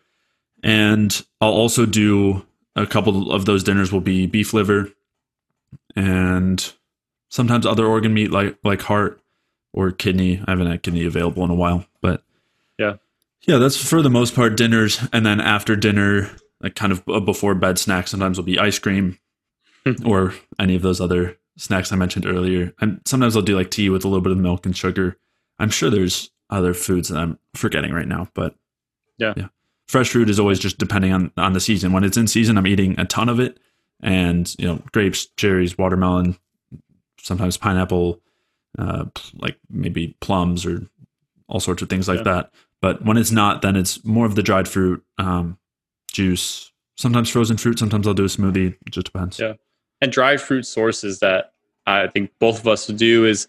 And 0.63 1.21
I'll 1.41 1.51
also 1.51 1.85
do 1.85 2.45
a 2.75 2.87
couple 2.87 3.31
of 3.31 3.45
those 3.45 3.63
dinners 3.63 3.91
will 3.91 4.01
be 4.01 4.25
beef 4.25 4.53
liver, 4.53 4.89
and 5.95 6.73
sometimes 7.29 7.65
other 7.65 7.85
organ 7.85 8.13
meat 8.13 8.31
like 8.31 8.57
like 8.63 8.81
heart 8.81 9.21
or 9.73 9.91
kidney. 9.91 10.41
I 10.47 10.51
haven't 10.51 10.67
had 10.67 10.83
kidney 10.83 11.05
available 11.05 11.43
in 11.43 11.49
a 11.49 11.55
while, 11.55 11.85
but 12.01 12.23
yeah, 13.47 13.57
that's 13.57 13.77
for 13.77 14.01
the 14.01 14.09
most 14.09 14.35
part 14.35 14.57
dinners. 14.57 14.99
And 15.13 15.25
then 15.25 15.39
after 15.39 15.75
dinner, 15.75 16.29
like 16.61 16.75
kind 16.75 16.91
of 16.91 17.03
a 17.07 17.21
before 17.21 17.55
bed 17.55 17.79
snack 17.79 18.07
sometimes 18.07 18.37
will 18.37 18.45
be 18.45 18.59
ice 18.59 18.77
cream 18.77 19.17
or 20.05 20.33
any 20.59 20.75
of 20.75 20.81
those 20.81 20.99
other 20.99 21.37
snacks 21.57 21.91
I 21.91 21.95
mentioned 21.95 22.25
earlier. 22.25 22.73
And 22.81 23.01
sometimes 23.05 23.35
I'll 23.35 23.41
do 23.41 23.55
like 23.55 23.71
tea 23.71 23.89
with 23.89 24.03
a 24.03 24.07
little 24.07 24.21
bit 24.21 24.33
of 24.33 24.37
milk 24.37 24.65
and 24.65 24.75
sugar. 24.75 25.17
I'm 25.59 25.69
sure 25.69 25.89
there's 25.89 26.29
other 26.49 26.73
foods 26.73 27.09
that 27.09 27.17
I'm 27.17 27.39
forgetting 27.55 27.93
right 27.93 28.07
now, 28.07 28.27
but 28.33 28.55
yeah. 29.17 29.33
Yeah. 29.35 29.47
Fresh 29.87 30.09
fruit 30.09 30.29
is 30.29 30.39
always 30.39 30.59
just 30.59 30.77
depending 30.77 31.13
on 31.13 31.31
on 31.37 31.53
the 31.53 31.61
season. 31.61 31.93
When 31.93 32.03
it's 32.03 32.17
in 32.17 32.27
season, 32.27 32.57
I'm 32.57 32.67
eating 32.67 32.99
a 32.99 33.05
ton 33.05 33.29
of 33.29 33.39
it 33.39 33.57
and, 34.01 34.53
you 34.59 34.67
know, 34.67 34.81
grapes, 34.91 35.27
cherries, 35.37 35.77
watermelon, 35.77 36.37
sometimes 37.21 37.55
pineapple, 37.55 38.21
uh, 38.77 39.05
like 39.35 39.57
maybe 39.69 40.17
plums 40.19 40.65
or 40.65 40.87
all 41.47 41.61
sorts 41.61 41.81
of 41.81 41.89
things 41.89 42.07
like 42.09 42.17
yeah. 42.17 42.23
that. 42.23 42.51
But 42.81 43.03
when 43.03 43.17
it's 43.17 43.31
not, 43.31 43.61
then 43.61 43.75
it's 43.75 44.03
more 44.05 44.25
of 44.25 44.35
the 44.35 44.43
dried 44.43 44.67
fruit, 44.67 45.03
um, 45.17 45.57
juice, 46.11 46.71
sometimes 46.95 47.29
frozen 47.29 47.57
fruit, 47.57 47.79
sometimes 47.79 48.07
I'll 48.07 48.13
do 48.13 48.25
a 48.25 48.27
smoothie. 48.27 48.75
It 48.85 48.91
just 48.91 49.05
depends. 49.05 49.39
Yeah. 49.39 49.53
And 50.01 50.11
dried 50.11 50.41
fruit 50.41 50.63
sources 50.63 51.19
that 51.19 51.53
I 51.87 52.07
think 52.07 52.31
both 52.39 52.59
of 52.59 52.67
us 52.67 52.87
do 52.87 53.25
is 53.25 53.47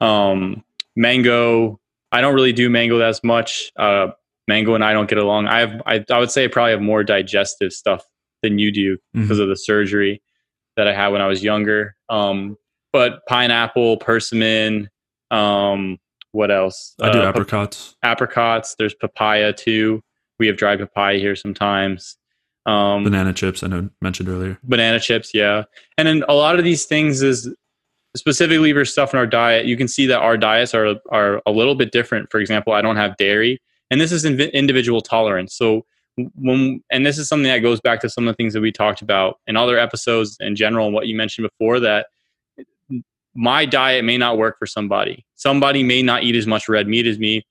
um, 0.00 0.64
mango. 0.94 1.80
I 2.12 2.20
don't 2.20 2.34
really 2.34 2.52
do 2.52 2.70
mango 2.70 3.00
as 3.00 3.24
much. 3.24 3.72
Uh, 3.76 4.08
mango 4.46 4.74
and 4.74 4.84
I 4.84 4.92
don't 4.92 5.08
get 5.08 5.18
along. 5.18 5.46
I 5.46 5.60
have, 5.60 5.82
I, 5.86 6.04
I 6.10 6.18
would 6.18 6.30
say 6.30 6.44
I 6.44 6.48
probably 6.48 6.72
have 6.72 6.80
more 6.80 7.04
digestive 7.04 7.72
stuff 7.72 8.04
than 8.42 8.58
you 8.58 8.72
do 8.72 8.96
mm-hmm. 8.96 9.22
because 9.22 9.38
of 9.38 9.48
the 9.48 9.56
surgery 9.56 10.22
that 10.76 10.86
I 10.86 10.94
had 10.94 11.08
when 11.08 11.20
I 11.20 11.26
was 11.26 11.42
younger. 11.42 11.96
Um, 12.08 12.56
but 12.92 13.20
pineapple, 13.28 13.98
persimmon, 13.98 14.88
um, 15.30 15.98
what 16.32 16.50
else? 16.50 16.94
I 17.00 17.10
do 17.10 17.20
uh, 17.20 17.28
apricots. 17.28 17.96
Apricots. 18.02 18.74
There's 18.78 18.94
papaya 18.94 19.52
too. 19.52 20.02
We 20.38 20.46
have 20.46 20.56
dried 20.56 20.78
papaya 20.78 21.18
here 21.18 21.36
sometimes. 21.36 22.16
Um, 22.66 23.04
banana 23.04 23.32
chips, 23.32 23.62
I 23.62 23.68
know 23.68 23.88
mentioned 24.02 24.28
earlier. 24.28 24.58
Banana 24.62 25.00
chips, 25.00 25.30
yeah. 25.32 25.64
And 25.96 26.06
then 26.06 26.24
a 26.28 26.34
lot 26.34 26.58
of 26.58 26.64
these 26.64 26.84
things 26.84 27.22
is 27.22 27.52
specifically 28.16 28.72
for 28.72 28.84
stuff 28.84 29.14
in 29.14 29.18
our 29.18 29.26
diet. 29.26 29.66
You 29.66 29.76
can 29.76 29.88
see 29.88 30.06
that 30.06 30.18
our 30.18 30.36
diets 30.36 30.74
are 30.74 30.96
are 31.10 31.40
a 31.46 31.50
little 31.50 31.74
bit 31.74 31.92
different. 31.92 32.30
For 32.30 32.40
example, 32.40 32.74
I 32.74 32.82
don't 32.82 32.96
have 32.96 33.16
dairy, 33.16 33.60
and 33.90 34.00
this 34.00 34.12
is 34.12 34.24
individual 34.24 35.00
tolerance. 35.00 35.56
So 35.56 35.86
when 36.34 36.82
and 36.90 37.06
this 37.06 37.16
is 37.18 37.28
something 37.28 37.50
that 37.50 37.60
goes 37.60 37.80
back 37.80 38.00
to 38.00 38.10
some 38.10 38.26
of 38.28 38.32
the 38.32 38.36
things 38.36 38.52
that 38.52 38.60
we 38.60 38.72
talked 38.72 39.02
about 39.02 39.38
in 39.46 39.56
other 39.56 39.78
episodes 39.78 40.36
in 40.40 40.56
general 40.56 40.86
and 40.86 40.94
what 40.94 41.06
you 41.06 41.16
mentioned 41.16 41.48
before 41.48 41.80
that 41.80 42.08
my 43.38 43.64
diet 43.64 44.04
may 44.04 44.18
not 44.18 44.36
work 44.36 44.58
for 44.58 44.66
somebody. 44.66 45.24
Somebody 45.36 45.82
may 45.82 46.02
not 46.02 46.24
eat 46.24 46.34
as 46.34 46.46
much 46.46 46.68
red 46.68 46.88
meat 46.88 47.06
as 47.06 47.18
me 47.18 47.44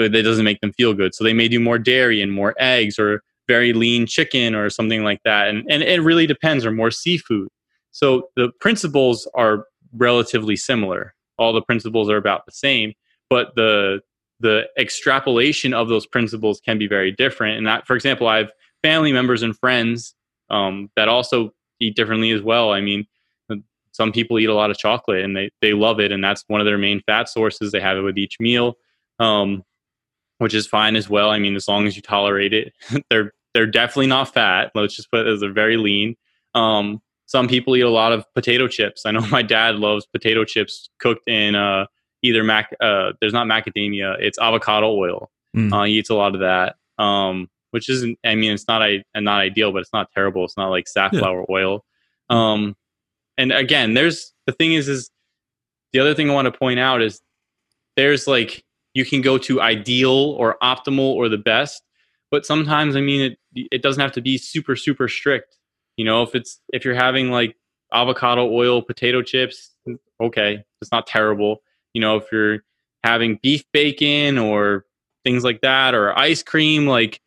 but 0.00 0.12
that 0.12 0.22
doesn't 0.22 0.46
make 0.46 0.62
them 0.62 0.72
feel 0.72 0.94
good. 0.94 1.14
So 1.14 1.24
they 1.24 1.34
may 1.34 1.46
do 1.46 1.60
more 1.60 1.78
dairy 1.78 2.22
and 2.22 2.32
more 2.32 2.54
eggs 2.58 2.98
or 2.98 3.22
very 3.46 3.74
lean 3.74 4.06
chicken 4.06 4.54
or 4.54 4.70
something 4.70 5.04
like 5.04 5.20
that. 5.26 5.48
And, 5.48 5.62
and 5.70 5.82
it 5.82 6.00
really 6.00 6.26
depends, 6.26 6.64
or 6.64 6.72
more 6.72 6.90
seafood. 6.90 7.48
So 7.90 8.30
the 8.34 8.50
principles 8.60 9.28
are 9.34 9.66
relatively 9.92 10.56
similar. 10.56 11.12
All 11.36 11.52
the 11.52 11.60
principles 11.60 12.08
are 12.08 12.16
about 12.16 12.46
the 12.46 12.52
same, 12.52 12.94
but 13.28 13.54
the 13.56 14.00
the 14.42 14.62
extrapolation 14.78 15.74
of 15.74 15.88
those 15.88 16.06
principles 16.06 16.62
can 16.64 16.78
be 16.78 16.88
very 16.88 17.12
different. 17.12 17.58
And 17.58 17.66
that, 17.66 17.86
for 17.86 17.94
example, 17.94 18.26
I 18.26 18.38
have 18.38 18.52
family 18.82 19.12
members 19.12 19.42
and 19.42 19.54
friends 19.54 20.14
um, 20.48 20.88
that 20.96 21.10
also 21.10 21.52
eat 21.78 21.94
differently 21.94 22.30
as 22.30 22.40
well. 22.40 22.72
I 22.72 22.80
mean, 22.80 23.06
some 24.00 24.12
people 24.12 24.38
eat 24.38 24.48
a 24.48 24.54
lot 24.54 24.70
of 24.70 24.78
chocolate 24.78 25.22
and 25.22 25.36
they, 25.36 25.50
they 25.60 25.74
love 25.74 26.00
it, 26.00 26.10
and 26.10 26.24
that's 26.24 26.42
one 26.46 26.62
of 26.62 26.64
their 26.64 26.78
main 26.78 27.02
fat 27.04 27.28
sources. 27.28 27.70
They 27.70 27.80
have 27.80 27.98
it 27.98 28.00
with 28.00 28.16
each 28.16 28.36
meal. 28.40 28.78
Um, 29.18 29.62
which 30.38 30.54
is 30.54 30.66
fine 30.66 30.96
as 30.96 31.06
well. 31.10 31.28
I 31.28 31.38
mean, 31.38 31.54
as 31.54 31.68
long 31.68 31.86
as 31.86 31.96
you 31.96 32.00
tolerate 32.00 32.54
it, 32.54 32.72
they're 33.10 33.32
they're 33.52 33.66
definitely 33.66 34.06
not 34.06 34.32
fat. 34.32 34.70
Let's 34.74 34.96
just 34.96 35.10
put 35.10 35.26
it 35.26 35.30
as 35.30 35.40
they're 35.40 35.52
very 35.52 35.76
lean. 35.76 36.16
Um, 36.54 37.02
some 37.26 37.46
people 37.46 37.76
eat 37.76 37.82
a 37.82 37.90
lot 37.90 38.12
of 38.12 38.24
potato 38.34 38.66
chips. 38.66 39.04
I 39.04 39.10
know 39.10 39.20
my 39.30 39.42
dad 39.42 39.76
loves 39.76 40.06
potato 40.06 40.44
chips 40.44 40.88
cooked 40.98 41.28
in 41.28 41.54
uh, 41.54 41.86
either 42.22 42.42
mac. 42.42 42.74
Uh, 42.80 43.12
there's 43.20 43.34
not 43.34 43.46
macadamia. 43.46 44.16
It's 44.18 44.38
avocado 44.38 44.96
oil. 44.96 45.30
Mm. 45.54 45.72
Uh, 45.72 45.84
he 45.84 45.98
eats 45.98 46.08
a 46.08 46.14
lot 46.14 46.34
of 46.34 46.40
that, 46.40 46.76
um, 47.02 47.50
which 47.72 47.90
isn't. 47.90 48.18
I 48.24 48.34
mean, 48.34 48.52
it's 48.52 48.66
not 48.66 48.82
I, 48.82 49.04
not 49.14 49.40
ideal, 49.40 49.72
but 49.72 49.80
it's 49.80 49.92
not 49.92 50.10
terrible. 50.12 50.44
It's 50.46 50.56
not 50.56 50.70
like 50.70 50.88
safflower 50.88 51.44
yeah. 51.46 51.54
oil. 51.54 51.84
Um, 52.30 52.76
and 53.40 53.52
again, 53.52 53.94
there's 53.94 54.34
the 54.46 54.52
thing 54.52 54.74
is 54.74 54.86
is 54.86 55.10
the 55.94 55.98
other 55.98 56.14
thing 56.14 56.30
I 56.30 56.34
want 56.34 56.44
to 56.44 56.52
point 56.52 56.78
out 56.78 57.00
is 57.00 57.22
there's 57.96 58.26
like 58.26 58.62
you 58.92 59.06
can 59.06 59.22
go 59.22 59.38
to 59.38 59.62
ideal 59.62 60.10
or 60.10 60.58
optimal 60.62 61.14
or 61.14 61.30
the 61.30 61.38
best, 61.38 61.82
but 62.30 62.44
sometimes 62.44 62.96
I 62.96 63.00
mean 63.00 63.32
it 63.54 63.66
it 63.72 63.82
doesn't 63.82 64.00
have 64.00 64.12
to 64.12 64.20
be 64.20 64.36
super 64.36 64.76
super 64.76 65.08
strict. 65.08 65.56
You 65.96 66.04
know, 66.04 66.22
if 66.22 66.34
it's 66.34 66.60
if 66.74 66.84
you're 66.84 66.94
having 66.94 67.30
like 67.30 67.56
avocado 67.94 68.46
oil 68.52 68.82
potato 68.82 69.22
chips, 69.22 69.74
okay, 70.20 70.62
it's 70.82 70.92
not 70.92 71.06
terrible. 71.06 71.62
You 71.94 72.02
know, 72.02 72.16
if 72.16 72.24
you're 72.30 72.58
having 73.04 73.38
beef 73.42 73.64
bacon 73.72 74.36
or 74.36 74.84
things 75.24 75.44
like 75.44 75.62
that 75.62 75.94
or 75.94 76.16
ice 76.18 76.42
cream 76.42 76.86
like 76.86 77.22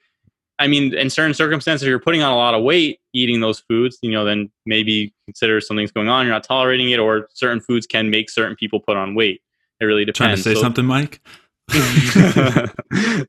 I 0.59 0.67
mean, 0.67 0.93
in 0.93 1.09
certain 1.09 1.33
circumstances, 1.33 1.81
if 1.81 1.89
you're 1.89 1.99
putting 1.99 2.21
on 2.21 2.31
a 2.31 2.35
lot 2.35 2.53
of 2.53 2.61
weight 2.61 2.99
eating 3.13 3.39
those 3.41 3.59
foods, 3.69 3.97
you 4.01 4.11
know, 4.11 4.25
then 4.25 4.51
maybe 4.65 5.13
consider 5.27 5.61
something's 5.61 5.91
going 5.91 6.09
on. 6.09 6.25
You're 6.25 6.33
not 6.33 6.43
tolerating 6.43 6.91
it, 6.91 6.99
or 6.99 7.27
certain 7.33 7.59
foods 7.61 7.85
can 7.85 8.09
make 8.09 8.29
certain 8.29 8.55
people 8.55 8.79
put 8.79 8.97
on 8.97 9.15
weight. 9.15 9.41
It 9.79 9.85
really 9.85 10.05
depends. 10.05 10.17
Trying 10.17 10.35
to 10.37 10.41
say 10.41 10.53
So- 10.55 10.61
something, 10.61 10.85
Mike? 10.85 11.21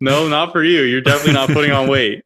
no, 0.00 0.28
not 0.28 0.52
for 0.52 0.62
you. 0.62 0.82
You're 0.82 1.00
definitely 1.00 1.34
not 1.34 1.48
putting 1.50 1.70
on 1.72 1.88
weight. 1.88 2.24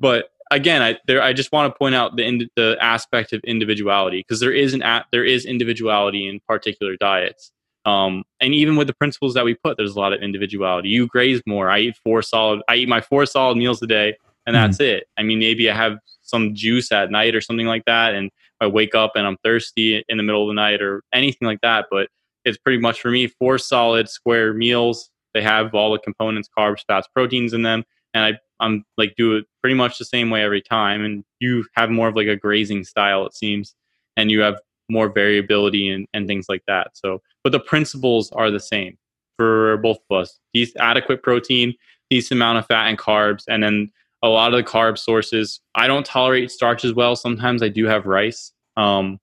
But 0.00 0.30
again, 0.50 0.82
I 0.82 0.98
there 1.06 1.22
I 1.22 1.32
just 1.32 1.52
want 1.52 1.72
to 1.72 1.78
point 1.78 1.94
out 1.94 2.16
the 2.16 2.24
ind- 2.24 2.48
the 2.56 2.76
aspect 2.80 3.32
of 3.32 3.40
individuality 3.44 4.18
because 4.26 4.40
there 4.40 4.52
is 4.52 4.74
an 4.74 4.82
a- 4.82 5.04
there 5.12 5.24
is 5.24 5.44
individuality 5.44 6.26
in 6.28 6.40
particular 6.48 6.96
diets. 6.96 7.50
Um, 7.84 8.24
and 8.40 8.54
even 8.54 8.76
with 8.76 8.86
the 8.86 8.94
principles 8.94 9.34
that 9.34 9.44
we 9.44 9.54
put, 9.54 9.76
there's 9.76 9.94
a 9.96 9.98
lot 9.98 10.12
of 10.12 10.20
individuality. 10.22 10.90
You 10.90 11.06
graze 11.06 11.40
more. 11.46 11.70
I 11.70 11.78
eat 11.80 11.96
four 12.04 12.22
solid. 12.22 12.60
I 12.68 12.76
eat 12.76 12.88
my 12.88 13.00
four 13.00 13.24
solid 13.24 13.56
meals 13.56 13.80
a 13.82 13.86
day, 13.86 14.16
and 14.46 14.54
that's 14.54 14.78
it. 14.80 15.04
I 15.16 15.22
mean, 15.22 15.38
maybe 15.38 15.70
I 15.70 15.74
have 15.76 15.98
some 16.28 16.54
juice 16.54 16.92
at 16.92 17.10
night 17.10 17.34
or 17.34 17.40
something 17.40 17.66
like 17.66 17.84
that, 17.86 18.14
and 18.14 18.30
I 18.60 18.66
wake 18.66 18.94
up 18.94 19.12
and 19.14 19.26
I'm 19.26 19.36
thirsty 19.44 20.04
in 20.08 20.16
the 20.16 20.22
middle 20.22 20.42
of 20.42 20.48
the 20.48 20.54
night 20.54 20.82
or 20.82 21.02
anything 21.12 21.46
like 21.46 21.60
that. 21.62 21.86
But 21.90 22.08
it's 22.44 22.58
pretty 22.58 22.80
much 22.80 23.00
for 23.00 23.10
me 23.10 23.26
four 23.26 23.58
solid 23.58 24.08
square 24.08 24.52
meals. 24.52 25.10
They 25.34 25.42
have 25.42 25.74
all 25.74 25.92
the 25.92 25.98
components, 25.98 26.48
carbs, 26.56 26.82
fats, 26.86 27.08
proteins 27.14 27.52
in 27.52 27.62
them, 27.62 27.84
and 28.14 28.24
I 28.24 28.38
I'm 28.60 28.84
like 28.96 29.14
do 29.16 29.36
it 29.36 29.46
pretty 29.62 29.74
much 29.74 29.98
the 29.98 30.04
same 30.04 30.30
way 30.30 30.42
every 30.42 30.62
time. 30.62 31.04
And 31.04 31.24
you 31.40 31.64
have 31.74 31.90
more 31.90 32.08
of 32.08 32.16
like 32.16 32.26
a 32.26 32.36
grazing 32.36 32.84
style, 32.84 33.26
it 33.26 33.34
seems, 33.34 33.74
and 34.16 34.30
you 34.30 34.40
have 34.40 34.58
more 34.88 35.08
variability 35.08 35.88
and, 35.88 36.06
and 36.14 36.26
things 36.26 36.46
like 36.48 36.62
that. 36.66 36.88
So, 36.94 37.20
but 37.44 37.52
the 37.52 37.60
principles 37.60 38.32
are 38.32 38.50
the 38.50 38.60
same 38.60 38.96
for 39.36 39.76
both 39.78 39.98
of 40.10 40.16
us. 40.16 40.38
These 40.54 40.74
adequate 40.76 41.22
protein, 41.22 41.74
decent 42.10 42.38
amount 42.38 42.58
of 42.58 42.66
fat 42.66 42.88
and 42.88 42.98
carbs, 42.98 43.44
and 43.48 43.62
then 43.62 43.92
a 44.22 44.28
lot 44.28 44.52
of 44.52 44.58
the 44.58 44.68
carb 44.68 44.98
sources. 44.98 45.60
I 45.74 45.86
don't 45.86 46.04
tolerate 46.04 46.50
starch 46.50 46.84
as 46.84 46.92
well. 46.92 47.16
Sometimes 47.16 47.62
I 47.62 47.68
do 47.68 47.86
have 47.86 48.06
rice. 48.06 48.52
Um, 48.76 49.18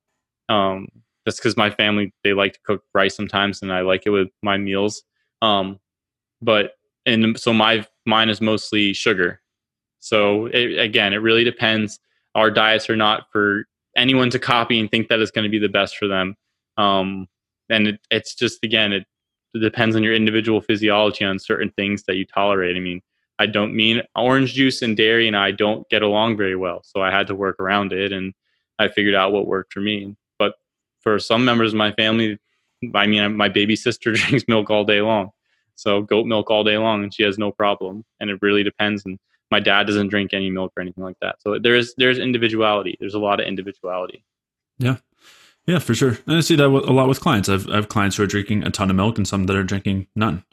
um, 0.49 0.87
that's 1.25 1.37
because 1.37 1.57
my 1.57 1.69
family 1.69 2.13
they 2.23 2.33
like 2.33 2.53
to 2.53 2.59
cook 2.65 2.83
rice 2.93 3.15
sometimes, 3.15 3.61
and 3.61 3.73
I 3.73 3.81
like 3.81 4.03
it 4.05 4.11
with 4.11 4.29
my 4.43 4.57
meals. 4.57 5.03
Um, 5.41 5.79
but 6.41 6.73
and 7.05 7.37
so 7.39 7.53
my 7.53 7.85
mine 8.05 8.29
is 8.29 8.41
mostly 8.41 8.93
sugar. 8.93 9.41
So 9.99 10.45
it, 10.47 10.79
again, 10.79 11.13
it 11.13 11.17
really 11.17 11.43
depends. 11.43 11.99
Our 12.35 12.51
diets 12.51 12.89
are 12.89 12.95
not 12.95 13.23
for 13.31 13.65
anyone 13.97 14.29
to 14.29 14.39
copy 14.39 14.79
and 14.79 14.89
think 14.89 15.07
that 15.07 15.19
it's 15.19 15.31
going 15.31 15.45
to 15.45 15.49
be 15.49 15.59
the 15.59 15.69
best 15.69 15.97
for 15.97 16.07
them. 16.07 16.35
Um, 16.77 17.27
and 17.69 17.87
it, 17.87 17.99
it's 18.11 18.35
just 18.35 18.63
again, 18.63 18.93
it, 18.93 19.05
it 19.53 19.59
depends 19.59 19.95
on 19.95 20.03
your 20.03 20.13
individual 20.13 20.61
physiology 20.61 21.25
on 21.25 21.39
certain 21.39 21.71
things 21.75 22.03
that 22.03 22.15
you 22.15 22.25
tolerate. 22.25 22.75
I 22.75 22.79
mean, 22.79 23.01
I 23.37 23.45
don't 23.45 23.75
mean 23.75 24.01
orange 24.15 24.53
juice 24.53 24.81
and 24.81 24.95
dairy 24.95 25.27
and 25.27 25.35
I 25.35 25.51
don't 25.51 25.87
get 25.89 26.01
along 26.01 26.37
very 26.37 26.55
well, 26.55 26.81
so 26.83 27.01
I 27.01 27.11
had 27.11 27.27
to 27.27 27.35
work 27.35 27.59
around 27.59 27.93
it, 27.93 28.11
and 28.11 28.33
I 28.79 28.87
figured 28.87 29.15
out 29.15 29.31
what 29.31 29.47
worked 29.47 29.73
for 29.73 29.81
me. 29.81 30.15
But 30.39 30.53
for 31.01 31.19
some 31.19 31.45
members 31.45 31.73
of 31.73 31.77
my 31.77 31.91
family, 31.93 32.37
I 32.93 33.07
mean, 33.07 33.35
my 33.35 33.49
baby 33.49 33.75
sister 33.75 34.13
drinks 34.13 34.45
milk 34.47 34.69
all 34.69 34.85
day 34.85 35.01
long, 35.01 35.31
so 35.75 36.01
goat 36.01 36.25
milk 36.25 36.49
all 36.49 36.63
day 36.63 36.77
long, 36.77 37.03
and 37.03 37.13
she 37.13 37.23
has 37.23 37.37
no 37.37 37.51
problem. 37.51 38.03
And 38.19 38.29
it 38.29 38.39
really 38.41 38.63
depends. 38.63 39.05
And 39.05 39.19
my 39.51 39.59
dad 39.59 39.87
doesn't 39.87 40.09
drink 40.09 40.33
any 40.33 40.49
milk 40.49 40.73
or 40.75 40.81
anything 40.81 41.03
like 41.03 41.17
that. 41.21 41.35
So 41.41 41.59
there 41.59 41.75
is 41.75 41.93
there's 41.97 42.17
individuality. 42.17 42.95
There's 42.99 43.13
a 43.13 43.19
lot 43.19 43.39
of 43.39 43.47
individuality. 43.47 44.23
Yeah, 44.77 44.97
Yeah, 45.65 45.79
for 45.79 45.95
sure. 45.95 46.17
And 46.27 46.37
I 46.37 46.41
see 46.41 46.55
that 46.55 46.65
a 46.65 46.69
lot 46.69 47.07
with 47.07 47.21
clients. 47.21 47.49
I've, 47.49 47.69
I 47.69 47.75
have 47.75 47.89
clients 47.89 48.17
who 48.17 48.23
are 48.23 48.27
drinking 48.27 48.63
a 48.63 48.71
ton 48.71 48.89
of 48.89 48.95
milk 48.95 49.17
and 49.17 49.27
some 49.27 49.45
that 49.45 49.55
are 49.55 49.63
drinking 49.63 50.07
none. 50.15 50.43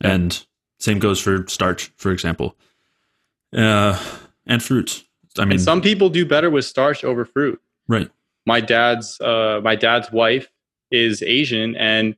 Yeah. 0.00 0.12
And 0.12 0.46
same 0.78 0.98
goes 0.98 1.20
for 1.20 1.46
starch, 1.48 1.92
for 1.96 2.12
example. 2.12 2.56
Uh, 3.56 3.98
and 4.46 4.62
fruits. 4.62 5.04
I 5.38 5.44
mean, 5.44 5.52
and 5.52 5.60
some 5.60 5.80
people 5.80 6.08
do 6.08 6.24
better 6.24 6.50
with 6.50 6.64
starch 6.64 7.04
over 7.04 7.24
fruit. 7.24 7.60
right. 7.88 8.10
my 8.46 8.60
dad's 8.60 9.20
uh, 9.20 9.60
my 9.62 9.76
dad's 9.76 10.10
wife 10.10 10.50
is 10.90 11.22
Asian 11.22 11.76
and 11.76 12.16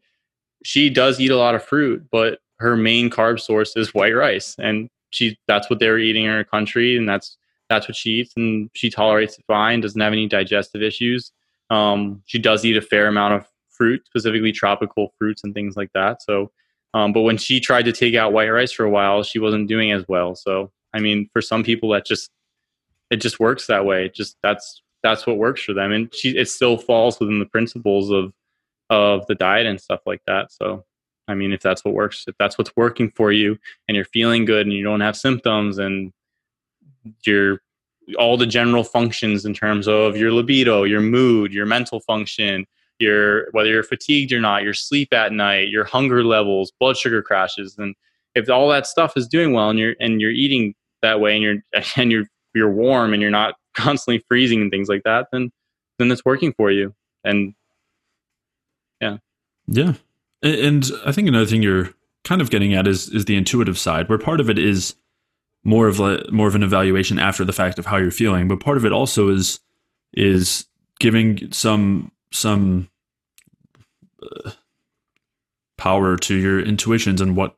she 0.64 0.90
does 0.90 1.20
eat 1.20 1.30
a 1.30 1.36
lot 1.36 1.54
of 1.54 1.64
fruit, 1.64 2.06
but 2.10 2.40
her 2.58 2.76
main 2.76 3.10
carb 3.10 3.40
source 3.40 3.76
is 3.76 3.94
white 3.94 4.14
rice, 4.14 4.56
and 4.58 4.90
she 5.10 5.38
that's 5.46 5.70
what 5.70 5.78
they're 5.78 5.98
eating 5.98 6.24
in 6.24 6.30
her 6.30 6.44
country, 6.44 6.96
and 6.96 7.08
that's 7.08 7.36
that's 7.68 7.88
what 7.88 7.96
she 7.96 8.10
eats, 8.20 8.32
and 8.36 8.70
she 8.74 8.90
tolerates 8.90 9.38
it 9.38 9.44
fine, 9.46 9.80
doesn't 9.80 10.00
have 10.00 10.12
any 10.12 10.26
digestive 10.26 10.82
issues. 10.82 11.32
Um, 11.70 12.22
she 12.26 12.38
does 12.38 12.64
eat 12.64 12.76
a 12.76 12.82
fair 12.82 13.06
amount 13.06 13.34
of 13.34 13.46
fruit, 13.68 14.02
specifically 14.06 14.52
tropical 14.52 15.14
fruits 15.18 15.44
and 15.44 15.54
things 15.54 15.76
like 15.76 15.92
that. 15.92 16.22
So, 16.22 16.50
um, 16.94 17.12
but 17.12 17.22
when 17.22 17.36
she 17.36 17.60
tried 17.60 17.84
to 17.84 17.92
take 17.92 18.14
out 18.14 18.32
white 18.32 18.48
rice 18.48 18.72
for 18.72 18.84
a 18.84 18.90
while, 18.90 19.22
she 19.22 19.38
wasn't 19.38 19.68
doing 19.68 19.92
as 19.92 20.04
well. 20.08 20.34
So, 20.34 20.70
I 20.94 21.00
mean, 21.00 21.28
for 21.32 21.42
some 21.42 21.62
people, 21.62 21.90
that 21.90 22.06
just 22.06 22.30
it 23.10 23.16
just 23.16 23.40
works 23.40 23.66
that 23.66 23.84
way. 23.84 24.06
It 24.06 24.14
just 24.14 24.36
that's 24.42 24.82
that's 25.02 25.26
what 25.26 25.36
works 25.36 25.62
for 25.62 25.74
them, 25.74 25.92
and 25.92 26.14
she 26.14 26.36
it 26.36 26.48
still 26.48 26.78
falls 26.78 27.20
within 27.20 27.38
the 27.38 27.46
principles 27.46 28.10
of 28.10 28.32
of 28.90 29.26
the 29.26 29.34
diet 29.34 29.66
and 29.66 29.80
stuff 29.80 30.00
like 30.06 30.22
that. 30.26 30.50
So, 30.50 30.84
I 31.26 31.34
mean, 31.34 31.52
if 31.52 31.60
that's 31.60 31.84
what 31.84 31.94
works, 31.94 32.24
if 32.26 32.34
that's 32.38 32.56
what's 32.56 32.74
working 32.74 33.10
for 33.10 33.32
you, 33.32 33.58
and 33.86 33.94
you're 33.94 34.06
feeling 34.06 34.44
good, 34.44 34.66
and 34.66 34.72
you 34.72 34.82
don't 34.82 35.00
have 35.00 35.16
symptoms, 35.16 35.78
and 35.78 36.12
you're 37.24 37.60
all 38.18 38.38
the 38.38 38.46
general 38.46 38.84
functions 38.84 39.44
in 39.44 39.52
terms 39.52 39.86
of 39.86 40.16
your 40.16 40.32
libido, 40.32 40.84
your 40.84 41.00
mood, 41.02 41.52
your 41.52 41.66
mental 41.66 42.00
function, 42.00 42.66
your 42.98 43.50
whether 43.52 43.68
you're 43.70 43.82
fatigued 43.82 44.32
or 44.32 44.40
not, 44.40 44.62
your 44.62 44.74
sleep 44.74 45.12
at 45.12 45.32
night, 45.32 45.68
your 45.68 45.84
hunger 45.84 46.24
levels, 46.24 46.72
blood 46.80 46.96
sugar 46.96 47.22
crashes, 47.22 47.76
and 47.78 47.94
if 48.34 48.48
all 48.50 48.68
that 48.68 48.86
stuff 48.86 49.16
is 49.16 49.26
doing 49.26 49.52
well, 49.52 49.70
and 49.70 49.78
you're 49.78 49.94
and 50.00 50.20
you're 50.20 50.30
eating 50.30 50.74
that 51.02 51.20
way, 51.20 51.34
and 51.34 51.42
you're 51.42 51.56
and 51.96 52.10
you're 52.12 52.24
you're 52.54 52.70
warm, 52.72 53.12
and 53.12 53.22
you're 53.22 53.30
not 53.30 53.54
constantly 53.74 54.24
freezing 54.28 54.60
and 54.62 54.70
things 54.70 54.88
like 54.88 55.02
that, 55.04 55.28
then 55.32 55.50
then 55.98 56.10
it's 56.10 56.24
working 56.24 56.52
for 56.56 56.70
you. 56.70 56.94
And 57.24 57.54
Yeah. 59.66 59.94
A- 60.42 60.66
And 60.66 60.90
I 61.04 61.12
think 61.12 61.28
another 61.28 61.46
thing 61.46 61.62
you're 61.62 61.90
kind 62.24 62.40
of 62.40 62.50
getting 62.50 62.74
at 62.74 62.86
is 62.86 63.08
is 63.10 63.24
the 63.26 63.36
intuitive 63.36 63.78
side, 63.78 64.08
where 64.08 64.18
part 64.18 64.40
of 64.40 64.48
it 64.50 64.58
is 64.58 64.94
more 65.64 65.88
of 65.88 66.00
a 66.00 66.24
more 66.30 66.48
of 66.48 66.54
an 66.54 66.62
evaluation 66.62 67.18
after 67.18 67.44
the 67.44 67.52
fact 67.52 67.78
of 67.78 67.86
how 67.86 67.96
you're 67.96 68.10
feeling, 68.10 68.48
but 68.48 68.60
part 68.60 68.76
of 68.76 68.84
it 68.84 68.92
also 68.92 69.28
is 69.28 69.60
is 70.14 70.66
giving 71.00 71.52
some 71.52 72.10
some 72.30 72.88
uh, 74.22 74.50
power 75.76 76.16
to 76.16 76.34
your 76.34 76.60
intuitions 76.60 77.20
and 77.20 77.36
what 77.36 77.56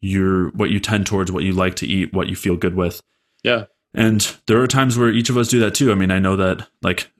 you're 0.00 0.48
what 0.50 0.70
you 0.70 0.80
tend 0.80 1.06
towards, 1.06 1.30
what 1.30 1.44
you 1.44 1.52
like 1.52 1.76
to 1.76 1.86
eat, 1.86 2.12
what 2.12 2.28
you 2.28 2.36
feel 2.36 2.56
good 2.56 2.74
with. 2.74 3.02
yeah, 3.44 3.64
And 3.94 4.34
there 4.46 4.60
are 4.62 4.66
times 4.66 4.96
where 4.96 5.10
each 5.10 5.28
of 5.30 5.36
us 5.36 5.48
do 5.48 5.60
that 5.60 5.74
too. 5.74 5.92
I 5.92 5.94
mean, 5.94 6.10
I 6.10 6.18
know 6.18 6.36
that 6.36 6.66
like 6.82 7.10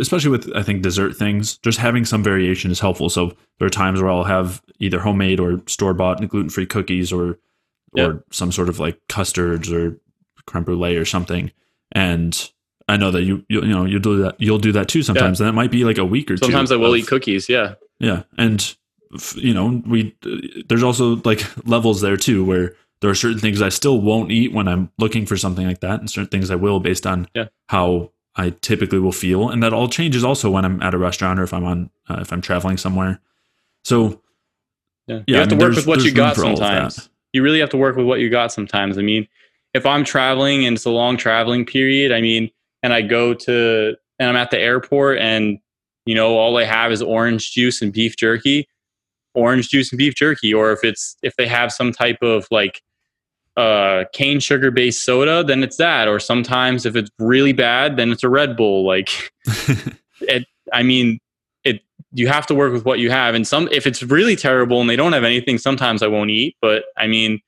especially 0.00 0.30
with 0.30 0.54
I 0.54 0.62
think 0.62 0.82
dessert 0.82 1.16
things, 1.16 1.58
just 1.58 1.78
having 1.78 2.04
some 2.04 2.22
variation 2.22 2.70
is 2.70 2.80
helpful. 2.80 3.08
So 3.08 3.32
there 3.58 3.66
are 3.66 3.70
times 3.70 4.00
where 4.00 4.10
I'll 4.10 4.24
have 4.24 4.62
either 4.78 5.00
homemade 5.00 5.40
or 5.40 5.60
store 5.66 5.94
bought 5.94 6.18
gluten 6.28 6.50
free 6.50 6.66
cookies 6.66 7.12
or 7.12 7.38
Yeah. 7.94 8.04
or 8.06 8.24
some 8.30 8.52
sort 8.52 8.68
of 8.68 8.78
like 8.78 9.00
custards 9.08 9.72
or 9.72 9.98
creme 10.46 10.64
brulee 10.64 10.96
or 10.96 11.04
something. 11.04 11.50
And 11.92 12.50
I 12.88 12.96
know 12.96 13.10
that 13.10 13.22
you 13.22 13.44
you, 13.48 13.60
you 13.62 13.68
know 13.68 13.84
you'll 13.84 14.00
do 14.00 14.16
that 14.22 14.36
you'll 14.40 14.58
do 14.58 14.72
that 14.72 14.88
too 14.88 15.02
sometimes, 15.02 15.40
and 15.40 15.48
it 15.48 15.52
might 15.52 15.70
be 15.70 15.84
like 15.84 15.98
a 15.98 16.04
week 16.04 16.30
or 16.30 16.36
two. 16.36 16.44
sometimes 16.46 16.72
I 16.72 16.76
will 16.76 16.92
of- 16.94 16.98
eat 17.00 17.06
cookies. 17.06 17.48
Yeah, 17.48 17.74
yeah, 18.00 18.22
and 18.38 18.74
you 19.36 19.54
know, 19.54 19.82
we 19.86 20.14
there's 20.68 20.82
also 20.82 21.16
like 21.24 21.42
levels 21.66 22.00
there 22.00 22.16
too, 22.16 22.44
where 22.44 22.74
there 23.00 23.10
are 23.10 23.14
certain 23.14 23.38
things 23.38 23.62
I 23.62 23.68
still 23.68 24.00
won't 24.00 24.30
eat 24.30 24.52
when 24.52 24.66
I'm 24.68 24.90
looking 24.98 25.26
for 25.26 25.36
something 25.36 25.66
like 25.66 25.80
that, 25.80 26.00
and 26.00 26.10
certain 26.10 26.28
things 26.28 26.50
I 26.50 26.56
will 26.56 26.80
based 26.80 27.06
on 27.06 27.28
Yeah. 27.34 27.46
how 27.68 28.10
I 28.36 28.50
typically 28.50 28.98
will 28.98 29.12
feel, 29.12 29.48
and 29.50 29.62
that 29.62 29.72
all 29.72 29.88
changes 29.88 30.24
also 30.24 30.50
when 30.50 30.64
I'm 30.64 30.82
at 30.82 30.94
a 30.94 30.98
restaurant 30.98 31.38
or 31.40 31.42
if 31.44 31.52
I'm 31.54 31.64
on 31.64 31.90
uh, 32.08 32.18
if 32.20 32.32
I'm 32.32 32.40
traveling 32.40 32.76
somewhere. 32.76 33.20
So 33.84 34.20
yeah. 35.06 35.16
Yeah, 35.16 35.22
you 35.26 35.36
I 35.36 35.38
have 35.40 35.50
mean, 35.50 35.58
to 35.58 35.64
work 35.66 35.74
with 35.76 35.86
what 35.86 36.02
you 36.04 36.12
got 36.12 36.36
for 36.36 36.44
all 36.44 36.52
of 36.52 36.58
that. 36.58 36.92
sometimes. 36.92 37.10
You 37.32 37.42
really 37.42 37.60
have 37.60 37.70
to 37.70 37.76
work 37.76 37.96
with 37.96 38.06
what 38.06 38.20
you 38.20 38.28
got 38.30 38.52
sometimes. 38.52 38.98
I 38.98 39.02
mean, 39.02 39.26
if 39.74 39.86
I'm 39.86 40.04
traveling 40.04 40.66
and 40.66 40.76
it's 40.76 40.84
a 40.84 40.90
long 40.90 41.16
traveling 41.16 41.64
period, 41.64 42.12
I 42.12 42.20
mean, 42.20 42.50
and 42.82 42.92
I 42.92 43.02
go 43.02 43.34
to 43.34 43.96
and 44.18 44.28
I'm 44.28 44.36
at 44.36 44.50
the 44.50 44.58
airport 44.58 45.18
and 45.18 45.58
you 46.06 46.14
know 46.14 46.36
all 46.36 46.56
I 46.56 46.64
have 46.64 46.92
is 46.92 47.02
orange 47.02 47.52
juice 47.52 47.82
and 47.82 47.92
beef 47.92 48.16
jerky, 48.16 48.68
orange 49.34 49.68
juice 49.68 49.92
and 49.92 49.98
beef 49.98 50.14
jerky, 50.14 50.52
or 50.52 50.72
if 50.72 50.80
it's 50.82 51.16
if 51.22 51.36
they 51.36 51.46
have 51.46 51.72
some 51.72 51.92
type 51.92 52.18
of 52.22 52.46
like 52.50 52.82
uh, 53.58 54.04
cane 54.12 54.38
sugar 54.38 54.70
based 54.70 55.04
soda, 55.04 55.42
then 55.42 55.62
it's 55.62 55.76
that. 55.76 56.06
Or 56.06 56.20
sometimes 56.20 56.86
if 56.86 56.94
it's 56.94 57.10
really 57.18 57.52
bad, 57.52 57.96
then 57.96 58.12
it's 58.12 58.22
a 58.22 58.28
Red 58.28 58.56
Bull. 58.56 58.86
Like 58.86 59.32
it, 60.20 60.46
I 60.72 60.84
mean, 60.84 61.18
it 61.64 61.82
you 62.12 62.28
have 62.28 62.46
to 62.46 62.54
work 62.54 62.72
with 62.72 62.84
what 62.84 63.00
you 63.00 63.10
have. 63.10 63.34
And 63.34 63.46
some, 63.46 63.68
if 63.72 63.86
it's 63.86 64.02
really 64.02 64.36
terrible 64.36 64.80
and 64.80 64.88
they 64.88 64.96
don't 64.96 65.12
have 65.12 65.24
anything, 65.24 65.58
sometimes 65.58 66.02
I 66.02 66.06
won't 66.06 66.30
eat. 66.30 66.56
But 66.62 66.84
I 66.96 67.08
mean, 67.08 67.40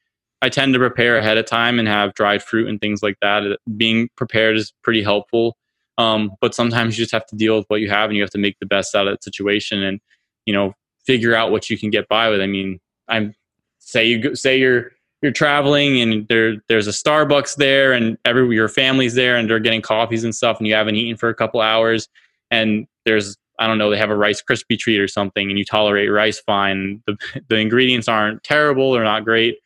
I 0.43 0.49
tend 0.49 0.72
to 0.74 0.78
prepare 0.78 1.18
ahead 1.18 1.36
of 1.36 1.47
time 1.47 1.78
and 1.78 1.86
have 1.86 2.14
dried 2.14 2.43
fruit 2.43 2.68
and 2.68 2.80
things 2.80 3.03
like 3.03 3.16
that. 3.20 3.59
Being 3.76 4.09
prepared 4.16 4.57
is 4.57 4.72
pretty 4.82 5.03
helpful. 5.03 5.57
Um, 5.99 6.32
but 6.41 6.55
sometimes 6.55 6.97
you 6.99 7.05
just 7.05 7.12
have 7.12 7.26
to 7.26 7.36
deal 7.36 7.59
with 7.59 7.66
what 7.68 7.80
you 7.80 7.91
have 7.91 8.09
and 8.09 8.16
you 8.16 8.22
have 8.22 8.30
to 8.30 8.38
make 8.38 8.59
the 8.59 8.66
best 8.66 8.95
out 8.95 9.07
of 9.07 9.18
the 9.18 9.22
situation 9.22 9.82
and, 9.82 10.01
you 10.47 10.55
know, 10.55 10.72
figure 11.05 11.34
out 11.34 11.51
what 11.51 11.68
you 11.68 11.76
can 11.76 11.91
get 11.91 12.09
by 12.09 12.30
with. 12.30 12.41
I 12.41 12.47
mean, 12.47 12.80
I'm 13.09 13.34
say 13.80 14.07
you 14.07 14.34
say 14.34 14.59
you're 14.59 14.93
you're 15.22 15.32
traveling 15.32 16.01
and 16.01 16.26
there 16.28 16.57
there's 16.68 16.86
a 16.86 16.93
Starbucks 16.93 17.57
there 17.57 17.93
and 17.93 18.16
every 18.24 18.55
your 18.55 18.68
family's 18.68 19.14
there 19.14 19.36
and 19.36 19.49
they're 19.51 19.59
getting 19.59 19.82
coffees 19.82 20.24
and 20.24 20.34
stuff 20.34 20.59
and 20.59 20.66
you 20.66 20.74
haven't 20.74 20.97
eaten 20.97 21.16
for 21.16 21.28
a 21.28 21.34
couple 21.34 21.61
hours 21.61 22.09
and 22.51 22.86
there's 23.05 23.36
I 23.59 23.66
don't 23.66 23.76
know 23.76 23.91
they 23.91 23.99
have 23.99 24.11
a 24.11 24.16
Rice 24.16 24.43
Krispie 24.43 24.78
treat 24.78 24.99
or 24.99 25.09
something 25.09 25.51
and 25.51 25.59
you 25.59 25.64
tolerate 25.64 26.11
rice 26.11 26.41
fine. 26.41 27.03
The 27.07 27.18
the 27.49 27.57
ingredients 27.57 28.09
aren't 28.09 28.43
terrible 28.43 28.97
or 28.97 29.05
not 29.05 29.24
great. 29.24 29.59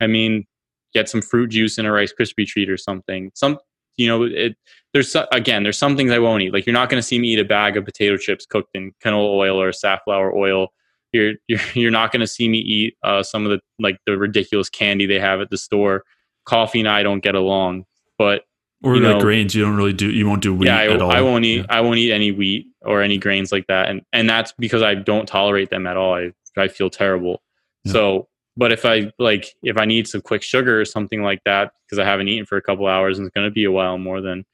I 0.00 0.06
mean, 0.06 0.46
get 0.94 1.08
some 1.08 1.22
fruit 1.22 1.48
juice 1.48 1.78
in 1.78 1.86
a 1.86 1.92
Rice 1.92 2.12
Krispie 2.18 2.46
treat 2.46 2.70
or 2.70 2.76
something. 2.76 3.30
Some 3.34 3.58
you 3.96 4.06
know 4.06 4.22
it 4.22 4.56
there's 4.92 5.14
again 5.32 5.62
there's 5.62 5.78
some 5.78 5.96
things 5.96 6.10
I 6.10 6.18
won't 6.18 6.42
eat. 6.42 6.52
Like 6.52 6.66
you're 6.66 6.74
not 6.74 6.88
going 6.88 7.00
to 7.00 7.06
see 7.06 7.18
me 7.18 7.28
eat 7.28 7.38
a 7.38 7.44
bag 7.44 7.76
of 7.76 7.84
potato 7.84 8.16
chips 8.16 8.46
cooked 8.46 8.70
in 8.74 8.92
canola 9.04 9.34
oil 9.34 9.60
or 9.60 9.72
safflower 9.72 10.34
oil 10.34 10.68
you're 11.12 11.34
you're, 11.48 11.60
you're 11.74 11.90
not 11.90 12.12
going 12.12 12.20
to 12.20 12.26
see 12.26 12.48
me 12.48 12.58
eat 12.58 12.96
uh, 13.02 13.22
some 13.22 13.44
of 13.44 13.50
the 13.50 13.60
like 13.78 13.98
the 14.06 14.16
ridiculous 14.16 14.68
candy 14.68 15.06
they 15.06 15.20
have 15.20 15.40
at 15.40 15.50
the 15.50 15.58
store. 15.58 16.04
Coffee 16.46 16.80
and 16.80 16.88
I 16.88 17.02
don't 17.02 17.22
get 17.22 17.34
along, 17.34 17.84
but 18.18 18.42
or 18.82 18.96
you 18.96 19.02
like 19.02 19.16
know, 19.16 19.20
grains, 19.20 19.54
you 19.54 19.62
don't 19.62 19.76
really 19.76 19.92
do. 19.92 20.10
You 20.10 20.26
won't 20.26 20.42
do 20.42 20.54
wheat 20.54 20.66
yeah, 20.66 20.78
I, 20.78 20.88
at 20.88 21.02
all. 21.02 21.10
I 21.10 21.20
won't 21.20 21.44
eat. 21.44 21.58
Yeah. 21.58 21.66
I 21.68 21.80
won't 21.82 21.98
eat 21.98 22.12
any 22.12 22.32
wheat 22.32 22.66
or 22.80 23.02
any 23.02 23.18
grains 23.18 23.52
like 23.52 23.66
that, 23.68 23.88
and 23.90 24.02
and 24.12 24.28
that's 24.28 24.52
because 24.58 24.82
I 24.82 24.94
don't 24.94 25.26
tolerate 25.26 25.70
them 25.70 25.86
at 25.86 25.96
all. 25.96 26.14
I 26.14 26.32
I 26.56 26.68
feel 26.68 26.88
terrible. 26.88 27.42
Yeah. 27.84 27.92
So, 27.92 28.28
but 28.56 28.72
if 28.72 28.84
I 28.84 29.10
like, 29.18 29.54
if 29.62 29.76
I 29.76 29.84
need 29.84 30.06
some 30.06 30.20
quick 30.20 30.42
sugar 30.42 30.80
or 30.80 30.84
something 30.84 31.22
like 31.22 31.40
that 31.44 31.72
because 31.86 31.98
I 31.98 32.04
haven't 32.04 32.28
eaten 32.28 32.46
for 32.46 32.56
a 32.56 32.62
couple 32.62 32.86
hours 32.86 33.18
and 33.18 33.26
it's 33.26 33.34
going 33.34 33.46
to 33.46 33.50
be 33.50 33.64
a 33.64 33.72
while 33.72 33.98
more, 33.98 34.20
than 34.20 34.44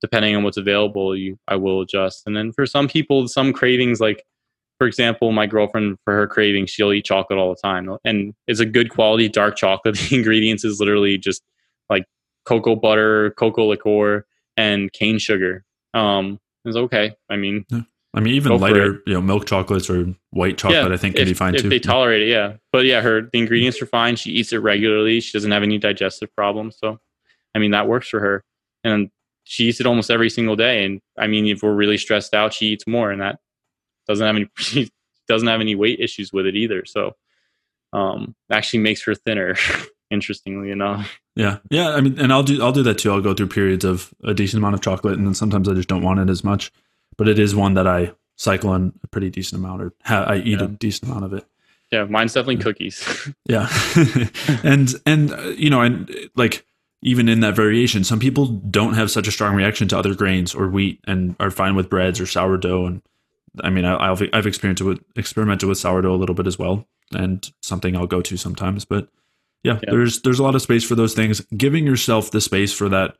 depending 0.00 0.36
on 0.36 0.42
what's 0.42 0.56
available, 0.56 1.16
you 1.16 1.38
I 1.48 1.56
will 1.56 1.80
adjust. 1.80 2.22
And 2.26 2.36
then 2.36 2.52
for 2.52 2.66
some 2.66 2.88
people, 2.88 3.26
some 3.28 3.52
cravings 3.52 4.00
like 4.00 4.24
for 4.78 4.86
example, 4.86 5.32
my 5.32 5.46
girlfriend 5.46 5.96
for 6.04 6.14
her 6.14 6.26
craving, 6.26 6.66
she'll 6.66 6.92
eat 6.92 7.06
chocolate 7.06 7.38
all 7.38 7.48
the 7.48 7.60
time, 7.66 7.88
and 8.04 8.34
it's 8.46 8.60
a 8.60 8.66
good 8.66 8.90
quality 8.90 9.28
dark 9.28 9.56
chocolate. 9.56 9.96
The 10.08 10.16
ingredients 10.16 10.64
is 10.64 10.80
literally 10.80 11.18
just 11.18 11.42
like 11.88 12.04
cocoa 12.44 12.76
butter, 12.76 13.30
cocoa 13.38 13.66
liqueur, 13.66 14.26
and 14.56 14.92
cane 14.92 15.18
sugar. 15.18 15.64
Um, 15.94 16.38
it's 16.64 16.76
okay. 16.76 17.14
I 17.30 17.36
mean, 17.36 17.64
I 18.16 18.20
mean, 18.20 18.34
even 18.34 18.58
lighter, 18.58 19.02
you 19.06 19.12
know, 19.12 19.20
milk 19.20 19.44
chocolates 19.44 19.90
or 19.90 20.06
white 20.30 20.56
chocolate, 20.56 20.90
I 20.90 20.96
think 20.96 21.16
can 21.16 21.24
if, 21.24 21.28
be 21.28 21.34
fine 21.34 21.54
if 21.54 21.60
too. 21.60 21.68
they 21.68 21.78
tolerate 21.78 22.22
it. 22.22 22.28
Yeah, 22.28 22.54
but 22.72 22.86
yeah, 22.86 23.02
her 23.02 23.28
the 23.30 23.38
ingredients 23.38 23.80
are 23.82 23.86
fine. 23.86 24.16
She 24.16 24.30
eats 24.30 24.54
it 24.54 24.58
regularly. 24.58 25.20
She 25.20 25.36
doesn't 25.36 25.50
have 25.50 25.62
any 25.62 25.76
digestive 25.76 26.34
problems, 26.34 26.78
so 26.78 26.98
I 27.54 27.58
mean 27.58 27.72
that 27.72 27.88
works 27.88 28.08
for 28.08 28.20
her. 28.20 28.42
And 28.82 29.10
she 29.44 29.64
eats 29.64 29.80
it 29.80 29.86
almost 29.86 30.10
every 30.10 30.30
single 30.30 30.56
day. 30.56 30.86
And 30.86 31.02
I 31.18 31.26
mean, 31.26 31.46
if 31.46 31.62
we're 31.62 31.74
really 31.74 31.98
stressed 31.98 32.32
out, 32.32 32.54
she 32.54 32.68
eats 32.68 32.86
more, 32.86 33.10
and 33.10 33.20
that 33.20 33.38
doesn't 34.08 34.26
have 34.26 34.34
any 34.34 34.48
she 34.56 34.90
doesn't 35.28 35.48
have 35.48 35.60
any 35.60 35.74
weight 35.74 36.00
issues 36.00 36.32
with 36.32 36.46
it 36.46 36.56
either. 36.56 36.86
So 36.86 37.12
um, 37.92 38.34
actually 38.50 38.80
makes 38.80 39.02
her 39.04 39.14
thinner. 39.14 39.56
interestingly 40.08 40.70
enough. 40.70 41.18
Yeah, 41.34 41.58
yeah. 41.68 41.88
I 41.90 42.00
mean, 42.00 42.16
and 42.20 42.32
I'll 42.32 42.44
do 42.44 42.62
I'll 42.62 42.70
do 42.70 42.84
that 42.84 42.98
too. 42.98 43.10
I'll 43.10 43.20
go 43.20 43.34
through 43.34 43.48
periods 43.48 43.84
of 43.84 44.14
a 44.22 44.32
decent 44.32 44.58
amount 44.58 44.76
of 44.76 44.80
chocolate, 44.80 45.18
and 45.18 45.26
then 45.26 45.34
sometimes 45.34 45.68
I 45.68 45.74
just 45.74 45.88
don't 45.88 46.02
want 46.02 46.20
it 46.20 46.30
as 46.30 46.44
much. 46.44 46.70
But 47.18 47.28
it 47.28 47.38
is 47.38 47.54
one 47.54 47.74
that 47.74 47.86
I 47.86 48.12
cycle 48.36 48.70
on 48.70 48.92
a 49.02 49.06
pretty 49.06 49.30
decent 49.30 49.60
amount, 49.62 49.82
or 49.82 49.92
ha- 50.04 50.24
I 50.24 50.36
eat 50.36 50.58
Yeah. 50.60 50.64
a 50.64 50.68
decent 50.68 51.10
amount 51.10 51.24
of 51.24 51.32
it. 51.32 51.46
Yeah, 51.92 52.04
mine's 52.04 52.34
definitely 52.34 52.62
cookies. 52.62 53.02
Yeah, 53.48 53.68
and 54.64 54.94
and 55.06 55.32
uh, 55.32 55.40
you 55.56 55.70
know, 55.70 55.80
and 55.82 56.10
like 56.34 56.66
even 57.02 57.28
in 57.28 57.40
that 57.40 57.54
variation, 57.54 58.02
some 58.04 58.18
people 58.18 58.46
don't 58.46 58.94
have 58.94 59.10
such 59.10 59.28
a 59.28 59.30
strong 59.30 59.54
reaction 59.54 59.86
to 59.88 59.98
other 59.98 60.14
grains 60.14 60.54
or 60.54 60.68
wheat, 60.68 61.00
and 61.06 61.36
are 61.40 61.50
fine 61.50 61.74
with 61.76 61.88
breads 61.88 62.20
or 62.20 62.26
sourdough. 62.26 62.86
And 62.86 63.02
I 63.62 63.70
mean, 63.70 63.84
I, 63.84 64.10
I've 64.10 64.22
I've 64.32 64.46
experienced 64.46 64.82
with 64.82 65.00
experimented 65.14 65.68
with 65.68 65.78
sourdough 65.78 66.14
a 66.14 66.18
little 66.18 66.34
bit 66.34 66.46
as 66.48 66.58
well, 66.58 66.86
and 67.14 67.48
something 67.62 67.96
I'll 67.96 68.06
go 68.06 68.20
to 68.22 68.36
sometimes. 68.36 68.84
But 68.84 69.08
yeah, 69.62 69.74
Yeah. 69.84 69.90
there's 69.92 70.22
there's 70.22 70.40
a 70.40 70.42
lot 70.42 70.54
of 70.56 70.62
space 70.62 70.84
for 70.84 70.96
those 70.96 71.14
things. 71.14 71.40
Giving 71.56 71.86
yourself 71.86 72.30
the 72.32 72.40
space 72.40 72.72
for 72.72 72.88
that 72.88 73.16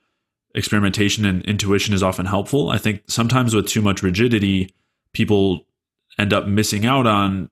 experimentation 0.55 1.25
and 1.25 1.43
intuition 1.45 1.95
is 1.95 2.03
often 2.03 2.27
helpful. 2.27 2.71
I 2.71 2.79
think 2.79 3.03
sometimes 3.07 3.55
with 3.55 3.67
too 3.69 3.83
much 3.83 4.03
rigidity, 4.03 4.71
people 5.13 5.67
end 6.19 6.33
up 6.33 6.47
missing 6.47 6.87
out 6.87 7.07
on 7.07 7.51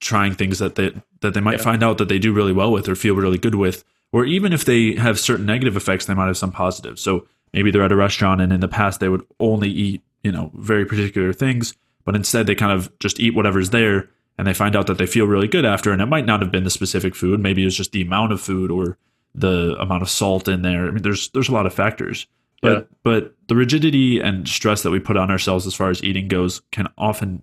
trying 0.00 0.34
things 0.34 0.58
that 0.58 0.74
they 0.76 0.92
that 1.20 1.34
they 1.34 1.40
might 1.40 1.58
Yeah. 1.58 1.64
find 1.64 1.82
out 1.82 1.98
that 1.98 2.08
they 2.08 2.18
do 2.18 2.32
really 2.32 2.52
well 2.52 2.72
with 2.72 2.88
or 2.88 2.94
feel 2.94 3.14
really 3.14 3.36
good 3.38 3.54
with 3.54 3.84
or 4.12 4.24
even 4.24 4.52
if 4.52 4.64
they 4.64 4.94
have 4.94 5.20
certain 5.20 5.44
negative 5.46 5.76
effects 5.76 6.06
they 6.06 6.14
might 6.14 6.26
have 6.26 6.38
some 6.38 6.50
positive 6.50 6.98
so 6.98 7.26
maybe 7.52 7.70
they're 7.70 7.84
at 7.84 7.92
a 7.92 7.96
restaurant 7.96 8.40
and 8.40 8.50
in 8.52 8.60
the 8.60 8.68
past 8.68 8.98
they 9.00 9.10
would 9.10 9.22
only 9.38 9.68
eat 9.68 10.02
you 10.24 10.32
know 10.32 10.50
very 10.56 10.86
particular 10.86 11.34
things 11.34 11.74
but 12.06 12.16
instead 12.16 12.46
they 12.46 12.54
kind 12.54 12.72
of 12.72 12.90
just 12.98 13.20
eat 13.20 13.34
whatever's 13.34 13.70
there 13.70 14.08
and 14.38 14.46
they 14.46 14.54
find 14.54 14.74
out 14.74 14.86
that 14.86 14.96
they 14.96 15.04
feel 15.06 15.26
really 15.26 15.46
good 15.48 15.66
after 15.66 15.92
and 15.92 16.00
it 16.00 16.06
might 16.06 16.24
not 16.24 16.40
have 16.40 16.50
been 16.50 16.64
the 16.64 16.70
specific 16.70 17.14
food 17.14 17.38
maybe 17.38 17.60
it 17.60 17.66
was 17.66 17.76
just 17.76 17.92
the 17.92 18.00
amount 18.02 18.32
of 18.32 18.40
food 18.40 18.70
or 18.70 18.96
the 19.34 19.76
amount 19.80 20.02
of 20.02 20.10
salt 20.10 20.48
in 20.48 20.62
there 20.62 20.86
i 20.86 20.90
mean 20.90 21.02
there's 21.02 21.28
there's 21.30 21.48
a 21.48 21.52
lot 21.52 21.66
of 21.66 21.72
factors 21.74 22.26
but 22.62 22.72
Yeah. 22.72 22.82
but 23.02 23.34
the 23.48 23.54
rigidity 23.54 24.20
and 24.20 24.46
stress 24.48 24.82
that 24.82 24.90
we 24.90 24.98
put 25.00 25.16
on 25.16 25.30
ourselves 25.30 25.66
as 25.66 25.74
far 25.74 25.88
as 25.90 26.02
eating 26.04 26.28
goes 26.28 26.60
can 26.72 26.88
often 26.98 27.42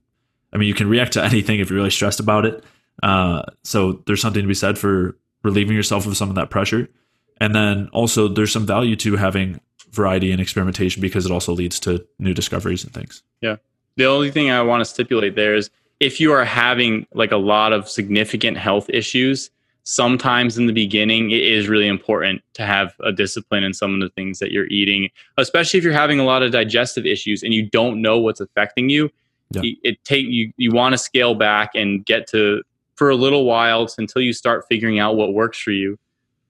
I 0.54 0.58
mean, 0.58 0.70
you 0.70 0.74
can 0.74 0.88
react 0.88 1.12
to 1.14 1.24
anything 1.32 1.60
if 1.60 1.70
you're 1.70 1.76
really 1.78 1.90
stressed 1.90 2.22
about 2.22 2.46
it. 2.46 2.64
Uh, 3.04 3.42
so 3.66 4.02
there's 4.06 4.22
something 4.22 4.42
to 4.42 4.48
be 4.48 4.54
said 4.54 4.78
for 4.78 5.18
relieving 5.44 5.76
yourself 5.76 6.06
of 6.08 6.16
some 6.16 6.30
of 6.30 6.36
that 6.36 6.50
pressure. 6.50 6.88
And 7.42 7.54
then 7.54 7.90
also, 7.92 8.30
there's 8.30 8.54
some 8.54 8.66
value 8.66 8.96
to 8.96 9.18
having 9.18 9.60
variety 9.92 10.32
and 10.32 10.40
experimentation 10.40 11.02
because 11.02 11.26
it 11.26 11.32
also 11.34 11.52
leads 11.52 11.82
to 11.82 12.06
new 12.18 12.34
discoveries 12.34 12.86
and 12.86 12.94
things. 12.94 13.24
Yeah. 13.42 13.58
The 13.98 14.06
only 14.06 14.32
thing 14.32 14.50
I 14.50 14.62
want 14.62 14.80
to 14.82 14.86
stipulate 14.86 15.36
there 15.36 15.54
is 15.54 15.70
if 16.00 16.22
you 16.22 16.32
are 16.32 16.46
having 16.46 17.06
like 17.14 17.34
a 17.34 17.38
lot 17.38 17.74
of 17.74 17.90
significant 17.90 18.58
health 18.58 18.90
issues, 18.90 19.50
sometimes 19.90 20.58
in 20.58 20.66
the 20.66 20.74
beginning 20.74 21.32
it 21.32 21.42
is 21.42 21.70
really 21.70 21.88
important 21.88 22.42
to 22.52 22.66
have 22.66 22.94
a 23.06 23.12
discipline 23.14 23.64
in 23.64 23.74
some 23.74 23.94
of 23.94 24.02
the 24.02 24.10
things 24.10 24.38
that 24.38 24.52
you're 24.52 24.68
eating, 24.68 25.10
especially 25.38 25.78
if 25.78 25.84
you're 25.86 25.94
having 25.94 26.20
a 26.20 26.26
lot 26.26 26.44
of 26.44 26.52
digestive 26.52 27.06
issues 27.06 27.42
and 27.42 27.54
you 27.54 27.70
don't 27.70 28.02
know 28.02 28.20
what's 28.20 28.42
affecting 28.42 28.90
you. 28.90 29.10
Yeah. 29.52 29.62
It, 29.64 29.78
it 29.84 30.04
take 30.04 30.26
you 30.26 30.52
you 30.58 30.72
want 30.72 30.92
to 30.92 30.98
scale 30.98 31.36
back 31.36 31.72
and 31.74 32.06
get 32.06 32.28
to 32.32 32.64
for 32.96 33.10
a 33.10 33.16
little 33.16 33.46
while 33.46 33.88
until 33.98 34.22
you 34.22 34.34
start 34.34 34.66
figuring 34.68 35.00
out 35.00 35.16
what 35.16 35.34
works 35.34 35.58
for 35.58 35.72
you. 35.72 35.98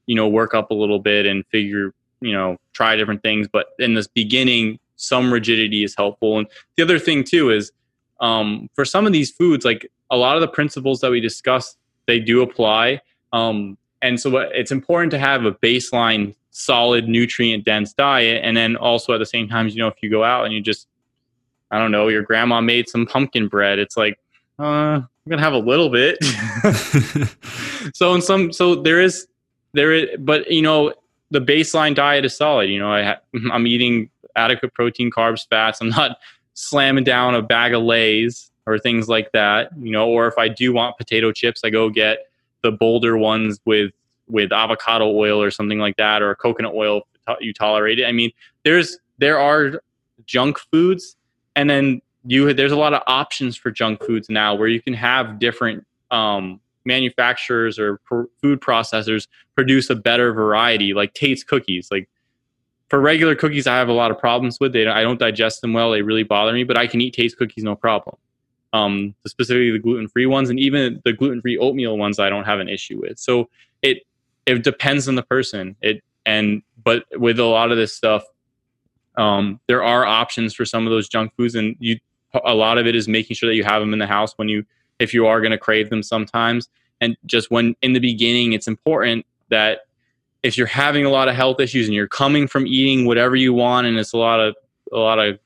You 0.08 0.16
know, 0.16 0.28
work 0.28 0.56
up 0.56 0.72
a 0.72 0.74
little 0.74 0.98
bit 0.98 1.28
and 1.28 1.46
figure, 1.52 1.94
you 2.22 2.34
know, 2.34 2.58
try 2.74 2.96
different 2.96 3.22
things, 3.22 3.48
but 3.48 3.68
in 3.78 3.94
this 3.94 4.08
beginning 4.08 4.80
some 4.96 5.32
rigidity 5.32 5.84
is 5.84 5.94
helpful 5.96 6.40
and 6.40 6.48
the 6.76 6.82
other 6.82 6.98
thing 6.98 7.24
too 7.24 7.52
is 7.52 7.72
um, 8.20 8.68
for 8.74 8.84
some 8.84 9.06
of 9.06 9.14
these 9.14 9.30
foods 9.30 9.64
like 9.64 9.92
a 10.10 10.18
lot 10.18 10.36
of 10.36 10.42
the 10.42 10.48
principles 10.48 11.02
that 11.02 11.12
we 11.12 11.20
discussed 11.20 11.78
they 12.08 12.20
do 12.20 12.42
apply 12.42 13.00
um, 13.34 13.78
and 14.02 14.20
so 14.20 14.38
it's 14.38 14.72
important 14.72 15.12
to 15.12 15.20
have 15.20 15.46
a 15.46 15.54
baseline 15.54 16.36
solid 16.52 17.08
nutrient 17.08 17.66
dense 17.66 17.94
diet. 17.94 18.42
And 18.44 18.58
then 18.58 18.76
also 18.76 19.14
at 19.14 19.20
the 19.20 19.26
same 19.26 19.48
time 19.48 19.68
you 19.68 19.78
know 19.78 19.88
if 19.88 19.96
you 20.02 20.10
go 20.10 20.24
out 20.24 20.46
and 20.46 20.54
you 20.54 20.62
just 20.62 20.88
i 21.72 21.78
don't 21.78 21.92
know 21.92 22.08
your 22.08 22.24
grandma 22.24 22.62
made 22.62 22.90
some 22.90 23.06
pumpkin 23.06 23.48
bread 23.48 23.78
it's 23.78 23.98
like 23.98 24.18
uh, 24.60 24.64
i'm 24.64 25.08
gonna 25.30 25.42
have 25.42 25.54
a 25.54 25.60
little 25.60 25.90
bit. 25.90 26.18
So 27.94 28.14
in 28.14 28.22
some 28.22 28.52
so 28.52 28.76
there 28.76 29.00
is 29.00 29.28
there 29.74 29.94
is 29.94 30.10
but 30.20 30.52
you 30.52 30.62
know 30.62 30.94
the 31.32 31.40
baseline 31.40 31.96
diet 31.96 32.26
is 32.26 32.36
solid. 32.36 32.70
You 32.70 32.80
know 32.80 32.92
i 32.92 33.04
ha- 33.04 33.22
i'm 33.52 33.68
eating 33.68 34.10
adequate 34.36 34.74
protein 34.74 35.10
carbs 35.10 35.48
fats. 35.50 35.80
I'm 35.82 35.90
not 35.90 36.18
slamming 36.54 37.04
down 37.04 37.36
a 37.36 37.42
bag 37.42 37.74
of 37.74 37.84
lays 37.84 38.52
or 38.66 38.78
things 38.78 39.08
like 39.08 39.32
that 39.32 39.70
you 39.80 39.92
know 39.92 40.10
or 40.10 40.28
if 40.28 40.38
i 40.38 40.48
do 40.48 40.74
want 40.74 40.98
potato 40.98 41.32
chips 41.32 41.62
i 41.64 41.70
go 41.70 41.88
get 41.90 42.26
the 42.68 42.78
Boulder 42.78 43.18
ones 43.18 43.60
with 43.66 43.92
with 44.28 44.52
avocado 44.52 45.10
oil 45.10 45.42
or 45.42 45.50
something 45.50 45.80
like 45.80 45.96
that 45.96 46.22
or 46.22 46.36
coconut 46.36 46.74
oil 46.76 47.02
you 47.40 47.54
tolerate 47.54 48.00
it. 48.00 48.06
I 48.06 48.12
mean 48.12 48.32
there's 48.64 48.98
there 49.20 49.40
are 49.40 49.82
junk 50.26 50.60
foods 50.72 51.16
and 51.56 51.70
then 51.70 52.02
you 52.26 52.54
there's 52.54 52.74
a 52.74 52.78
lot 52.78 52.94
of 52.94 53.02
options 53.08 53.56
for 53.56 53.72
junk 53.72 54.04
foods 54.04 54.30
now 54.30 54.54
where 54.54 54.68
you 54.68 54.82
can 54.82 54.94
have 54.94 55.40
different 55.40 55.86
um, 56.12 56.60
manufacturers 56.84 57.80
or 57.80 57.98
pr- 58.00 58.24
food 58.42 58.60
processors 58.60 59.28
produce 59.56 59.90
a 59.90 59.96
better 59.96 60.34
variety 60.34 60.94
like 60.94 61.14
tate's 61.14 61.44
cookies. 61.44 61.90
Like 61.90 62.10
for 62.90 63.00
regular 63.00 63.36
cookies 63.36 63.68
i 63.68 63.76
have 63.78 63.90
a 63.90 63.94
lot 63.94 64.12
of 64.12 64.20
problems 64.20 64.60
with 64.60 64.74
they 64.74 64.88
i 64.88 65.02
don't 65.02 65.20
digest 65.20 65.62
them 65.62 65.74
well. 65.74 65.92
They 65.92 66.02
really 66.02 66.24
bother 66.24 66.52
me 66.52 66.64
but 66.66 66.78
i 66.78 66.86
can 66.88 67.00
eat 67.00 67.14
tate's 67.14 67.36
cookies 67.36 67.64
no 67.64 67.76
problem 67.76 68.18
um, 68.74 69.16
specifically 69.26 69.72
the 69.72 69.80
gluten-free 69.80 70.26
ones 70.26 70.50
and 70.50 70.60
even 70.60 71.02
the 71.06 71.14
gluten-free 71.14 71.58
oatmeal 71.58 71.98
ones 71.98 72.20
i 72.20 72.30
don't 72.30 72.46
have 72.46 72.60
an 72.60 72.70
issue 72.70 73.00
with. 73.02 73.18
So 73.18 73.50
it 73.82 74.04
it 74.46 74.64
depends 74.64 75.08
on 75.08 75.16
the 75.16 75.24
person. 75.24 75.76
It 75.82 76.04
and 76.26 76.62
but 76.84 77.06
with 77.14 77.40
a 77.40 77.46
lot 77.46 77.72
of 77.72 77.78
this 77.78 77.94
stuff 77.94 78.24
um, 79.18 79.60
there 79.68 79.84
are 79.84 80.06
options 80.06 80.54
for 80.54 80.64
some 80.64 80.86
of 80.86 80.92
those 80.92 81.10
junk 81.10 81.34
foods 81.36 81.56
and 81.56 81.76
you 81.80 81.98
a 82.46 82.54
lot 82.54 82.78
of 82.78 82.86
it 82.86 82.96
is 82.96 83.08
making 83.08 83.36
sure 83.36 83.50
that 83.50 83.56
you 83.56 83.64
have 83.64 83.82
them 83.82 83.94
in 83.94 84.00
the 84.00 84.08
house 84.08 84.34
when 84.38 84.48
you 84.48 84.64
if 85.00 85.14
you 85.14 85.26
are 85.28 85.42
going 85.42 85.52
to 85.52 85.58
crave 85.58 85.90
them 85.90 86.04
sometimes. 86.04 86.70
And 87.02 87.16
just 87.26 87.52
when 87.52 87.76
in 87.82 87.94
the 87.94 88.00
beginning 88.00 88.54
it's 88.54 88.68
important 88.68 89.26
that 89.50 89.82
if 90.44 90.58
you're 90.58 90.68
having 90.68 91.06
a 91.06 91.10
lot 91.10 91.28
of 91.28 91.36
health 91.36 91.60
issues 91.60 91.88
and 91.88 91.96
you're 91.96 92.08
coming 92.08 92.48
from 92.48 92.68
eating 92.68 93.06
whatever 93.06 93.36
you 93.36 93.54
want 93.54 93.88
and 93.88 93.98
it's 93.98 94.14
a 94.14 94.18
lot 94.18 94.40
of 94.40 94.56
a 94.92 94.98
lot 94.98 95.20
of 95.20 95.40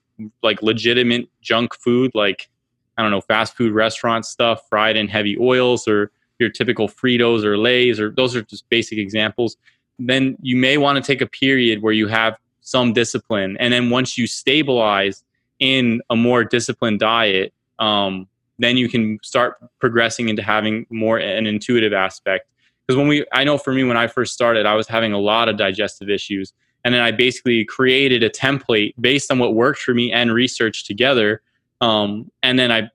like 0.43 0.61
legitimate 0.61 1.28
junk 1.41 1.74
food 1.74 2.11
like 2.13 2.49
i 2.98 3.02
don't 3.02 3.12
know 3.12 3.22
fast 3.22 3.56
food 3.56 3.74
restaurant 3.74 4.26
stuff 4.26 4.62
fried 4.70 4.96
in 4.96 5.08
heavy 5.08 5.38
oils 5.39 5.88
or 5.88 6.12
your 6.42 6.50
typical 6.50 6.89
fritos 6.89 7.46
or 7.46 7.58
lays 7.58 8.00
or 8.00 8.10
those 8.10 8.36
are 8.36 8.42
just 8.42 8.68
basic 8.68 8.98
examples. 8.98 9.56
Then 10.00 10.36
you 10.42 10.58
may 10.58 10.78
want 10.78 10.98
to 10.98 11.04
take 11.04 11.22
a 11.22 11.28
period 11.28 11.82
where 11.82 11.94
you 11.94 12.08
have 12.08 12.38
some 12.60 12.92
discipline 12.92 13.56
and 13.60 13.72
then 13.72 13.89
once 13.89 14.18
you 14.18 14.28
stabilize 14.28 15.24
in 15.60 16.02
a 16.10 16.16
more 16.16 16.44
disciplined 16.44 17.00
diet 17.00 17.54
um, 17.80 18.28
then 18.60 18.78
you 18.78 18.89
can 18.89 19.18
start 19.24 19.58
progressing 19.80 20.30
into 20.30 20.44
having 20.44 20.86
more 20.89 21.18
an 21.18 21.48
intuitive 21.48 21.94
aspect. 21.94 22.48
Because 22.86 22.98
when 22.98 23.08
we 23.08 23.26
i 23.32 23.44
know 23.44 23.58
for 23.58 23.74
me 23.74 23.84
when 23.84 23.96
i 23.96 24.08
first 24.08 24.34
started 24.34 24.66
i 24.66 24.74
was 24.74 24.88
having 24.88 25.14
a 25.14 25.20
lot 25.20 25.48
of 25.48 25.56
digestive 25.56 26.10
issues 26.10 26.52
and 26.84 26.94
then 26.94 27.02
i 27.02 27.12
basically 27.12 27.64
created 27.64 28.22
a 28.22 28.30
template 28.30 28.94
based 29.00 29.32
on 29.32 29.39
what 29.39 29.54
worked 29.54 29.80
for 29.80 29.94
me 29.94 30.12
and 30.12 30.34
research 30.34 30.86
together 30.86 31.42
um, 31.82 32.32
and 32.43 32.57
then 32.57 32.71
i 32.71 32.89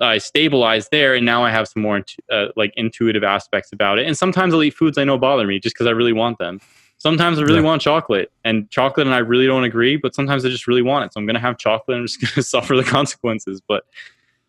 i 0.00 0.18
stabilized 0.18 0.88
there 0.92 1.14
and 1.14 1.26
now 1.26 1.42
i 1.44 1.50
have 1.50 1.66
some 1.66 1.82
more 1.82 2.04
uh, 2.30 2.46
like 2.56 2.72
intuitive 2.76 3.24
aspects 3.24 3.72
about 3.72 3.98
it 3.98 4.06
and 4.06 4.16
sometimes 4.16 4.54
i'll 4.54 4.62
eat 4.62 4.74
foods 4.74 4.96
i 4.96 5.04
know 5.04 5.18
bother 5.18 5.46
me 5.46 5.58
just 5.58 5.74
because 5.74 5.86
i 5.86 5.90
really 5.90 6.12
want 6.12 6.38
them 6.38 6.60
sometimes 6.98 7.38
i 7.38 7.42
really 7.42 7.56
yeah. 7.56 7.62
want 7.62 7.82
chocolate 7.82 8.30
and 8.44 8.70
chocolate 8.70 9.06
and 9.06 9.14
i 9.14 9.18
really 9.18 9.46
don't 9.46 9.64
agree 9.64 9.96
but 9.96 10.14
sometimes 10.14 10.44
i 10.44 10.48
just 10.48 10.68
really 10.68 10.82
want 10.82 11.04
it 11.04 11.12
so 11.12 11.18
i'm 11.18 11.26
going 11.26 11.34
to 11.34 11.40
have 11.40 11.58
chocolate 11.58 11.96
and 11.96 12.02
i'm 12.02 12.06
just 12.06 12.20
going 12.20 12.32
to 12.32 12.42
suffer 12.42 12.76
the 12.76 12.84
consequences 12.84 13.60
but 13.66 13.84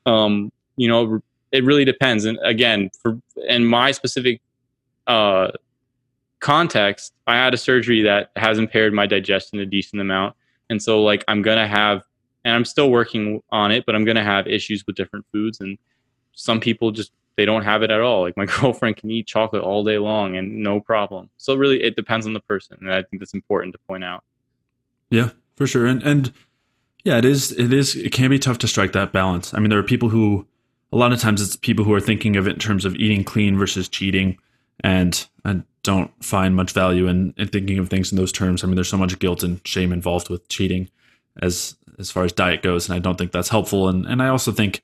um, 0.06 0.52
you 0.78 0.88
know 0.88 1.20
it 1.52 1.64
really 1.64 1.84
depends 1.84 2.26
and 2.26 2.38
again 2.44 2.90
for 3.02 3.20
in 3.48 3.66
my 3.66 3.92
specific 3.92 4.42
uh, 5.08 5.50
context, 6.40 7.14
I 7.28 7.36
had 7.36 7.54
a 7.54 7.58
surgery 7.58 8.02
that 8.04 8.32
has 8.36 8.58
impaired 8.58 8.94
my 8.94 9.06
digestion 9.06 9.60
a 9.60 9.66
decent 9.66 10.02
amount. 10.02 10.36
And 10.70 10.82
so, 10.82 11.04
like, 11.04 11.24
I'm 11.28 11.42
going 11.42 11.58
to 11.58 11.68
have, 11.68 12.04
and 12.44 12.54
I'm 12.54 12.66
still 12.66 12.90
working 12.90 13.42
on 13.52 13.72
it, 13.72 13.86
but 13.86 13.96
I'm 13.96 14.06
going 14.06 14.18
to 14.18 14.24
have 14.24 14.48
issues 14.48 14.84
with 14.86 14.96
different 14.96 15.26
foods. 15.32 15.60
And 15.60 15.78
some 16.34 16.60
people 16.60 16.92
just, 16.92 17.12
they 17.36 17.46
don't 17.46 17.64
have 17.64 17.84
it 17.84 17.92
at 17.92 18.02
all. 18.02 18.22
Like, 18.22 18.38
my 18.38 18.46
girlfriend 18.60 18.98
can 18.98 19.12
eat 19.12 19.28
chocolate 19.28 19.64
all 19.64 19.84
day 19.84 19.98
long 19.98 20.36
and 20.36 20.64
no 20.64 20.80
problem. 20.80 21.30
So, 21.38 21.56
really, 21.56 21.84
it 21.84 21.96
depends 21.96 22.26
on 22.26 22.34
the 22.34 22.40
person. 22.40 22.78
And 22.82 22.94
I 22.94 23.04
think 23.04 23.20
that's 23.20 23.34
important 23.34 23.74
to 23.74 23.80
point 23.88 24.04
out. 24.04 24.24
Yeah, 25.10 25.32
for 25.56 25.68
sure. 25.68 25.86
And, 25.86 26.02
and, 26.04 26.34
yeah, 27.04 27.18
it 27.18 27.26
is. 27.26 27.52
It 27.52 27.74
is. 27.74 27.96
It 27.96 28.12
can 28.12 28.30
be 28.30 28.40
tough 28.40 28.58
to 28.60 28.68
strike 28.68 28.92
that 28.94 29.12
balance. 29.12 29.54
I 29.54 29.60
mean, 29.60 29.70
there 29.70 29.80
are 29.80 29.84
people 29.84 30.10
who, 30.10 30.46
a 30.92 30.98
lot 30.98 31.14
of 31.14 31.20
times, 31.20 31.42
it's 31.42 31.56
people 31.56 31.86
who 31.86 31.94
are 31.94 32.02
thinking 32.02 32.36
of 32.36 32.48
it 32.48 32.54
in 32.54 32.60
terms 32.60 32.86
of 32.86 32.96
eating 32.96 33.24
clean 33.24 33.58
versus 33.58 33.88
cheating 33.88 34.38
and 34.82 35.28
I 35.46 35.62
don't 35.84 36.12
find 36.24 36.56
much 36.56 36.72
value 36.72 37.08
in, 37.08 37.34
in 37.38 37.48
thinking 37.48 37.80
of 37.80 37.90
things 37.90 38.12
in 38.12 38.18
those 38.18 38.32
terms. 38.32 38.64
I 38.64 38.68
mean, 38.68 38.76
there's 38.76 38.90
so 38.90 38.98
much 38.98 39.18
guilt 39.20 39.44
and 39.44 39.66
shame 39.66 39.92
involved 39.92 40.30
with 40.30 40.48
cheating 40.50 40.90
as 41.42 41.76
as 42.00 42.10
far 42.10 42.24
as 42.24 42.32
diet 42.32 42.64
goes, 42.64 42.88
and 42.88 42.96
I 42.96 43.00
don't 43.00 43.18
think 43.18 43.32
that's 43.32 43.50
helpful. 43.50 43.90
And 43.90 44.06
and 44.06 44.22
I 44.22 44.30
also 44.30 44.52
think 44.52 44.82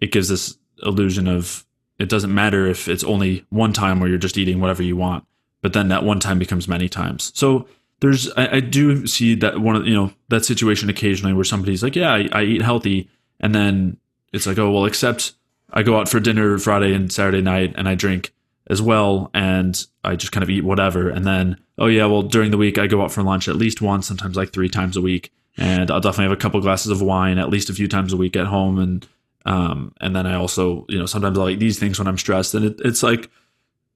it 0.00 0.10
gives 0.10 0.28
this 0.28 0.56
illusion 0.82 1.28
of 1.28 1.64
it 1.98 2.08
doesn't 2.08 2.34
matter 2.34 2.66
if 2.66 2.88
it's 2.88 3.04
only 3.04 3.44
one 3.50 3.72
time 3.72 4.00
where 4.00 4.08
you're 4.08 4.18
just 4.18 4.38
eating 4.38 4.60
whatever 4.60 4.82
you 4.82 4.96
want, 4.96 5.24
but 5.62 5.72
then 5.72 5.88
that 5.88 6.02
one 6.02 6.18
time 6.18 6.38
becomes 6.38 6.66
many 6.66 6.88
times. 6.88 7.30
So 7.34 7.68
there's 8.00 8.30
I, 8.32 8.56
I 8.56 8.60
do 8.60 9.06
see 9.06 9.34
that 9.36 9.60
one 9.60 9.76
of 9.76 9.86
you 9.86 9.94
know 9.94 10.12
that 10.28 10.44
situation 10.44 10.90
occasionally 10.90 11.34
where 11.34 11.44
somebody's 11.44 11.82
like, 11.82 11.96
yeah, 11.96 12.12
I, 12.12 12.28
I 12.32 12.42
eat 12.42 12.62
healthy, 12.62 13.08
and 13.40 13.54
then 13.54 13.98
it's 14.32 14.46
like, 14.46 14.58
oh 14.58 14.70
well, 14.70 14.86
except 14.86 15.34
I 15.72 15.82
go 15.82 15.98
out 15.98 16.08
for 16.08 16.20
dinner 16.20 16.58
Friday 16.58 16.94
and 16.94 17.12
Saturday 17.12 17.42
night 17.42 17.74
and 17.76 17.88
I 17.88 17.94
drink 17.94 18.32
as 18.68 18.80
well 18.80 19.30
and 19.34 19.84
I 20.02 20.16
just 20.16 20.32
kind 20.32 20.42
of 20.42 20.48
eat 20.48 20.64
whatever 20.64 21.10
and 21.10 21.26
then 21.26 21.58
oh 21.76 21.86
yeah 21.86 22.06
well 22.06 22.22
during 22.22 22.50
the 22.50 22.56
week 22.56 22.78
I 22.78 22.86
go 22.86 23.02
out 23.02 23.12
for 23.12 23.22
lunch 23.22 23.46
at 23.46 23.56
least 23.56 23.82
once 23.82 24.06
sometimes 24.06 24.36
like 24.36 24.52
three 24.52 24.70
times 24.70 24.96
a 24.96 25.02
week 25.02 25.30
and 25.56 25.90
I'll 25.90 26.00
definitely 26.00 26.24
have 26.24 26.38
a 26.38 26.40
couple 26.40 26.60
glasses 26.60 26.90
of 26.90 27.02
wine 27.02 27.38
at 27.38 27.50
least 27.50 27.70
a 27.70 27.74
few 27.74 27.88
times 27.88 28.12
a 28.12 28.16
week 28.16 28.36
at 28.36 28.46
home. 28.46 28.78
And 28.78 29.06
um 29.46 29.94
and 30.00 30.16
then 30.16 30.26
I 30.26 30.34
also 30.34 30.86
you 30.88 30.98
know 30.98 31.06
sometimes 31.06 31.38
I'll 31.38 31.48
eat 31.50 31.60
these 31.60 31.78
things 31.78 31.98
when 31.98 32.08
I'm 32.08 32.18
stressed. 32.18 32.54
And 32.54 32.64
it, 32.64 32.80
it's 32.84 33.02
like 33.02 33.30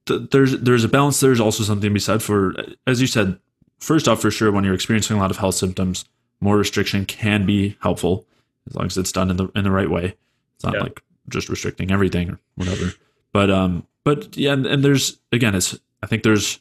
th- 0.05 0.29
there's 0.31 0.59
there's 0.59 0.83
a 0.83 0.89
balance. 0.89 1.19
There's 1.19 1.39
also 1.39 1.63
something 1.63 1.89
to 1.89 1.93
be 1.93 1.99
said 1.99 2.21
for 2.21 2.55
as 2.87 3.01
you 3.01 3.07
said 3.07 3.39
first 3.79 4.07
off 4.07 4.21
for 4.21 4.31
sure 4.31 4.51
when 4.51 4.63
you're 4.63 4.73
experiencing 4.73 5.17
a 5.17 5.19
lot 5.19 5.31
of 5.31 5.37
health 5.37 5.55
symptoms 5.55 6.05
more 6.41 6.57
restriction 6.57 7.05
can 7.05 7.45
be 7.45 7.77
helpful 7.81 8.25
as 8.67 8.75
long 8.75 8.85
as 8.85 8.97
it's 8.97 9.11
done 9.11 9.29
in 9.29 9.37
the 9.37 9.47
in 9.55 9.63
the 9.63 9.71
right 9.71 9.89
way. 9.89 10.15
It's 10.55 10.63
not 10.63 10.75
yeah. 10.75 10.83
like 10.83 11.01
just 11.29 11.49
restricting 11.49 11.91
everything 11.91 12.29
or 12.31 12.39
whatever. 12.55 12.93
But 13.31 13.49
um 13.49 13.85
but 14.03 14.35
yeah, 14.37 14.53
and, 14.53 14.65
and 14.65 14.83
there's 14.83 15.19
again, 15.31 15.55
it's 15.55 15.77
I 16.01 16.07
think 16.07 16.23
there's 16.23 16.59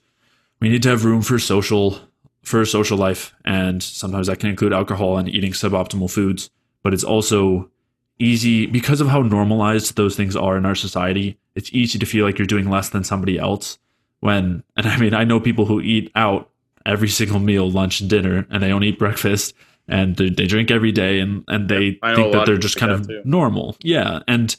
we 0.60 0.68
need 0.68 0.82
to 0.82 0.88
have 0.88 1.04
room 1.04 1.22
for 1.22 1.38
social 1.38 2.00
for 2.48 2.64
social 2.64 2.98
life, 2.98 3.34
and 3.44 3.82
sometimes 3.82 4.26
that 4.26 4.38
can 4.40 4.50
include 4.50 4.72
alcohol 4.72 5.18
and 5.18 5.28
eating 5.28 5.52
suboptimal 5.52 6.10
foods. 6.10 6.50
But 6.82 6.94
it's 6.94 7.04
also 7.04 7.70
easy 8.18 8.66
because 8.66 9.00
of 9.00 9.08
how 9.08 9.22
normalized 9.22 9.96
those 9.96 10.16
things 10.16 10.34
are 10.34 10.56
in 10.56 10.66
our 10.66 10.74
society. 10.74 11.38
It's 11.54 11.72
easy 11.72 11.98
to 11.98 12.06
feel 12.06 12.24
like 12.24 12.38
you're 12.38 12.46
doing 12.46 12.68
less 12.68 12.90
than 12.90 13.04
somebody 13.04 13.38
else. 13.38 13.78
When 14.20 14.64
and 14.76 14.86
I 14.86 14.96
mean, 14.98 15.14
I 15.14 15.24
know 15.24 15.38
people 15.38 15.66
who 15.66 15.80
eat 15.80 16.10
out 16.14 16.50
every 16.84 17.08
single 17.08 17.38
meal, 17.38 17.70
lunch 17.70 18.00
and 18.00 18.10
dinner, 18.10 18.46
and 18.50 18.62
they 18.62 18.68
don't 18.68 18.82
eat 18.82 18.98
breakfast 18.98 19.54
and 19.88 20.16
they, 20.16 20.28
they 20.28 20.46
drink 20.46 20.70
every 20.70 20.92
day 20.92 21.18
and 21.18 21.44
and 21.48 21.68
they 21.68 21.92
think 21.92 22.32
that 22.32 22.44
they're 22.46 22.58
just 22.58 22.76
kind 22.76 22.92
of 22.92 23.06
too. 23.06 23.22
normal. 23.24 23.76
Yeah, 23.82 24.20
and 24.28 24.54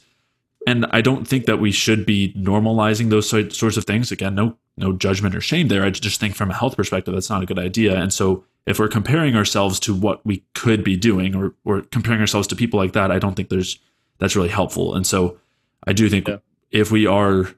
and 0.66 0.86
I 0.90 1.00
don't 1.00 1.26
think 1.26 1.46
that 1.46 1.58
we 1.58 1.72
should 1.72 2.04
be 2.04 2.34
normalizing 2.36 3.10
those 3.10 3.28
sorts 3.28 3.76
of 3.76 3.84
things. 3.84 4.12
Again, 4.12 4.34
no 4.34 4.56
no 4.76 4.92
judgment 4.92 5.34
or 5.34 5.40
shame 5.40 5.68
there. 5.68 5.84
I 5.84 5.90
just 5.90 6.20
think 6.20 6.34
from 6.34 6.50
a 6.50 6.54
health 6.54 6.76
perspective, 6.76 7.14
that's 7.14 7.30
not 7.30 7.42
a 7.42 7.46
good 7.46 7.58
idea. 7.58 7.98
And 7.98 8.12
so 8.12 8.44
if 8.66 8.78
we're 8.78 8.88
comparing 8.88 9.36
ourselves 9.36 9.80
to 9.80 9.94
what 9.94 10.24
we 10.24 10.44
could 10.54 10.84
be 10.84 10.96
doing 10.96 11.34
or 11.34 11.54
or 11.64 11.82
comparing 11.82 12.20
ourselves 12.20 12.46
to 12.48 12.56
people 12.56 12.78
like 12.78 12.92
that, 12.92 13.10
I 13.10 13.18
don't 13.18 13.34
think 13.34 13.48
there's 13.48 13.78
that's 14.18 14.36
really 14.36 14.48
helpful. 14.48 14.94
And 14.94 15.06
so 15.06 15.38
I 15.86 15.92
do 15.92 16.08
think 16.08 16.28
yeah. 16.28 16.38
if 16.70 16.90
we 16.90 17.06
are 17.06 17.50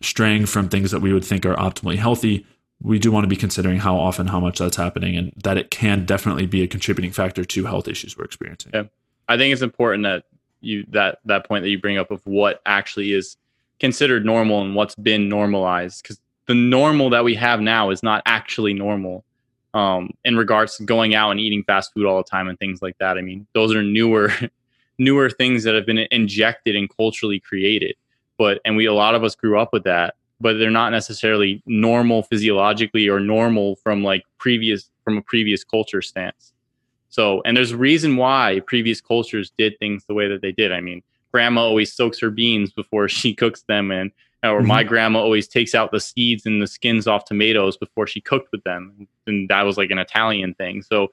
straying 0.00 0.46
from 0.46 0.68
things 0.68 0.90
that 0.90 1.00
we 1.00 1.12
would 1.12 1.24
think 1.24 1.46
are 1.46 1.54
optimally 1.54 1.96
healthy, 1.96 2.44
we 2.82 2.98
do 2.98 3.12
want 3.12 3.24
to 3.24 3.28
be 3.28 3.36
considering 3.36 3.78
how 3.78 3.96
often, 3.96 4.26
how 4.26 4.40
much 4.40 4.58
that's 4.58 4.76
happening, 4.76 5.16
and 5.16 5.32
that 5.44 5.56
it 5.56 5.70
can 5.70 6.04
definitely 6.04 6.46
be 6.46 6.62
a 6.62 6.66
contributing 6.66 7.12
factor 7.12 7.44
to 7.44 7.64
health 7.64 7.88
issues 7.88 8.18
we're 8.18 8.24
experiencing. 8.24 8.72
Yeah. 8.74 8.84
I 9.28 9.38
think 9.38 9.52
it's 9.52 9.62
important 9.62 10.04
that 10.04 10.24
you 10.64 10.84
that 10.90 11.18
that 11.24 11.46
point 11.46 11.62
that 11.62 11.70
you 11.70 11.78
bring 11.78 11.98
up 11.98 12.10
of 12.10 12.20
what 12.26 12.60
actually 12.66 13.12
is 13.12 13.36
considered 13.80 14.24
normal 14.24 14.62
and 14.62 14.74
what's 14.74 14.94
been 14.94 15.28
normalized 15.28 16.02
because 16.02 16.20
the 16.46 16.54
normal 16.54 17.10
that 17.10 17.24
we 17.24 17.34
have 17.34 17.60
now 17.60 17.90
is 17.90 18.02
not 18.02 18.22
actually 18.26 18.74
normal 18.74 19.24
um, 19.74 20.10
in 20.24 20.36
regards 20.36 20.76
to 20.76 20.84
going 20.84 21.14
out 21.14 21.30
and 21.30 21.40
eating 21.40 21.64
fast 21.64 21.92
food 21.92 22.06
all 22.06 22.16
the 22.16 22.24
time 22.24 22.48
and 22.48 22.58
things 22.58 22.80
like 22.80 22.96
that. 22.98 23.18
I 23.18 23.22
mean, 23.22 23.46
those 23.52 23.74
are 23.74 23.82
newer 23.82 24.32
newer 24.98 25.28
things 25.28 25.64
that 25.64 25.74
have 25.74 25.86
been 25.86 25.98
injected 26.10 26.76
and 26.76 26.88
culturally 26.96 27.40
created. 27.40 27.96
But 28.38 28.60
and 28.64 28.76
we 28.76 28.86
a 28.86 28.94
lot 28.94 29.14
of 29.14 29.24
us 29.24 29.34
grew 29.34 29.58
up 29.58 29.72
with 29.72 29.84
that, 29.84 30.14
but 30.40 30.58
they're 30.58 30.70
not 30.70 30.90
necessarily 30.90 31.62
normal 31.66 32.22
physiologically 32.22 33.08
or 33.08 33.20
normal 33.20 33.76
from 33.76 34.02
like 34.02 34.22
previous 34.38 34.88
from 35.04 35.18
a 35.18 35.22
previous 35.22 35.64
culture 35.64 36.00
stance. 36.00 36.53
So, 37.14 37.42
and 37.44 37.56
there's 37.56 37.70
a 37.70 37.76
reason 37.76 38.16
why 38.16 38.60
previous 38.66 39.00
cultures 39.00 39.52
did 39.56 39.78
things 39.78 40.04
the 40.04 40.14
way 40.14 40.26
that 40.26 40.42
they 40.42 40.50
did. 40.50 40.72
I 40.72 40.80
mean, 40.80 41.00
grandma 41.30 41.60
always 41.60 41.92
soaks 41.92 42.18
her 42.18 42.30
beans 42.30 42.72
before 42.72 43.08
she 43.20 43.32
cooks 43.32 43.62
them, 43.68 43.92
and 43.92 44.10
or 44.42 44.58
mm-hmm. 44.58 44.66
my 44.66 44.82
grandma 44.82 45.20
always 45.20 45.46
takes 45.46 45.76
out 45.76 45.92
the 45.92 46.00
seeds 46.00 46.44
and 46.44 46.60
the 46.60 46.66
skins 46.66 47.06
off 47.06 47.24
tomatoes 47.24 47.76
before 47.76 48.08
she 48.08 48.20
cooked 48.20 48.50
with 48.50 48.64
them, 48.64 49.06
and 49.28 49.48
that 49.48 49.62
was 49.62 49.76
like 49.76 49.92
an 49.92 49.98
Italian 49.98 50.54
thing. 50.54 50.82
So, 50.82 51.06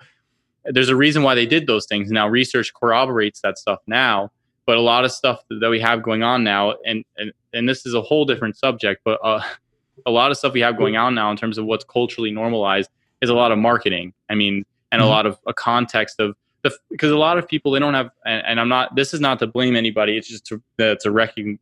there's 0.66 0.90
a 0.90 0.96
reason 0.96 1.22
why 1.22 1.36
they 1.36 1.46
did 1.46 1.68
those 1.68 1.86
things. 1.86 2.10
Now, 2.10 2.28
research 2.28 2.74
corroborates 2.74 3.42
that 3.42 3.60
stuff 3.60 3.80
now, 3.86 4.32
but 4.66 4.78
a 4.78 4.82
lot 4.82 5.06
of 5.06 5.12
stuff 5.12 5.44
that 5.50 5.70
we 5.70 5.80
have 5.82 6.02
going 6.02 6.24
on 6.24 6.44
now, 6.44 6.74
and 6.84 7.06
and 7.18 7.32
and 7.54 7.70
this 7.70 7.86
is 7.86 7.94
a 7.94 8.02
whole 8.02 8.26
different 8.26 8.58
subject, 8.58 9.04
but 9.06 9.20
uh, 9.24 9.44
a 10.08 10.12
lot 10.12 10.32
of 10.32 10.38
stuff 10.38 10.54
we 10.54 10.62
have 10.62 10.78
going 10.78 10.98
on 10.98 11.14
now 11.14 11.30
in 11.30 11.38
terms 11.38 11.60
of 11.60 11.66
what's 11.66 11.84
culturally 11.84 12.32
normalized 12.32 12.90
is 13.22 13.30
a 13.30 13.36
lot 13.36 13.52
of 13.52 13.60
marketing. 13.60 14.14
I 14.32 14.34
mean, 14.34 14.66
and 14.92 15.02
mm-hmm. 15.02 15.08
a 15.08 15.10
lot 15.10 15.26
of 15.26 15.38
a 15.48 15.54
context 15.54 16.20
of 16.20 16.36
the 16.64 16.72
because 16.90 17.12
a 17.12 17.18
lot 17.18 17.38
of 17.38 17.48
people 17.48 17.72
they 17.72 17.80
don't 17.80 17.94
have 17.94 18.10
and, 18.26 18.46
and, 18.46 18.60
I'm 18.60 18.70
not 18.70 18.96
this 18.96 19.14
is 19.14 19.20
not 19.20 19.40
to 19.40 19.48
blame 19.48 19.76
anybody 19.76 20.18
it's 20.18 20.28
just 20.28 20.46
to 20.48 20.62
it's 20.78 21.06
a 21.06 21.12
recognize 21.12 21.60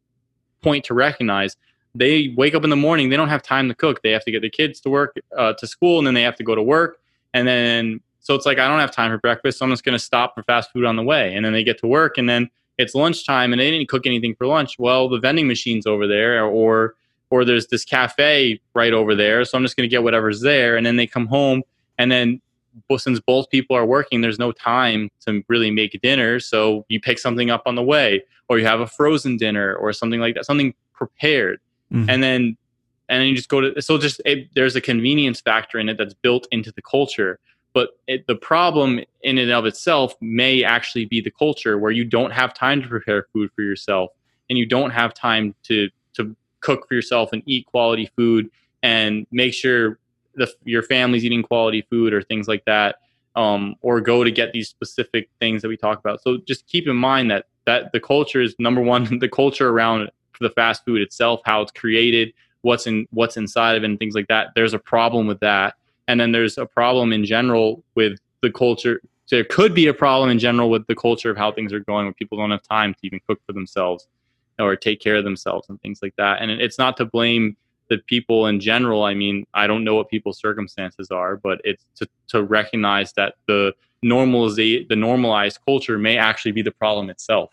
point 0.62 0.84
to 0.86 0.94
recognize 0.94 1.56
they 1.96 2.34
wake 2.36 2.54
up 2.54 2.64
in 2.64 2.70
the 2.70 2.76
morning 2.76 3.10
they 3.10 3.18
don't 3.18 3.30
have 3.30 3.42
time 3.42 3.68
to 3.70 3.76
cook 3.76 4.02
they 4.02 4.12
have 4.12 4.26
to 4.26 4.32
get 4.32 4.42
the 4.42 4.50
kids 4.50 4.80
to 4.82 4.90
work 4.90 5.16
uh, 5.38 5.54
to 5.54 5.66
school 5.66 5.98
and 5.98 6.08
then 6.08 6.14
they 6.14 6.22
have 6.22 6.36
to 6.36 6.44
go 6.44 6.54
to 6.54 6.62
work 6.62 7.00
and 7.34 7.48
then 7.48 8.02
so 8.20 8.36
it's 8.36 8.46
like 8.46 8.60
I 8.60 8.68
don't 8.68 8.80
have 8.80 8.92
time 8.92 9.12
for 9.12 9.18
breakfast 9.18 9.58
so 9.60 9.66
I'm 9.66 9.72
just 9.72 9.84
going 9.84 9.98
to 9.98 10.04
stop 10.04 10.36
for 10.36 10.44
fast 10.44 10.72
food 10.72 10.86
on 10.86 10.96
the 10.98 11.04
way 11.04 11.34
and 11.34 11.46
then 11.46 11.54
they 11.54 11.64
get 11.64 11.80
to 11.80 11.88
work 11.88 12.18
and 12.18 12.28
then 12.28 12.50
it's 12.78 12.94
lunchtime 12.94 13.54
and 13.54 13.60
they 13.60 13.72
didn't 13.72 13.88
cook 13.88 14.06
anything 14.06 14.36
for 14.36 14.48
lunch 14.48 14.78
well 14.78 15.08
the 15.08 15.20
vending 15.20 15.48
machine's 15.48 15.88
over 15.88 16.08
there 16.08 16.44
or 16.44 16.96
or 17.30 17.46
there's 17.46 17.68
this 17.68 17.86
cafe 17.86 18.60
right 18.74 18.94
over 18.94 19.16
there 19.16 19.46
so 19.46 19.58
I'm 19.58 19.64
just 19.64 19.78
going 19.78 19.90
to 19.90 19.92
get 19.92 20.04
whatever's 20.04 20.42
there 20.42 20.76
and 20.76 20.86
then 20.86 20.98
they 20.98 21.08
come 21.08 21.28
home 21.28 21.64
and 21.98 22.12
then 22.12 22.42
since 22.98 23.20
both 23.20 23.50
people 23.50 23.76
are 23.76 23.86
working, 23.86 24.22
there's 24.22 24.40
no 24.40 24.52
time 24.52 25.10
to 25.26 25.44
really 25.48 25.72
make 25.72 26.00
dinner. 26.02 26.40
So 26.40 26.86
you 26.90 27.00
pick 27.00 27.20
something 27.20 27.50
up 27.50 27.64
on 27.66 27.76
the 27.76 27.84
way, 27.84 28.24
or 28.48 28.60
you 28.60 28.66
have 28.66 28.80
a 28.80 28.88
frozen 28.88 29.38
dinner, 29.38 29.76
or 29.76 29.94
something 29.94 30.20
like 30.20 30.36
that, 30.36 30.46
something 30.46 30.74
prepared, 30.94 31.60
Mhm. 31.94 32.10
and 32.10 32.24
then 32.24 32.58
and 33.12 33.22
then 33.22 33.28
you 33.28 33.36
just 33.36 33.50
go 33.50 33.60
to. 33.62 33.82
So 33.82 33.98
just 33.98 34.22
it, 34.24 34.50
there's 34.54 34.76
a 34.76 34.82
convenience 34.82 35.42
factor 35.42 35.80
in 35.80 35.90
it 35.90 35.98
that's 35.98 36.14
built 36.14 36.48
into 36.52 36.72
the 36.72 36.82
culture. 36.84 37.40
But 37.74 37.90
it, 38.08 38.28
the 38.28 38.36
problem 38.36 39.00
in 39.22 39.38
and 39.40 39.52
of 39.52 39.66
itself 39.66 40.14
may 40.22 40.64
actually 40.64 41.06
be 41.06 41.20
the 41.20 41.32
culture 41.32 41.78
where 41.80 41.92
you 41.92 42.04
don't 42.06 42.32
have 42.32 42.54
time 42.54 42.82
to 42.84 42.88
prepare 42.88 43.26
food 43.34 43.50
for 43.56 43.64
yourself, 43.64 44.12
and 44.48 44.60
you 44.60 44.66
don't 44.68 44.92
have 44.92 45.14
time 45.16 45.56
to 45.64 45.90
to 46.14 46.36
cook 46.60 46.88
for 46.88 46.94
yourself 46.94 47.30
and 47.34 47.42
eat 47.46 47.66
quality 47.66 48.10
food 48.16 48.52
and 48.84 49.26
make 49.32 49.54
sure 49.54 49.98
the, 50.36 50.52
your 50.64 50.84
family's 50.84 51.26
eating 51.26 51.44
quality 51.44 51.86
food 51.90 52.14
or 52.14 52.22
things 52.22 52.48
like 52.48 52.64
that 52.66 52.98
um, 53.36 53.76
or 53.82 54.02
go 54.02 54.24
to 54.24 54.32
get 54.32 54.52
these 54.54 54.70
specific 54.70 55.30
things 55.40 55.62
that 55.62 55.68
we 55.68 55.78
talk 55.78 56.00
about. 56.00 56.22
So 56.22 56.38
just 56.48 56.68
keep 56.68 56.88
in 56.88 56.96
mind 56.96 57.32
that 57.32 57.46
that 57.66 57.92
the 57.92 58.00
culture 58.00 58.42
is 58.42 58.56
number 58.60 58.82
one 58.82 59.20
the 59.20 59.30
culture 59.30 59.70
around 59.70 60.10
the 60.42 60.50
fast 60.50 60.86
food 60.86 61.02
itself 61.02 61.42
how 61.44 61.62
it's 61.62 61.72
created 61.72 62.34
what's 62.62 62.88
in 62.88 63.06
what's 63.12 63.36
inside 63.38 63.76
of 63.76 63.84
it 63.84 63.90
and 63.90 64.00
things 64.00 64.16
like 64.16 64.28
that. 64.28 64.48
There's 64.56 64.74
a 64.74 64.80
problem 64.80 65.28
with 65.28 65.40
that. 65.42 65.76
And 66.08 66.20
then 66.20 66.32
there's 66.32 66.58
a 66.58 66.66
problem 66.66 67.14
in 67.14 67.24
general 67.24 67.84
with 67.96 68.20
the 68.42 68.52
culture 68.52 69.02
there 69.30 69.44
could 69.44 69.76
be 69.76 69.88
a 69.88 69.94
problem 69.94 70.30
in 70.30 70.40
general 70.40 70.70
with 70.70 70.88
the 70.88 70.96
culture 70.96 71.30
of 71.30 71.38
how 71.38 71.52
things 71.52 71.72
are 71.72 71.80
going 71.80 72.06
where 72.06 72.14
people 72.14 72.38
don't 72.38 72.52
have 72.52 72.64
time 72.64 72.94
to 72.94 73.00
even 73.04 73.20
cook 73.28 73.40
for 73.46 73.54
themselves 73.54 74.08
or 74.58 74.76
take 74.76 75.00
care 75.00 75.16
of 75.16 75.24
themselves 75.24 75.70
and 75.70 75.80
things 75.82 76.00
like 76.02 76.16
that. 76.18 76.42
And 76.42 76.50
it's 76.50 76.78
not 76.78 76.98
to 76.98 77.06
blame 77.06 77.56
the 77.90 77.98
people 78.08 78.48
in 78.48 78.60
general 78.60 79.04
i 79.04 79.14
mean 79.14 79.46
i 79.54 79.68
don't 79.68 79.84
know 79.84 79.96
what 79.96 80.10
people's 80.10 80.40
circumstances 80.40 81.10
are 81.12 81.38
but 81.38 81.60
it's 81.64 81.86
to, 81.96 82.08
to 82.28 82.44
recognize 82.44 83.14
that 83.14 83.36
the 83.48 83.74
normalize 84.04 84.88
the 84.88 84.96
normalized 84.96 85.60
culture 85.66 85.98
may 85.98 86.18
actually 86.18 86.52
be 86.52 86.62
the 86.62 86.72
problem 86.72 87.10
itself. 87.10 87.52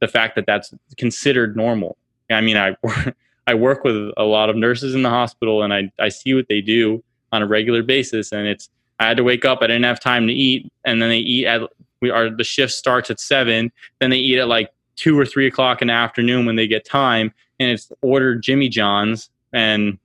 The 0.00 0.08
fact 0.08 0.36
that 0.36 0.46
that's 0.46 0.74
considered 0.96 1.56
normal. 1.56 1.96
I 2.30 2.40
mean 2.40 2.56
i 2.56 2.76
i 3.46 3.54
work 3.54 3.84
with 3.84 4.12
a 4.16 4.24
lot 4.24 4.50
of 4.50 4.56
nurses 4.56 4.94
in 4.94 5.02
the 5.02 5.10
hospital 5.10 5.62
and 5.62 5.72
i 5.72 5.90
i 6.00 6.08
see 6.08 6.34
what 6.34 6.46
they 6.48 6.60
do 6.60 7.02
on 7.30 7.42
a 7.42 7.46
regular 7.46 7.82
basis 7.84 8.32
and 8.32 8.48
it's 8.48 8.68
i 8.98 9.06
had 9.06 9.16
to 9.16 9.22
wake 9.22 9.44
up 9.44 9.60
i 9.62 9.68
didn't 9.68 9.84
have 9.84 10.00
time 10.00 10.26
to 10.26 10.32
eat 10.32 10.70
and 10.84 11.00
then 11.00 11.08
they 11.08 11.18
eat 11.18 11.46
at 11.46 11.62
we 12.00 12.10
are 12.10 12.28
the 12.28 12.42
shift 12.42 12.72
starts 12.72 13.10
at 13.10 13.20
seven 13.20 13.70
then 14.00 14.10
they 14.10 14.16
eat 14.16 14.40
at 14.40 14.48
like 14.48 14.70
two 14.96 15.16
or 15.16 15.24
three 15.24 15.46
o'clock 15.46 15.80
in 15.80 15.86
the 15.86 15.94
afternoon 15.94 16.46
when 16.46 16.56
they 16.56 16.66
get 16.66 16.84
time 16.84 17.32
and 17.60 17.70
it's 17.70 17.92
ordered 18.02 18.42
jimmy 18.42 18.68
john's 18.68 19.30
and 19.56 19.98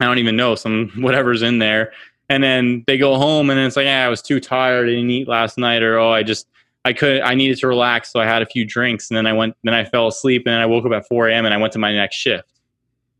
I 0.00 0.06
don't 0.06 0.18
even 0.18 0.34
know 0.34 0.54
some 0.54 0.90
whatever's 0.96 1.42
in 1.42 1.58
there. 1.58 1.92
And 2.28 2.42
then 2.42 2.82
they 2.88 2.98
go 2.98 3.16
home 3.16 3.50
and 3.50 3.60
it's 3.60 3.76
like, 3.76 3.84
yeah, 3.84 4.04
I 4.04 4.08
was 4.08 4.20
too 4.20 4.40
tired. 4.40 4.86
I 4.86 4.90
didn't 4.90 5.10
eat 5.10 5.28
last 5.28 5.58
night, 5.58 5.82
or 5.82 5.98
oh, 5.98 6.10
I 6.10 6.24
just 6.24 6.48
I 6.84 6.92
could 6.92 7.20
I 7.20 7.34
needed 7.34 7.58
to 7.58 7.68
relax, 7.68 8.10
so 8.10 8.18
I 8.18 8.26
had 8.26 8.42
a 8.42 8.46
few 8.46 8.64
drinks, 8.64 9.10
and 9.10 9.16
then 9.16 9.26
I 9.26 9.32
went, 9.32 9.56
then 9.62 9.74
I 9.74 9.84
fell 9.84 10.08
asleep, 10.08 10.42
and 10.46 10.54
then 10.54 10.60
I 10.60 10.66
woke 10.66 10.84
up 10.86 10.92
at 10.92 11.06
4 11.06 11.28
a.m. 11.28 11.44
and 11.44 11.54
I 11.54 11.56
went 11.56 11.72
to 11.74 11.78
my 11.78 11.92
next 11.92 12.16
shift. 12.16 12.48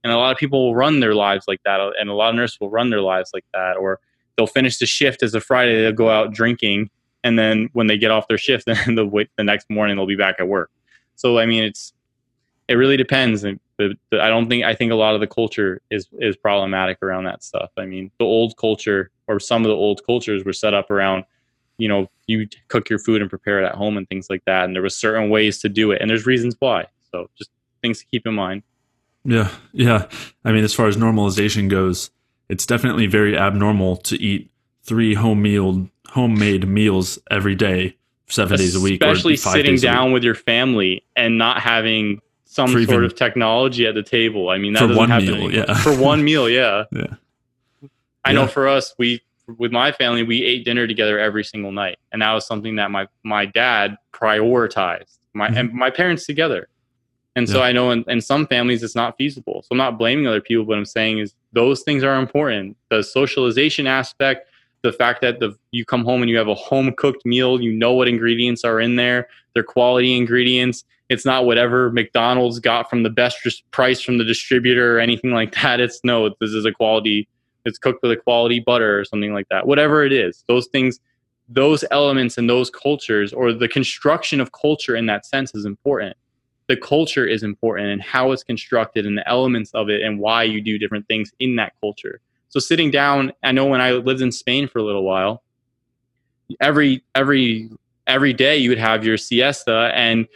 And 0.03 0.12
a 0.12 0.16
lot 0.16 0.32
of 0.32 0.39
people 0.39 0.64
will 0.64 0.74
run 0.74 1.01
their 1.01 1.14
lives 1.14 1.45
like 1.47 1.61
that, 1.64 1.80
uh, 1.80 1.91
and 2.01 2.09
a 2.09 2.14
lot 2.14 2.30
of 2.30 2.34
nurses 2.34 2.59
will 2.61 2.70
run 2.70 2.91
their 2.91 3.01
lives 3.01 3.30
like 3.32 3.45
that, 3.55 3.76
or 3.76 4.01
they'll 4.37 4.47
finish 4.47 4.78
the 4.78 4.87
shift 4.87 5.22
as 5.22 5.34
a 5.34 5.41
Friday, 5.41 5.82
they'll 5.82 5.93
go 5.93 6.11
out 6.11 6.32
drinking, 6.32 6.91
and 7.22 7.39
then 7.39 7.68
when 7.72 7.87
they 7.87 7.99
get 7.99 8.11
off 8.11 8.26
their 8.28 8.39
shift, 8.39 8.66
then 8.66 8.95
the 8.97 9.26
the 9.37 9.45
next 9.45 9.70
morning 9.70 9.97
they'll 9.97 10.07
be 10.07 10.16
back 10.16 10.37
at 10.41 10.49
work. 10.49 10.70
So 11.14 11.39
I 11.39 11.47
mean, 11.47 11.62
it's 11.62 11.93
it 12.68 12.74
really 12.74 12.97
depends. 12.97 13.45
And 13.45 13.61
the, 13.79 13.97
I 14.12 14.29
don't 14.29 14.49
think 14.49 14.64
I 14.64 14.74
think 14.74 14.93
a 14.93 14.97
lot 14.97 15.14
of 15.14 15.20
the 15.20 15.27
culture 15.27 15.81
is 15.91 16.09
is 16.18 16.37
problematic 16.37 17.03
around 17.03 17.24
that 17.24 17.43
stuff. 17.43 17.70
I 17.77 17.87
mean, 17.87 18.11
the 18.18 18.24
old 18.24 18.57
culture 18.57 19.11
or 19.27 19.41
some 19.41 19.64
of 19.64 19.68
the 19.68 19.74
old 19.74 20.05
cultures 20.07 20.45
were 20.45 20.53
set 20.53 20.72
up 20.72 20.91
around, 20.91 21.24
you 21.79 21.89
know, 21.89 22.09
you 22.27 22.49
cook 22.68 22.89
your 22.89 22.99
food 22.99 23.20
and 23.20 23.29
prepare 23.29 23.62
it 23.62 23.66
at 23.66 23.74
home 23.74 23.97
and 23.97 24.09
things 24.09 24.31
like 24.31 24.45
that. 24.47 24.64
And 24.64 24.74
there 24.74 24.83
was 24.83 24.97
certain 24.97 25.31
ways 25.31 25.59
to 25.61 25.68
do 25.68 25.91
it, 25.91 26.01
and 26.01 26.09
there's 26.09 26.27
reasons 26.27 26.57
why. 26.59 26.87
So 27.12 27.29
just 27.37 27.51
things 27.83 28.01
to 28.01 28.07
keep 28.07 28.27
in 28.27 28.35
mind. 28.35 28.62
Yeah, 29.24 29.51
yeah. 29.72 30.09
I 30.45 30.53
mean, 30.53 30.64
as 30.64 30.72
far 30.72 30.87
as 30.87 30.97
normalization 30.97 31.68
goes, 31.68 32.11
it's 32.49 32.64
definitely 32.64 33.07
very 33.07 33.37
abnormal 33.37 33.97
to 33.99 34.20
eat 34.20 34.51
three 34.85 35.14
home 35.14 35.43
meal 35.43 35.91
homemade 36.09 36.66
meals 36.66 37.18
every 37.31 37.55
day, 37.55 37.97
seven 38.29 38.57
days 38.57 38.74
a 38.77 38.81
week, 38.81 39.03
especially 39.03 39.37
sitting 39.37 39.77
down 39.77 40.12
with 40.12 40.22
your 40.22 40.37
family 40.37 41.05
and 41.16 41.37
not 41.37 41.61
having 41.61 42.20
some 42.57 42.68
For 42.68 42.78
sort 42.78 42.88
even- 42.88 43.04
of 43.04 43.14
technology 43.14 43.86
at 43.86 43.94
the 43.94 44.02
table. 44.02 44.48
I 44.48 44.57
mean, 44.59 44.72
that 44.72 44.80
For 44.80 44.86
doesn't 44.88 44.96
one 44.98 45.11
happen 45.11 45.26
meal, 45.26 45.52
yeah. 45.52 45.74
For 45.74 45.94
one 45.96 46.24
meal, 46.24 46.48
yeah. 46.48 46.84
Yeah. 46.92 47.14
I 48.24 48.32
know 48.32 48.46
for 48.48 48.66
us, 48.66 48.94
we 48.98 49.20
with 49.59 49.70
my 49.70 49.92
family, 49.92 50.24
we 50.24 50.42
ate 50.42 50.64
dinner 50.64 50.88
together 50.88 51.20
every 51.20 51.44
single 51.44 51.70
night, 51.70 51.98
and 52.11 52.20
that 52.22 52.32
was 52.32 52.44
something 52.46 52.74
that 52.76 52.90
my 52.90 53.07
my 53.22 53.46
dad 53.46 53.96
prioritized. 54.12 55.18
My 55.34 55.48
Mhm. 55.48 55.57
and 55.59 55.72
my 55.72 55.90
parents 55.90 56.26
together. 56.26 56.66
And 57.36 57.46
so 57.48 57.59
Yeah. 57.59 57.64
I 57.68 57.72
know 57.72 57.90
in, 57.90 58.02
in 58.09 58.20
some 58.22 58.46
families 58.46 58.82
it's 58.82 58.94
not 58.96 59.16
feasible. 59.18 59.61
So 59.62 59.68
I'm 59.72 59.76
not 59.78 59.98
blaming 59.98 60.26
other 60.26 60.40
people, 60.40 60.64
but 60.64 60.78
I'm 60.78 60.86
saying 60.86 61.18
is 61.18 61.34
those 61.52 61.82
things 61.82 62.02
are 62.02 62.18
important. 62.18 62.76
The 62.88 63.02
socialization 63.02 63.86
aspect, 63.86 64.48
the 64.82 64.90
fact 64.92 65.20
that 65.20 65.38
the 65.38 65.54
you 65.70 65.84
come 65.84 66.02
home 66.04 66.22
and 66.22 66.30
you 66.30 66.38
have 66.38 66.48
a 66.48 66.54
home 66.54 66.92
cooked 66.96 67.24
meal, 67.26 67.61
you 67.61 67.72
know 67.72 67.92
what 67.92 68.09
ingredients 68.09 68.64
are 68.64 68.80
in 68.80 68.96
there, 68.96 69.28
they're 69.52 69.62
quality 69.62 70.16
ingredients. 70.16 70.84
It's 71.09 71.24
not 71.24 71.46
whatever 71.46 71.90
McDonald's 71.90 72.59
got 72.59 72.90
from 72.90 73.02
the 73.02 73.11
best 73.11 73.38
price 73.70 74.00
from 74.00 74.18
the 74.18 74.24
distributor 74.24 74.96
or 74.96 75.00
anything 75.00 75.32
like 75.32 75.54
that. 75.54 75.80
It's 75.80 76.00
no, 76.02 76.28
this 76.40 76.50
is 76.50 76.64
a 76.64 76.72
quality. 76.72 77.28
It's 77.64 77.78
cooked 77.78 78.02
with 78.02 78.12
a 78.12 78.16
quality 78.16 78.61
butter 78.61 78.98
or 78.98 79.04
something 79.04 79.32
like 79.32 79.48
that. 79.50 79.66
Whatever 79.66 80.04
it 80.04 80.12
is, 80.12 80.44
those 80.48 80.66
things, 80.68 81.00
those 81.48 81.84
elements 81.90 82.38
and 82.38 82.50
those 82.50 82.70
cultures, 82.70 83.32
or 83.32 83.52
the 83.52 83.68
construction 83.68 84.40
of 84.40 84.50
culture 84.52 84.96
in 84.96 85.07
that 85.07 85.26
sense, 85.26 85.54
is 85.54 85.64
important 85.64 86.16
the 86.68 86.76
culture 86.76 87.26
is 87.26 87.42
important 87.42 87.88
and 87.88 88.02
how 88.02 88.32
it's 88.32 88.42
constructed 88.42 89.07
and 89.07 89.16
the 89.16 89.28
elements 89.28 89.70
of 89.74 89.88
it 89.88 90.02
and 90.02 90.18
why 90.18 90.42
you 90.42 90.61
do 90.61 90.78
different 90.78 91.07
things 91.07 91.32
in 91.38 91.57
that 91.57 91.72
culture. 91.80 92.20
So 92.48 92.61
sitting 92.61 92.90
down, 92.90 93.32
I 93.42 93.52
know 93.52 93.66
when 93.66 93.80
I 93.80 93.92
lived 93.92 94.20
in 94.20 94.32
Spain 94.32 94.68
for 94.68 94.78
a 94.78 94.82
little 94.82 95.04
while, 95.04 95.42
every 96.61 97.02
every 97.14 97.70
every 98.07 98.32
day 98.32 98.57
you 98.57 98.68
would 98.68 98.78
have 98.78 99.04
your 99.04 99.16
siesta 99.16 99.90
and 99.94 100.26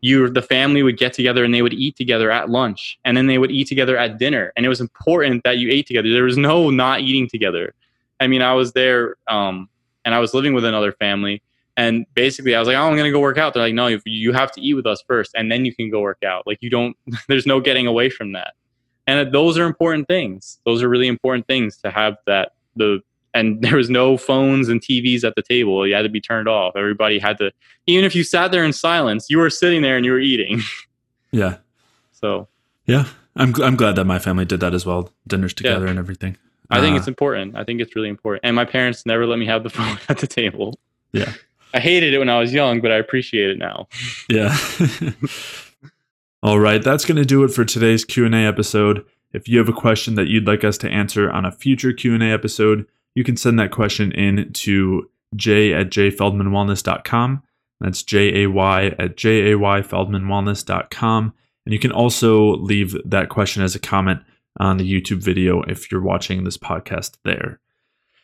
you 0.00 0.28
the 0.30 0.42
family 0.42 0.82
would 0.82 0.96
get 0.96 1.12
together 1.12 1.44
and 1.44 1.52
they 1.54 1.62
would 1.62 1.74
eat 1.74 1.96
together 1.96 2.30
at 2.30 2.48
lunch 2.48 2.98
and 3.04 3.16
then 3.16 3.26
they 3.26 3.38
would 3.38 3.50
eat 3.50 3.66
together 3.68 3.96
at 3.96 4.18
dinner 4.18 4.52
and 4.56 4.64
it 4.64 4.68
was 4.68 4.80
important 4.80 5.42
that 5.44 5.58
you 5.58 5.68
ate 5.70 5.86
together. 5.86 6.10
There 6.12 6.24
was 6.24 6.38
no 6.38 6.70
not 6.70 7.00
eating 7.00 7.28
together. 7.28 7.74
I 8.20 8.26
mean, 8.26 8.42
I 8.42 8.54
was 8.54 8.72
there 8.72 9.16
um, 9.28 9.68
and 10.04 10.14
I 10.14 10.18
was 10.18 10.32
living 10.34 10.54
with 10.54 10.64
another 10.64 10.92
family 10.92 11.42
and 11.76 12.04
basically, 12.14 12.54
I 12.54 12.58
was 12.58 12.66
like, 12.68 12.76
"Oh, 12.76 12.82
I'm 12.82 12.96
gonna 12.96 13.12
go 13.12 13.20
work 13.20 13.38
out." 13.38 13.54
They're 13.54 13.62
like, 13.62 13.72
"No, 13.74 13.86
you- 13.86 14.02
you 14.04 14.32
have 14.32 14.52
to 14.52 14.60
eat 14.60 14.74
with 14.74 14.86
us 14.86 15.02
first, 15.06 15.30
and 15.34 15.50
then 15.50 15.64
you 15.64 15.74
can 15.74 15.88
go 15.88 16.00
work 16.00 16.22
out." 16.24 16.46
Like 16.46 16.58
you 16.60 16.68
don't. 16.68 16.94
There's 17.28 17.46
no 17.46 17.58
getting 17.60 17.86
away 17.86 18.10
from 18.10 18.32
that. 18.32 18.52
And 19.06 19.32
those 19.32 19.56
are 19.56 19.64
important 19.64 20.06
things. 20.06 20.58
Those 20.66 20.82
are 20.82 20.88
really 20.90 21.06
important 21.08 21.46
things 21.46 21.78
to 21.78 21.90
have 21.90 22.16
that 22.26 22.52
the. 22.76 23.00
And 23.34 23.62
there 23.62 23.76
was 23.76 23.88
no 23.90 24.16
phones 24.16 24.68
and 24.68 24.80
TVs 24.80 25.24
at 25.24 25.34
the 25.36 25.42
table. 25.42 25.86
You 25.86 25.94
had 25.94 26.02
to 26.02 26.08
be 26.08 26.20
turned 26.20 26.48
off. 26.48 26.74
Everybody 26.76 27.18
had 27.18 27.38
to. 27.38 27.52
Even 27.86 28.04
if 28.04 28.14
you 28.14 28.24
sat 28.24 28.50
there 28.52 28.64
in 28.64 28.72
silence, 28.72 29.26
you 29.30 29.38
were 29.38 29.50
sitting 29.50 29.82
there 29.82 29.96
and 29.96 30.04
you 30.04 30.12
were 30.12 30.20
eating. 30.20 30.60
Yeah, 31.32 31.58
So 32.10 32.48
yeah. 32.86 33.04
I'm 33.36 33.54
I'm 33.62 33.76
glad 33.76 33.94
that 33.94 34.04
my 34.04 34.18
family 34.18 34.44
did 34.44 34.58
that 34.58 34.74
as 34.74 34.84
well. 34.84 35.12
Dinners 35.28 35.54
together 35.54 35.86
and 35.86 35.96
everything. 35.96 36.36
I 36.70 36.80
think 36.80 36.94
Uh, 36.94 36.98
it's 36.98 37.06
important. 37.06 37.56
I 37.56 37.62
think 37.62 37.80
it's 37.80 37.94
really 37.94 38.08
important. 38.08 38.40
And 38.44 38.56
my 38.56 38.64
parents 38.64 39.06
never 39.06 39.26
let 39.26 39.38
me 39.38 39.46
have 39.46 39.62
the 39.62 39.70
phone 39.78 39.96
at 40.08 40.18
the 40.18 40.26
table. 40.26 40.76
Yeah. 41.12 41.32
I 41.72 41.78
hated 41.78 42.14
it 42.14 42.18
when 42.18 42.28
I 42.28 42.40
was 42.40 42.52
young, 42.52 42.80
but 42.80 42.90
I 42.90 42.96
appreciate 42.96 43.48
it 43.50 43.58
now. 43.58 43.86
Yeah. 44.28 44.56
All 46.42 46.58
right, 46.58 46.82
that's 46.82 47.04
going 47.04 47.16
to 47.18 47.24
do 47.24 47.44
it 47.44 47.48
for 47.52 47.64
today's 47.64 48.04
Q&A 48.04 48.30
episode. 48.46 49.04
If 49.32 49.46
you 49.46 49.58
have 49.58 49.68
a 49.68 49.72
question 49.74 50.14
that 50.14 50.28
you'd 50.28 50.46
like 50.46 50.64
us 50.64 50.78
to 50.78 50.88
answer 50.88 51.30
on 51.30 51.44
a 51.44 51.52
future 51.52 51.92
Q&A 51.92 52.24
episode, 52.32 52.86
you 53.14 53.24
can 53.24 53.36
send 53.36 53.58
that 53.58 53.70
question 53.70 54.12
in 54.12 54.52
to 54.52 55.08
j 55.36 55.72
at 55.72 55.90
jayfeldmanwellness.com. 55.90 57.42
That's 57.80 58.02
J-A-Y 58.02 58.94
at 58.98 59.16
J-A-Y-feldmanwellness.com. 59.16 61.32
And 61.64 61.72
you 61.72 61.78
can 61.78 61.92
also 61.92 62.56
leave 62.56 62.94
that 63.04 63.30
question 63.30 63.62
as 63.62 63.74
a 63.74 63.78
comment 63.78 64.20
on 64.58 64.76
the 64.76 64.84
YouTube 64.84 65.22
video 65.22 65.62
if 65.62 65.90
you're 65.90 66.02
watching 66.02 66.44
this 66.44 66.58
podcast 66.58 67.16
there. 67.24 67.58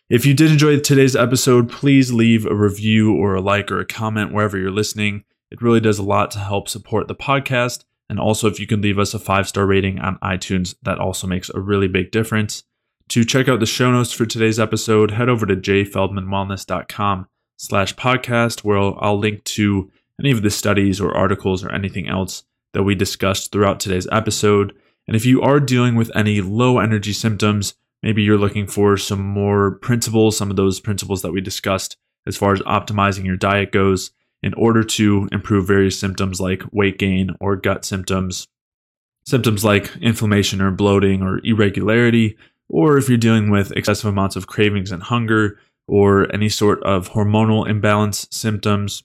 If 0.09 0.25
you 0.27 0.35
did 0.35 0.53
enjoy 0.53 0.79
today's 0.79 1.17
episode, 1.17 1.69
please 1.71 2.13
leave 2.13 2.47
a 2.47 2.55
review 2.55 3.13
or 3.15 3.35
a 3.35 3.41
like 3.41 3.73
or 3.73 3.81
a 3.81 3.87
comment 3.87 4.33
wherever 4.33 4.57
you're 4.59 4.71
listening. 4.71 5.25
It 5.51 5.61
really 5.63 5.81
does 5.81 5.99
a 5.99 6.05
lot 6.05 6.31
to 6.33 6.39
help 6.39 6.69
support 6.69 7.09
the 7.09 7.15
podcast. 7.15 7.85
And 8.09 8.21
also, 8.21 8.49
if 8.49 8.61
you 8.61 8.69
can 8.69 8.83
leave 8.83 9.01
us 9.01 9.15
a 9.15 9.19
five 9.19 9.49
star 9.49 9.67
rating 9.67 9.99
on 9.99 10.19
iTunes, 10.19 10.77
that 10.83 10.99
also 10.99 11.27
makes 11.27 11.51
a 11.51 11.59
really 11.61 11.89
big 11.89 12.13
difference. 12.13 12.63
To 13.11 13.25
check 13.25 13.49
out 13.49 13.61
the 13.61 13.67
show 13.67 13.93
notes 13.93 14.13
for 14.13 14.27
today's 14.27 14.59
episode, 14.59 15.13
head 15.13 15.29
over 15.29 15.47
to 15.47 15.55
jayfeldmanwellness.com 15.55 17.29
slash 17.57 17.95
podcast, 17.95 18.65
where 18.65 18.79
I'll, 18.79 18.99
I'll 19.01 19.19
link 19.19 19.45
to 19.45 19.91
any 20.21 20.33
of 20.33 20.43
the 20.43 20.51
studies 20.51 21.01
or 21.01 21.17
articles 21.17 21.63
or 21.63 21.71
anything 21.71 22.09
else 22.09 22.43
that 22.73 22.83
we 22.83 22.95
discussed 22.97 23.53
throughout 23.53 23.79
today's 23.79 24.09
episode. 24.11 24.75
And 25.07 25.15
if 25.15 25.25
you 25.25 25.41
are 25.41 25.61
dealing 25.61 25.95
with 25.95 26.11
any 26.17 26.41
low 26.41 26.79
energy 26.81 27.13
symptoms, 27.13 27.75
maybe 28.03 28.23
you're 28.23 28.37
looking 28.39 28.67
for 28.67 28.97
some 28.97 29.23
more 29.23 29.77
principles, 29.77 30.37
some 30.37 30.51
of 30.51 30.57
those 30.57 30.81
principles 30.81 31.23
that 31.23 31.33
we 31.33 31.41
discussed 31.41 31.97
as 32.27 32.37
far 32.37 32.53
as 32.53 32.61
optimizing 32.63 33.25
your 33.25 33.37
diet 33.37 33.71
goes 33.71 34.11
in 34.43 34.53
order 34.55 34.83
to 34.83 35.29
improve 35.31 35.67
various 35.69 35.99
symptoms 35.99 36.41
like 36.41 36.65
weight 36.73 36.99
gain 36.99 37.31
or 37.41 37.55
gut 37.55 37.85
symptoms, 37.85 38.49
symptoms 39.25 39.65
like 39.65 39.97
inflammation 40.01 40.61
or 40.61 40.73
bloating 40.73 41.23
or 41.23 41.41
irregularity, 41.45 42.37
or 42.69 42.99
if 42.99 43.09
you're 43.09 43.19
dealing 43.19 43.51
with 43.51 43.73
excessive 43.73 44.11
amounts 44.11 44.37
of 44.37 44.47
cravings 44.47 44.91
and 44.91 45.03
hunger 45.03 45.59
or 45.87 46.33
any 46.35 46.49
sort 46.49 46.83
of 46.83 47.11
hormonal 47.11 47.69
imbalance 47.69 48.27
symptoms, 48.31 49.03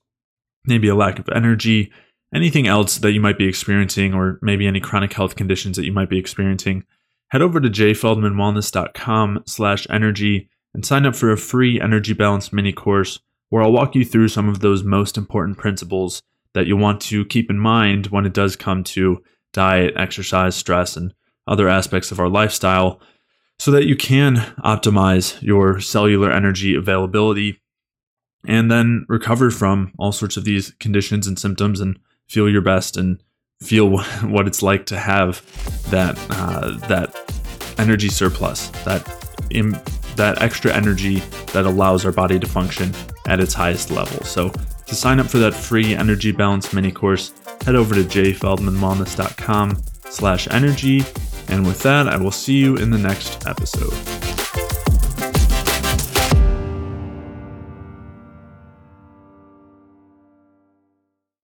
maybe 0.66 0.88
a 0.88 0.96
lack 0.96 1.20
of 1.20 1.30
energy, 1.30 1.92
anything 2.34 2.68
else 2.68 2.98
that 3.00 3.12
you 3.12 3.20
might 3.20 3.38
be 3.38 3.48
experiencing, 3.48 4.14
or 4.14 4.40
maybe 4.42 4.68
any 4.68 4.80
chronic 4.80 5.14
health 5.14 5.36
conditions 5.36 5.78
that 5.78 5.86
you 5.86 5.92
might 5.92 6.10
be 6.10 6.18
experiencing, 6.18 6.84
head 7.30 7.42
over 7.42 7.60
to 7.60 7.70
jayfeldmanwellness.com 7.70 9.44
slash 9.46 9.88
energy 9.90 10.50
and 10.74 10.86
sign 10.86 11.06
up 11.06 11.16
for 11.16 11.32
a 11.32 11.38
free 11.38 11.80
energy 11.80 12.14
balance 12.14 12.52
mini 12.52 12.72
course 12.72 13.20
where 13.50 13.62
I'll 13.62 13.72
walk 13.72 13.96
you 13.96 14.06
through 14.06 14.30
some 14.30 14.48
of 14.48 14.60
those 14.60 14.84
most 14.84 15.18
important 15.18 15.58
principles 15.58 16.22
that 16.54 16.68
you'll 16.68 16.80
want 16.80 17.02
to 17.02 17.26
keep 17.26 17.50
in 17.50 17.60
mind 17.60 18.08
when 18.08 18.26
it 18.26 18.34
does 18.34 18.56
come 18.56 18.84
to 18.84 19.22
diet, 19.54 19.94
exercise, 19.98 20.56
stress, 20.56 20.96
and 20.96 21.14
other 21.48 21.68
aspects 21.68 22.12
of 22.12 22.20
our 22.20 22.30
lifestyle 22.30 23.02
so 23.62 23.70
that 23.70 23.86
you 23.86 23.96
can 23.96 24.38
optimize 24.66 25.40
your 25.40 25.80
cellular 25.80 26.32
energy 26.32 26.74
availability 26.74 27.62
and 28.48 28.72
then 28.72 29.06
recover 29.08 29.52
from 29.52 29.92
all 30.00 30.12
sorts 30.12 30.36
of 30.36 30.46
these 30.46 30.72
conditions 30.80 31.28
and 31.28 31.38
symptoms 31.38 31.80
and 31.80 32.00
feel 32.28 32.50
your 32.50 32.64
best 32.64 32.98
and 32.98 33.22
feel 33.62 34.00
what 34.24 34.48
it's 34.48 34.64
like 34.64 34.88
to 34.88 34.98
have 34.98 35.44
that 35.92 36.18
uh, 36.32 36.76
that 36.88 37.16
energy 37.78 38.10
surplus 38.10 38.70
that 38.84 39.08
Im- 39.52 39.78
that 40.16 40.42
extra 40.42 40.74
energy 40.74 41.20
that 41.54 41.68
allows 41.68 42.04
our 42.04 42.12
body 42.12 42.40
to 42.40 42.48
function 42.48 42.92
at 43.28 43.40
its 43.40 43.54
highest 43.54 43.92
level. 43.92 44.26
So 44.26 44.50
to 44.88 44.96
sign 44.96 45.20
up 45.20 45.28
for 45.28 45.38
that 45.38 45.54
free 45.54 45.94
energy 45.94 46.32
balance 46.32 46.74
mini 46.74 46.92
course 46.92 47.32
head 47.64 47.76
over 47.76 47.94
to 47.94 48.02
jayfeldmanwellness.com 48.02 49.84
slash 50.10 50.48
energy 50.50 51.04
and 51.48 51.66
with 51.66 51.82
that, 51.84 52.08
I 52.08 52.18
will 52.18 52.32
see 52.32 52.58
you 52.58 52.78
in 52.78 52.90
the 52.90 52.98
next 52.98 53.48
episode. 53.48 54.31